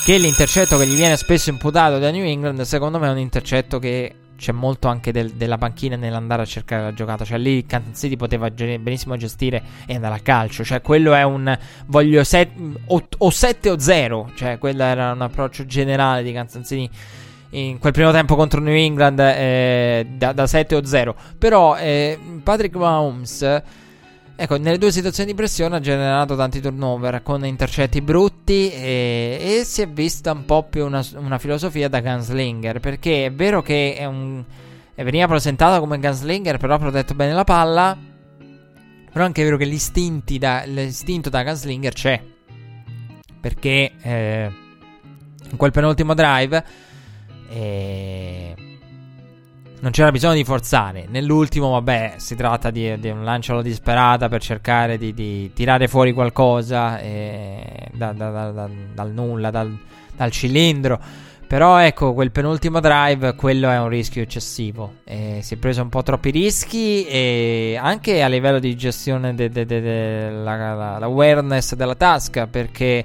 [0.05, 3.79] che l'intercetto che gli viene spesso imputato da New England, secondo me è un intercetto
[3.79, 7.25] che c'è molto anche del, della panchina nell'andare a cercare la giocata.
[7.25, 10.65] Cioè, lì Kansas City poteva benissimo gestire e andare a calcio.
[10.65, 11.57] Cioè, quello è un
[11.87, 12.51] voglio set,
[12.87, 14.33] o, o 7 o 0.
[14.35, 16.91] Cioè, quello era un approccio generale di Kansas City
[17.55, 21.15] in quel primo tempo contro New England eh, da, da, 7 o 0.
[21.39, 23.63] Però eh, Patrick Mahomes,
[24.35, 29.65] ecco, nelle due situazioni di pressione ha generato tanti turnover con intercetti brutti e, e
[29.65, 32.81] si è vista un po' più una, una, filosofia da gunslinger.
[32.81, 34.43] Perché è vero che è un,
[34.97, 37.97] veniva presentato come gunslinger, però ha protetto bene la palla.
[39.13, 39.79] Però anche è vero che
[40.39, 42.21] da, l'istinto da gunslinger c'è.
[43.41, 44.51] Perché eh,
[45.51, 46.65] in quel penultimo drive
[47.49, 48.55] e
[49.85, 51.07] non c'era bisogno di forzare.
[51.11, 55.89] Nell'ultimo, vabbè, si tratta di, di un lancio alla disperata per cercare di, di tirare
[55.89, 59.77] fuori qualcosa eh, da, da, da, dal nulla, dal,
[60.17, 60.99] dal, cilindro.
[61.47, 65.01] Però ecco, quel penultimo drive, quello è un rischio eccessivo.
[65.05, 71.69] Eh, si è preso un po' troppi rischi e anche a livello di gestione dell'awareness
[71.69, 73.05] de, de, de, della tasca, perché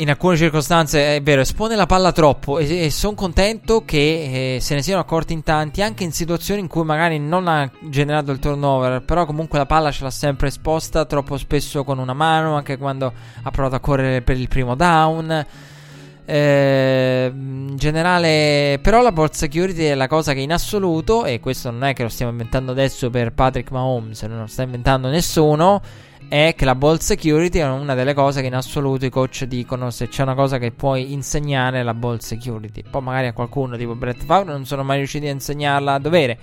[0.00, 4.60] in alcune circostanze è vero, espone la palla troppo e, e sono contento che eh,
[4.60, 8.30] se ne siano accorti in tanti, anche in situazioni in cui magari non ha generato
[8.32, 12.56] il turnover, però comunque la palla ce l'ha sempre esposta, troppo spesso con una mano,
[12.56, 13.12] anche quando
[13.42, 15.46] ha provato a correre per il primo down.
[16.24, 21.70] Eh, in generale, però la ball security è la cosa che in assoluto, e questo
[21.70, 25.82] non è che lo stiamo inventando adesso per Patrick Mahomes, non lo sta inventando nessuno,
[26.30, 29.90] è che la ball security è una delle cose che in assoluto i coach dicono
[29.90, 32.84] se c'è una cosa che puoi insegnare è la ball security.
[32.88, 36.38] Poi magari a qualcuno tipo Brett Favre non sono mai riusciti a insegnarla a dovere.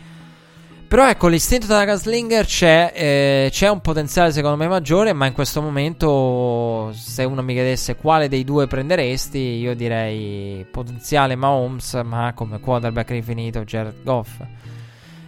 [0.89, 5.33] Però ecco, l'istinto della Gaslinger c'è, eh, c'è un potenziale secondo me maggiore, ma in
[5.33, 12.33] questo momento se uno mi chiedesse quale dei due prenderesti, io direi potenziale Mahomes, ma
[12.35, 14.41] come quarterback rifinito Jared Goff.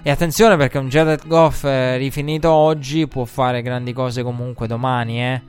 [0.02, 5.22] E attenzione perché un Jared Goff eh, rifinito oggi può fare grandi cose comunque domani,
[5.22, 5.42] eh.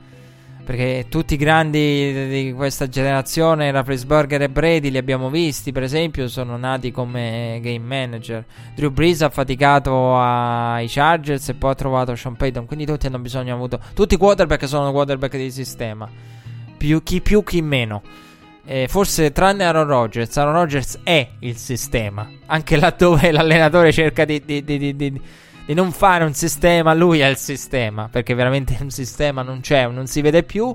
[0.63, 6.27] Perché tutti i grandi di questa generazione, Rafflesberger e Brady, li abbiamo visti, per esempio,
[6.27, 8.45] sono nati come game manager.
[8.75, 12.65] Drew Brees ha faticato ai Chargers e poi ha trovato Sean Payton.
[12.67, 13.79] Quindi tutti hanno bisogno avuto.
[13.93, 16.07] Tutti i quarterback sono quarterback di sistema.
[16.77, 18.01] Più, chi più, chi meno.
[18.63, 20.37] Eh, forse tranne Aaron Rodgers.
[20.37, 22.29] Aaron Rodgers è il sistema.
[22.45, 25.21] Anche laddove l'allenatore cerca di, di, di, di
[25.73, 30.07] non fare un sistema, lui è il sistema, perché veramente un sistema non c'è, non
[30.07, 30.73] si vede più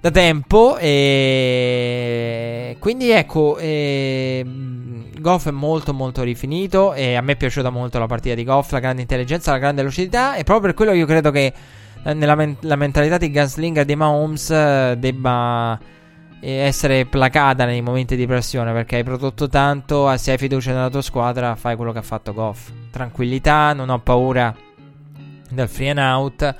[0.00, 4.42] da tempo e quindi ecco eh,
[5.18, 8.72] Goff è molto molto rifinito e a me è piaciuta molto la partita di Goff,
[8.72, 11.52] la grande intelligenza, la grande lucidità e proprio per quello io credo che
[12.02, 15.78] nella men- mentalità di Gunslinger di Mahomes eh, debba
[16.40, 21.02] essere placata nei momenti di pressione perché hai prodotto tanto, se hai fiducia nella tua
[21.02, 22.70] squadra fai quello che ha fatto Goff.
[22.90, 24.54] Tranquillità, non ho paura
[25.50, 26.54] del free and out.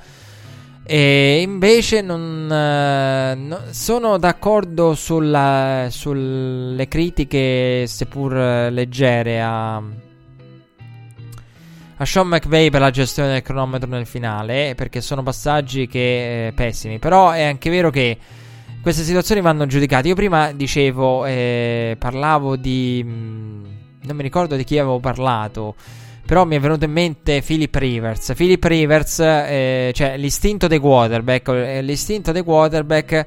[0.83, 12.27] E invece non, uh, no, sono d'accordo sulla, sulle critiche, seppur leggere, a, a Sean
[12.27, 16.99] McVay per la gestione del cronometro nel finale, perché sono passaggi che eh, pessimi.
[16.99, 18.17] Però è anche vero che
[18.81, 20.07] queste situazioni vanno giudicate.
[20.07, 23.03] Io prima dicevo, eh, parlavo di...
[23.05, 23.63] Mm,
[24.03, 25.75] non mi ricordo di chi avevo parlato.
[26.25, 28.33] Però mi è venuto in mente Philip Rivers.
[28.35, 31.47] Philip Rivers, eh, cioè l'istinto dei quarterback.
[31.49, 33.25] Eh, l'istinto dei quarterback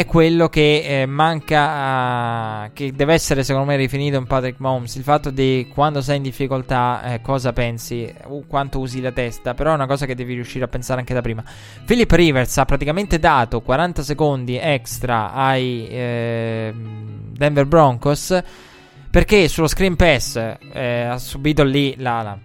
[0.00, 4.94] è quello che eh, manca, uh, che deve essere secondo me rifinito in Patrick Mahomes.
[4.94, 9.52] Il fatto di quando sei in difficoltà, eh, cosa pensi, uh, quanto usi la testa,
[9.52, 11.44] però è una cosa che devi riuscire a pensare anche da prima.
[11.84, 18.42] Philip Rivers ha praticamente dato 40 secondi extra ai eh, Denver Broncos
[19.10, 20.36] perché sullo screen pass
[20.72, 22.38] eh, ha subito lì la, la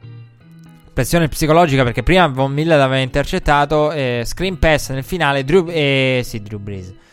[0.91, 6.21] pressione psicologica perché prima Von Miller l'aveva intercettato, eh, screen pass nel finale, Drew, eh,
[6.25, 7.03] sì, Drew Brees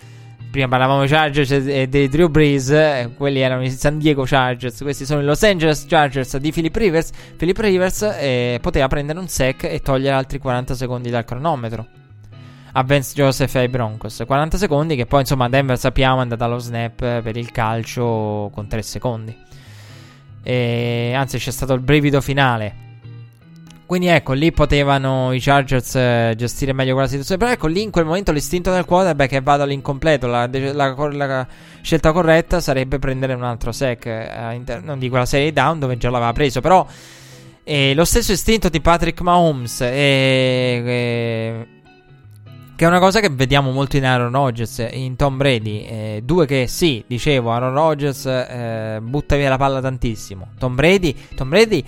[0.53, 5.07] prima parlavamo di Chargers e dei Drew Brees, quelli erano i San Diego Chargers, questi
[5.07, 7.11] sono i Los Angeles Chargers di Philip Rivers.
[7.39, 11.87] Philip Rivers eh, poteva prendere un sec e togliere altri 40 secondi dal cronometro
[12.73, 14.23] a Vance Joseph e ai Broncos.
[14.27, 18.69] 40 secondi che poi insomma Denver sappiamo è andata allo snap per il calcio con
[18.69, 19.35] 3 secondi.
[20.43, 22.92] E, anzi c'è stato il brivido finale
[23.93, 27.39] quindi ecco, lì potevano i Chargers eh, gestire meglio quella situazione.
[27.39, 30.27] Però ecco, lì in quel momento l'istinto del quarterback è vado all'incompleto.
[30.27, 31.47] La, la, la,
[31.83, 36.09] scelta corretta sarebbe prendere un altro sec eh, all'interno di quella serie down dove già
[36.09, 36.63] l'aveva preso.
[36.63, 36.87] Però
[37.65, 41.67] eh, lo stesso istinto di Patrick Mahomes eh,
[42.75, 45.83] che è una cosa che vediamo molto in Aaron Rodgers, in Tom Brady.
[45.83, 50.53] Eh, due che sì, dicevo, Aaron Rodgers eh, butta via la palla tantissimo.
[50.59, 51.85] Tom Brady, Tom Brady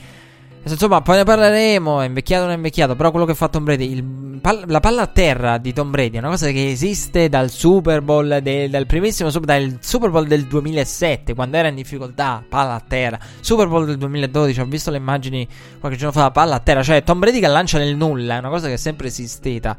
[0.66, 2.01] Insomma, poi ne parleremo.
[2.01, 2.97] È invecchiato o non è invecchiato.
[2.97, 4.03] Però quello che fa Tom Brady, il,
[4.41, 8.01] pal- la palla a terra di Tom Brady è una cosa che esiste dal Super
[8.01, 12.43] Bowl, de- dal primissimo dal Super Bowl del 2007, quando era in difficoltà.
[12.49, 13.19] Palla a terra.
[13.41, 14.61] Super Bowl del 2012.
[14.61, 15.47] Ho visto le immagini
[15.78, 16.31] qualche giorno fa.
[16.31, 16.82] Palla a terra.
[16.82, 18.36] Cioè, Tom Brady che lancia nel nulla.
[18.36, 19.77] È una cosa che è sempre esistita.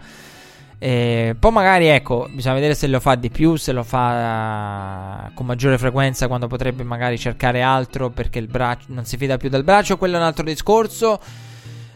[0.78, 5.46] Eh, poi magari ecco, bisogna vedere se lo fa di più, se lo fa con
[5.46, 9.64] maggiore frequenza quando potrebbe magari cercare altro perché il braccio non si fida più del
[9.64, 11.20] braccio, quello è un altro discorso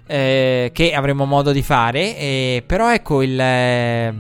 [0.07, 2.17] eh, che avremo modo di fare.
[2.17, 3.39] Eh, però ecco il...
[3.39, 4.13] Eh,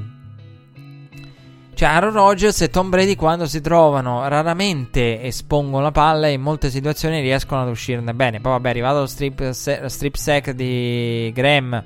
[1.73, 6.41] cioè Aaron Rodgers e Tom Brady quando si trovano raramente espongono la palla e in
[6.41, 8.41] molte situazioni riescono ad uscirne bene.
[8.41, 11.81] Poi vabbè è arrivato lo strip, se- strip sack di Graham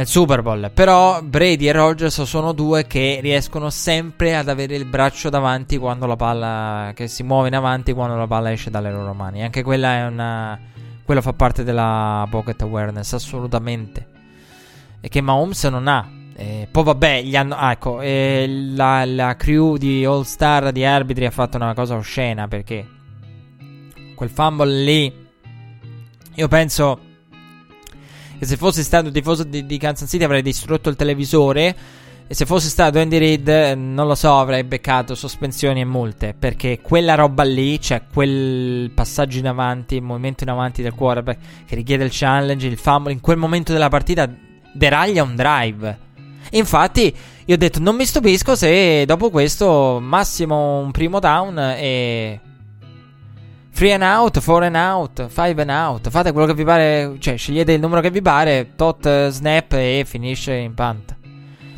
[0.00, 0.70] nel Super Bowl.
[0.72, 6.06] Però Brady e Rogers sono due che riescono sempre ad avere il braccio davanti quando
[6.06, 9.42] la palla che si muove in avanti quando la palla esce dalle loro mani.
[9.42, 10.58] Anche quella è una
[11.04, 14.06] quello fa parte della pocket awareness assolutamente.
[15.00, 16.08] E che Mahomes non ha.
[16.34, 21.26] E poi vabbè, gli hanno ah, ecco, la, la crew di All Star di arbitri
[21.26, 22.86] ha fatto una cosa oscena perché
[24.14, 25.28] quel fumble lì
[26.34, 27.00] io penso
[28.40, 31.76] che se fossi stato tifoso di, di Kansas City avrei distrutto il televisore.
[32.26, 36.34] E se fosse stato Andy Reid, non lo so, avrei beccato sospensioni e multe.
[36.38, 41.66] Perché quella roba lì, cioè quel passaggio in avanti, il movimento in avanti del quarterback
[41.66, 44.26] che richiede il challenge, il fumble, in quel momento della partita
[44.72, 45.98] deraglia un drive.
[46.52, 47.14] Infatti,
[47.44, 52.40] io ho detto, non mi stupisco se dopo questo massimo un primo down e...
[53.72, 56.10] Free and out, four and out, five and out.
[56.10, 60.04] Fate quello che vi pare, cioè scegliete il numero che vi pare, tot snap e
[60.06, 61.16] finisce in punt.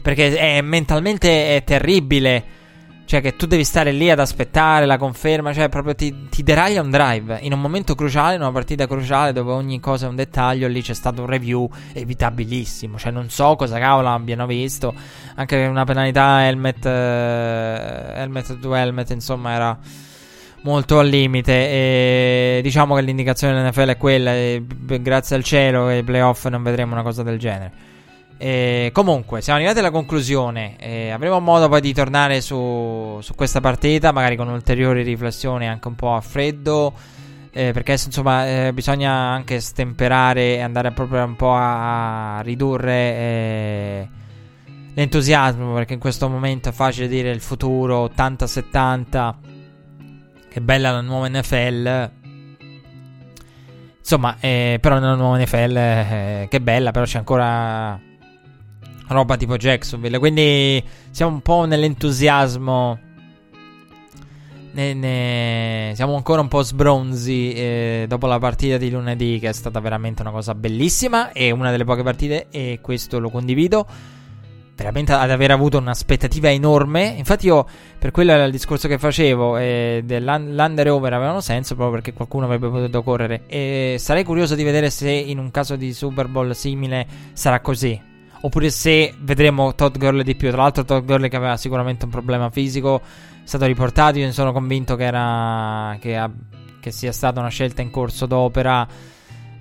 [0.03, 2.61] Perché è mentalmente è terribile.
[3.05, 5.53] Cioè, che tu devi stare lì ad aspettare la conferma.
[5.53, 7.39] Cioè, proprio ti, ti deraglia un drive.
[7.43, 10.67] In un momento cruciale, in una partita cruciale, dove ogni cosa è un dettaglio.
[10.67, 12.99] Lì c'è stato un review evitabilissimo.
[12.99, 14.95] Cioè, non so cosa cavolo abbiano visto.
[15.35, 16.87] Anche una penalità helmet.
[16.87, 19.79] Eh, helmet to helmet, insomma, era
[20.63, 21.53] molto al limite.
[21.53, 24.33] E diciamo che l'indicazione dell'NFL è quella.
[24.33, 24.65] E
[25.01, 27.91] grazie al cielo, che ai playoff non vedremo una cosa del genere.
[28.39, 30.77] E comunque, siamo arrivati alla conclusione.
[30.79, 35.89] E avremo modo poi di tornare su, su, questa partita, magari con ulteriori riflessioni anche
[35.89, 36.93] un po' a freddo.
[37.55, 42.95] Eh, perché insomma eh, bisogna anche stemperare e andare proprio un po' a, a ridurre
[42.95, 44.09] eh,
[44.95, 45.75] l'entusiasmo.
[45.75, 49.35] Perché in questo momento è facile dire il futuro 80-70.
[50.53, 52.11] Che bella la nuova NFL.
[53.99, 57.99] Insomma, eh, però nella nuova NFL, eh, che bella, però c'è ancora
[59.09, 60.19] roba tipo Jacksonville.
[60.19, 62.99] Quindi siamo un po' nell'entusiasmo.
[64.73, 69.53] Ne, ne, siamo ancora un po' sbronzi eh, dopo la partita di lunedì, che è
[69.53, 71.33] stata veramente una cosa bellissima.
[71.33, 73.87] E una delle poche partite, e questo lo condivido.
[74.75, 77.15] Veramente ad aver avuto un'aspettativa enorme.
[77.17, 77.67] Infatti, io
[77.99, 79.57] per quello era il discorso che facevo.
[79.59, 83.43] Eh, dell'under over avevano senso proprio perché qualcuno avrebbe potuto correre.
[83.47, 88.11] E sarei curioso di vedere se in un caso di Super Bowl simile sarà così
[88.45, 90.51] oppure se vedremo Todd Gurley di più.
[90.51, 94.19] Tra l'altro, Todd Gurley che aveva sicuramente un problema fisico è stato riportato.
[94.19, 96.31] Io ne sono convinto che, era, che,
[96.81, 98.87] che sia stata una scelta in corso d'opera.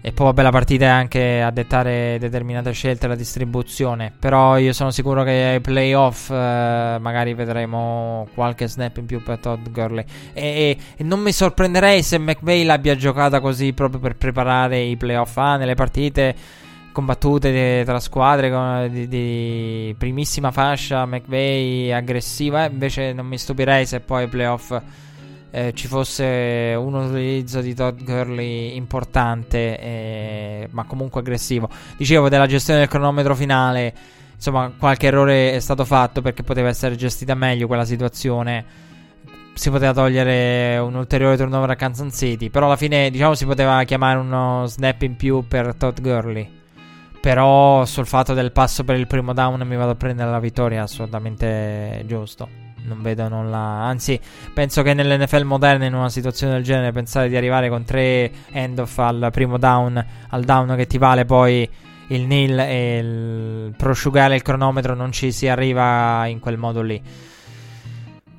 [0.04, 4.12] E poi, vabbè, la partita è anche a dettare determinate scelte la distribuzione.
[4.18, 9.38] Però io sono sicuro che ai playoff eh, magari vedremo qualche snap in più per
[9.38, 10.04] Todd Gurley.
[10.34, 14.98] E, e, e, non mi sorprenderei se McVay l'abbia giocata così proprio per preparare i
[14.98, 15.38] playoff.
[15.38, 16.36] Ah, nelle partite
[16.92, 22.66] combattute tra squadre di, di, primissima fascia, McVay aggressiva.
[22.66, 24.82] Invece non mi stupirei se poi ai playoff
[25.52, 31.70] eh, ci fosse un utilizzo di Todd Gurley importante, eh, ma comunque aggressivo.
[31.98, 33.94] Dicevo della gestione del cronometro finale.
[34.34, 38.90] Insomma, qualche errore è stato fatto perché poteva essere gestita meglio quella situazione
[39.54, 42.50] si poteva togliere un ulteriore turnover a Kansas City.
[42.50, 46.60] Però alla fine, diciamo, si poteva chiamare uno snap in più per Todd Gurley.
[47.20, 50.84] Però sul fatto del passo per il primo down mi vado a prendere la vittoria
[50.84, 52.61] assolutamente giusto.
[52.84, 53.58] Non vedo nulla.
[53.58, 54.20] Anzi,
[54.54, 58.98] penso che nell'NFL moderna, in una situazione del genere, pensare di arrivare con tre end-off
[58.98, 61.70] al primo down, al down che ti vale poi
[62.08, 67.02] il nil e il prosciugare il cronometro, non ci si arriva in quel modo lì.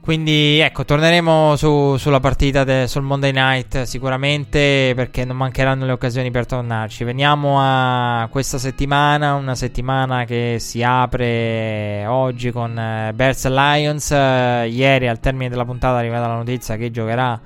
[0.03, 5.93] Quindi ecco, torneremo su, sulla partita de, sul Monday Night sicuramente perché non mancheranno le
[5.93, 7.05] occasioni per tornarci.
[7.05, 14.11] Veniamo a questa settimana, una settimana che si apre oggi con eh, Bears Lions.
[14.11, 17.41] Eh, ieri al termine della puntata è arrivata la notizia che giocherà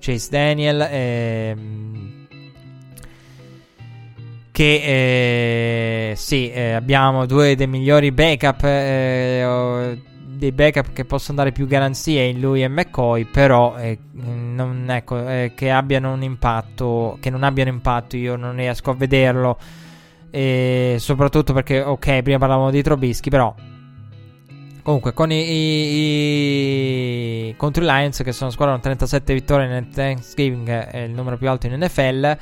[0.00, 0.80] Chase Daniel.
[0.90, 1.56] Eh,
[4.50, 10.08] che eh, sì, eh, abbiamo due dei migliori backup eh,
[10.40, 15.28] dei backup che possono dare più garanzie in lui e McCoy, però eh, non, ecco,
[15.28, 19.58] eh, che abbiano un impatto, che non abbiano impatto, io non riesco a vederlo.
[20.30, 23.54] E soprattutto perché, ok, prima parlavamo di Trobischi, però
[24.82, 25.98] Comunque, con i, i,
[27.48, 31.50] i, contro Lions, che sono squadra con 37 vittorie nel Thanksgiving, è il numero più
[31.50, 32.38] alto in NFL.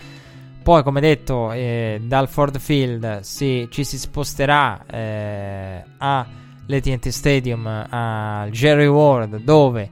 [0.62, 6.26] Poi, come detto, eh, dal Ford Field si, ci si sposterà eh, a
[6.68, 9.90] l'AT&T Stadium al Jerry Ward dove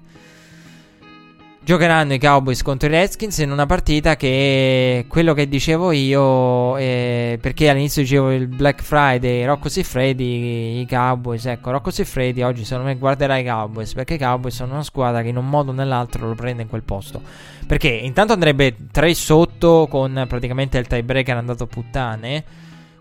[1.66, 7.38] giocheranno i Cowboys contro i Redskins in una partita che quello che dicevo io eh,
[7.40, 12.88] perché all'inizio dicevo il Black Friday Rocco Siffredi i Cowboys ecco Rocco Siffredi oggi secondo
[12.88, 15.74] me guarderà i Cowboys perché i Cowboys sono una squadra che in un modo o
[15.74, 17.20] nell'altro lo prende in quel posto.
[17.66, 22.44] Perché intanto andrebbe 3 sotto con praticamente il tiebreaker andato puttane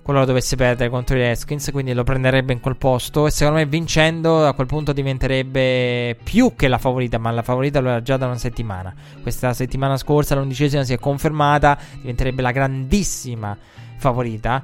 [0.06, 3.66] qualora dovesse perdere contro i Redskins, quindi lo prenderebbe in quel posto e secondo me
[3.66, 8.16] vincendo a quel punto diventerebbe più che la favorita, ma la favorita lo era già
[8.16, 8.94] da una settimana.
[9.24, 13.58] Questa settimana scorsa l'undicesima si è confermata, diventerebbe la grandissima
[13.98, 14.62] favorita.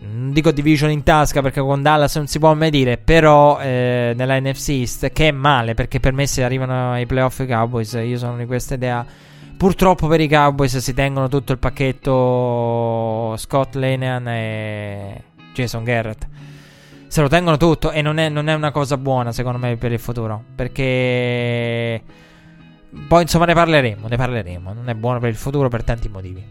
[0.00, 4.14] non dico division in tasca perché con Dallas non si può mai dire, però eh,
[4.16, 7.92] nella NFC East, che è male perché per me se arrivano ai playoff i Cowboys,
[8.02, 9.04] io sono di questa idea.
[9.62, 15.22] Purtroppo per i Cowboys si tengono tutto il pacchetto Scott Lenehan e
[15.54, 16.26] Jason Garrett.
[17.06, 19.92] Se lo tengono tutto e non è, non è una cosa buona secondo me per
[19.92, 20.42] il futuro.
[20.56, 22.02] Perché
[23.06, 24.72] poi insomma ne parleremo, ne parleremo.
[24.72, 26.44] Non è buono per il futuro per tanti motivi.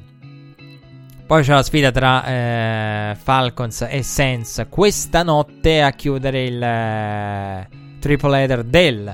[1.27, 7.67] Poi c'è la sfida tra eh, Falcons e Saints questa notte a chiudere il eh,
[7.99, 9.13] triple header del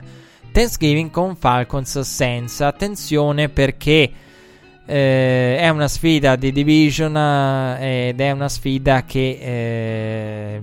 [0.58, 2.62] Thanksgiving con Falcons Saints.
[2.62, 4.12] Attenzione perché
[4.88, 10.62] eh, è una sfida di division eh, ed è una sfida che eh,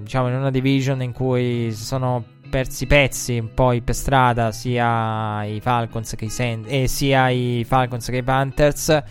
[0.00, 5.60] diciamo in una division in cui sono persi pezzi un po' per strada sia i
[5.60, 9.02] Falcons che i Saints e sia i Falcons che i Panthers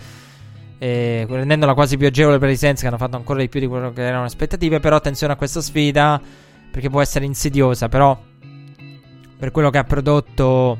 [0.79, 3.67] eh, rendendola quasi più agevole per i Saints che hanno fatto ancora di più di
[3.67, 4.79] quello che erano le aspettative.
[4.79, 6.19] Però attenzione a questa sfida
[6.71, 7.89] perché può essere insidiosa.
[7.89, 8.19] Però
[9.37, 10.77] per quello che ha prodotto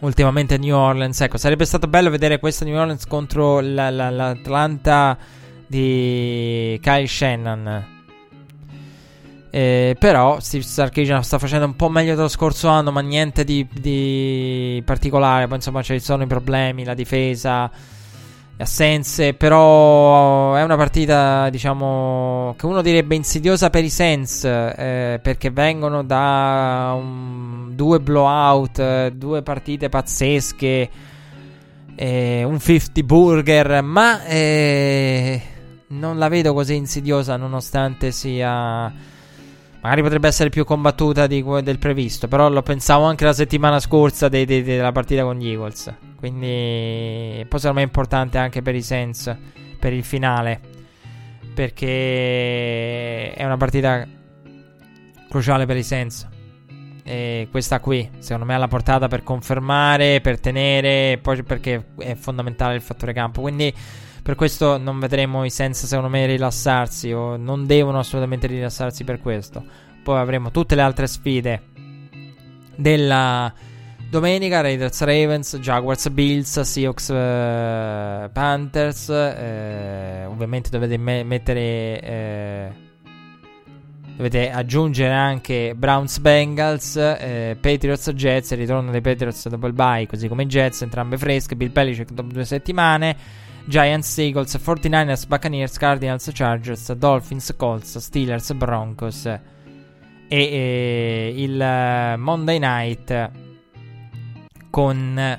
[0.00, 5.16] ultimamente New Orleans, ecco, sarebbe stato bello vedere questa New Orleans contro la, la, l'Atlanta
[5.66, 7.92] di Kyle Shannon.
[9.50, 13.66] Eh, però Steve Sarkisian sta facendo un po' meglio dello scorso anno, ma niente di,
[13.72, 15.46] di particolare.
[15.46, 17.70] Poi insomma ci sono i problemi, la difesa
[18.56, 25.50] assenze, però è una partita, diciamo, che uno direbbe insidiosa per i Sens, eh, perché
[25.50, 30.90] vengono da un, due blowout, due partite pazzesche,
[31.96, 35.42] eh, un 50 burger, ma eh,
[35.88, 39.12] non la vedo così insidiosa nonostante sia...
[39.84, 44.30] Magari potrebbe essere più combattuta di, del previsto, però lo pensavo anche la settimana scorsa
[44.30, 45.94] de, de, de, della partita con gli Eagles.
[46.16, 49.36] Quindi poi secondo me è importante anche per i Saints,
[49.78, 50.58] per il finale,
[51.54, 54.08] perché è una partita
[55.28, 56.28] cruciale per i Saints.
[57.04, 62.14] E questa qui, secondo me, ha la portata per confermare, per tenere, poi perché è
[62.14, 63.42] fondamentale il fattore campo.
[63.42, 63.70] Quindi
[64.24, 69.20] per questo non vedremo i Saints, secondo me, rilassarsi o non devono assolutamente rilassarsi per
[69.20, 69.62] questo.
[70.02, 71.62] Poi avremo tutte le altre sfide
[72.74, 73.52] della
[74.08, 79.08] Domenica Raiders Ravens, Jaguars Bills, Seahawks uh, Panthers.
[79.08, 82.72] Uh, ovviamente dovete me- mettere.
[82.72, 83.08] Uh,
[84.16, 86.94] dovete aggiungere anche Browns Bengals,
[87.60, 88.54] Patriots Jets.
[88.54, 91.56] Ritorno dei Patriots dopo il bye, così come i Jets, entrambe fresche.
[91.56, 93.42] Bill Belichick dopo due settimane.
[93.66, 99.26] Giants, Eagles, 49ers, Buccaneers, Cardinals, Chargers, Dolphins, Colts, Steelers, Broncos.
[99.26, 99.40] E,
[100.28, 103.30] e il Monday night
[104.70, 105.38] con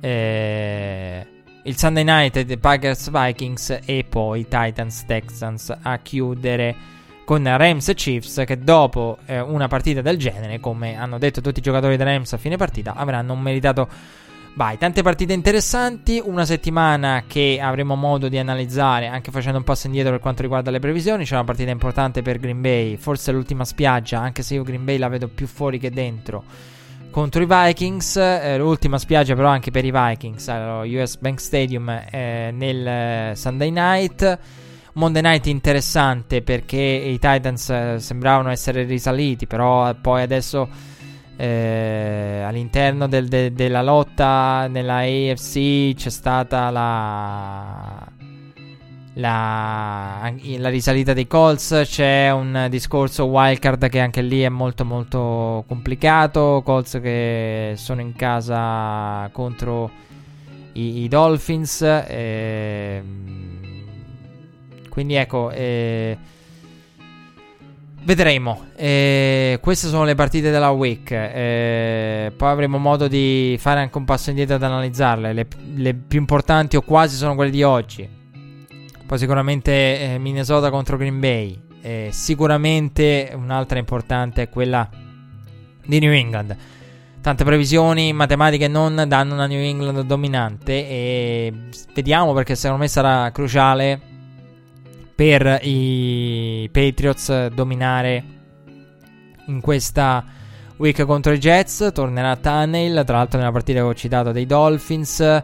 [0.00, 1.26] eh,
[1.62, 6.74] il Sunday Night, Packers Vikings e poi Titans Texans a chiudere
[7.24, 11.58] con Rams e Chiefs che dopo eh, una partita del genere, come hanno detto tutti
[11.58, 13.88] i giocatori dei Rams a fine partita, avranno un meritato
[14.56, 19.86] Vai, tante partite interessanti, una settimana che avremo modo di analizzare anche facendo un passo
[19.86, 21.26] indietro per quanto riguarda le previsioni.
[21.26, 24.96] C'è una partita importante per Green Bay, forse l'ultima spiaggia, anche se io Green Bay
[24.96, 26.42] la vedo più fuori che dentro
[27.10, 28.16] contro i Vikings.
[28.16, 33.32] Eh, l'ultima spiaggia, però, anche per i Vikings allo US Bank Stadium eh, nel eh,
[33.36, 34.38] Sunday night.
[34.94, 40.94] Monday night interessante perché i Titans eh, sembravano essere risaliti, però poi adesso
[41.36, 48.14] eh, all'interno del, de, della lotta nella AFC c'è stata la
[49.18, 51.82] la, la, risalita dei Colts.
[51.84, 56.62] C'è un discorso wildcard che anche lì è molto molto complicato.
[56.64, 59.90] Colts che sono in casa contro
[60.72, 61.82] i, i Dolphins.
[61.82, 63.02] Eh,
[64.90, 66.16] quindi ecco, eh,
[68.06, 68.68] vedremo.
[68.76, 71.10] Eh, queste sono le partite della week.
[71.10, 75.32] Eh, poi avremo modo di fare anche un passo indietro ad analizzarle.
[75.32, 78.08] Le, le più importanti o quasi sono quelle di oggi.
[79.04, 81.60] Poi sicuramente eh, Minnesota contro Green Bay.
[81.82, 84.88] Eh, sicuramente un'altra importante è quella
[85.84, 86.56] di New England.
[87.20, 91.52] Tante previsioni matematiche non danno una New England dominante e
[91.92, 94.14] vediamo perché secondo me sarà cruciale
[95.16, 98.22] per i Patriots dominare
[99.46, 100.22] in questa
[100.76, 101.90] week contro i Jets.
[101.92, 105.42] Tornerà Tunnel, tra l'altro nella partita che ho citato dei Dolphins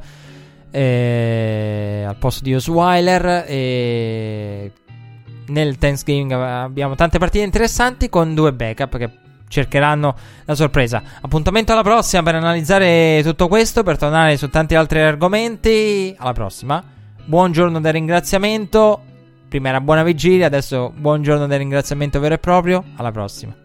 [0.71, 3.45] eh, al posto di Osweiler.
[3.49, 4.73] E
[5.47, 9.11] nel Thanksgiving abbiamo tante partite interessanti con due backup che
[9.49, 11.03] cercheranno la sorpresa.
[11.23, 16.15] Appuntamento alla prossima per analizzare tutto questo, per tornare su tanti altri argomenti.
[16.19, 16.85] Alla prossima.
[17.25, 19.12] Buongiorno del ringraziamento.
[19.53, 22.83] Prima era buona vigilia, adesso buon giorno del ringraziamento vero e proprio.
[22.97, 23.62] Alla prossima.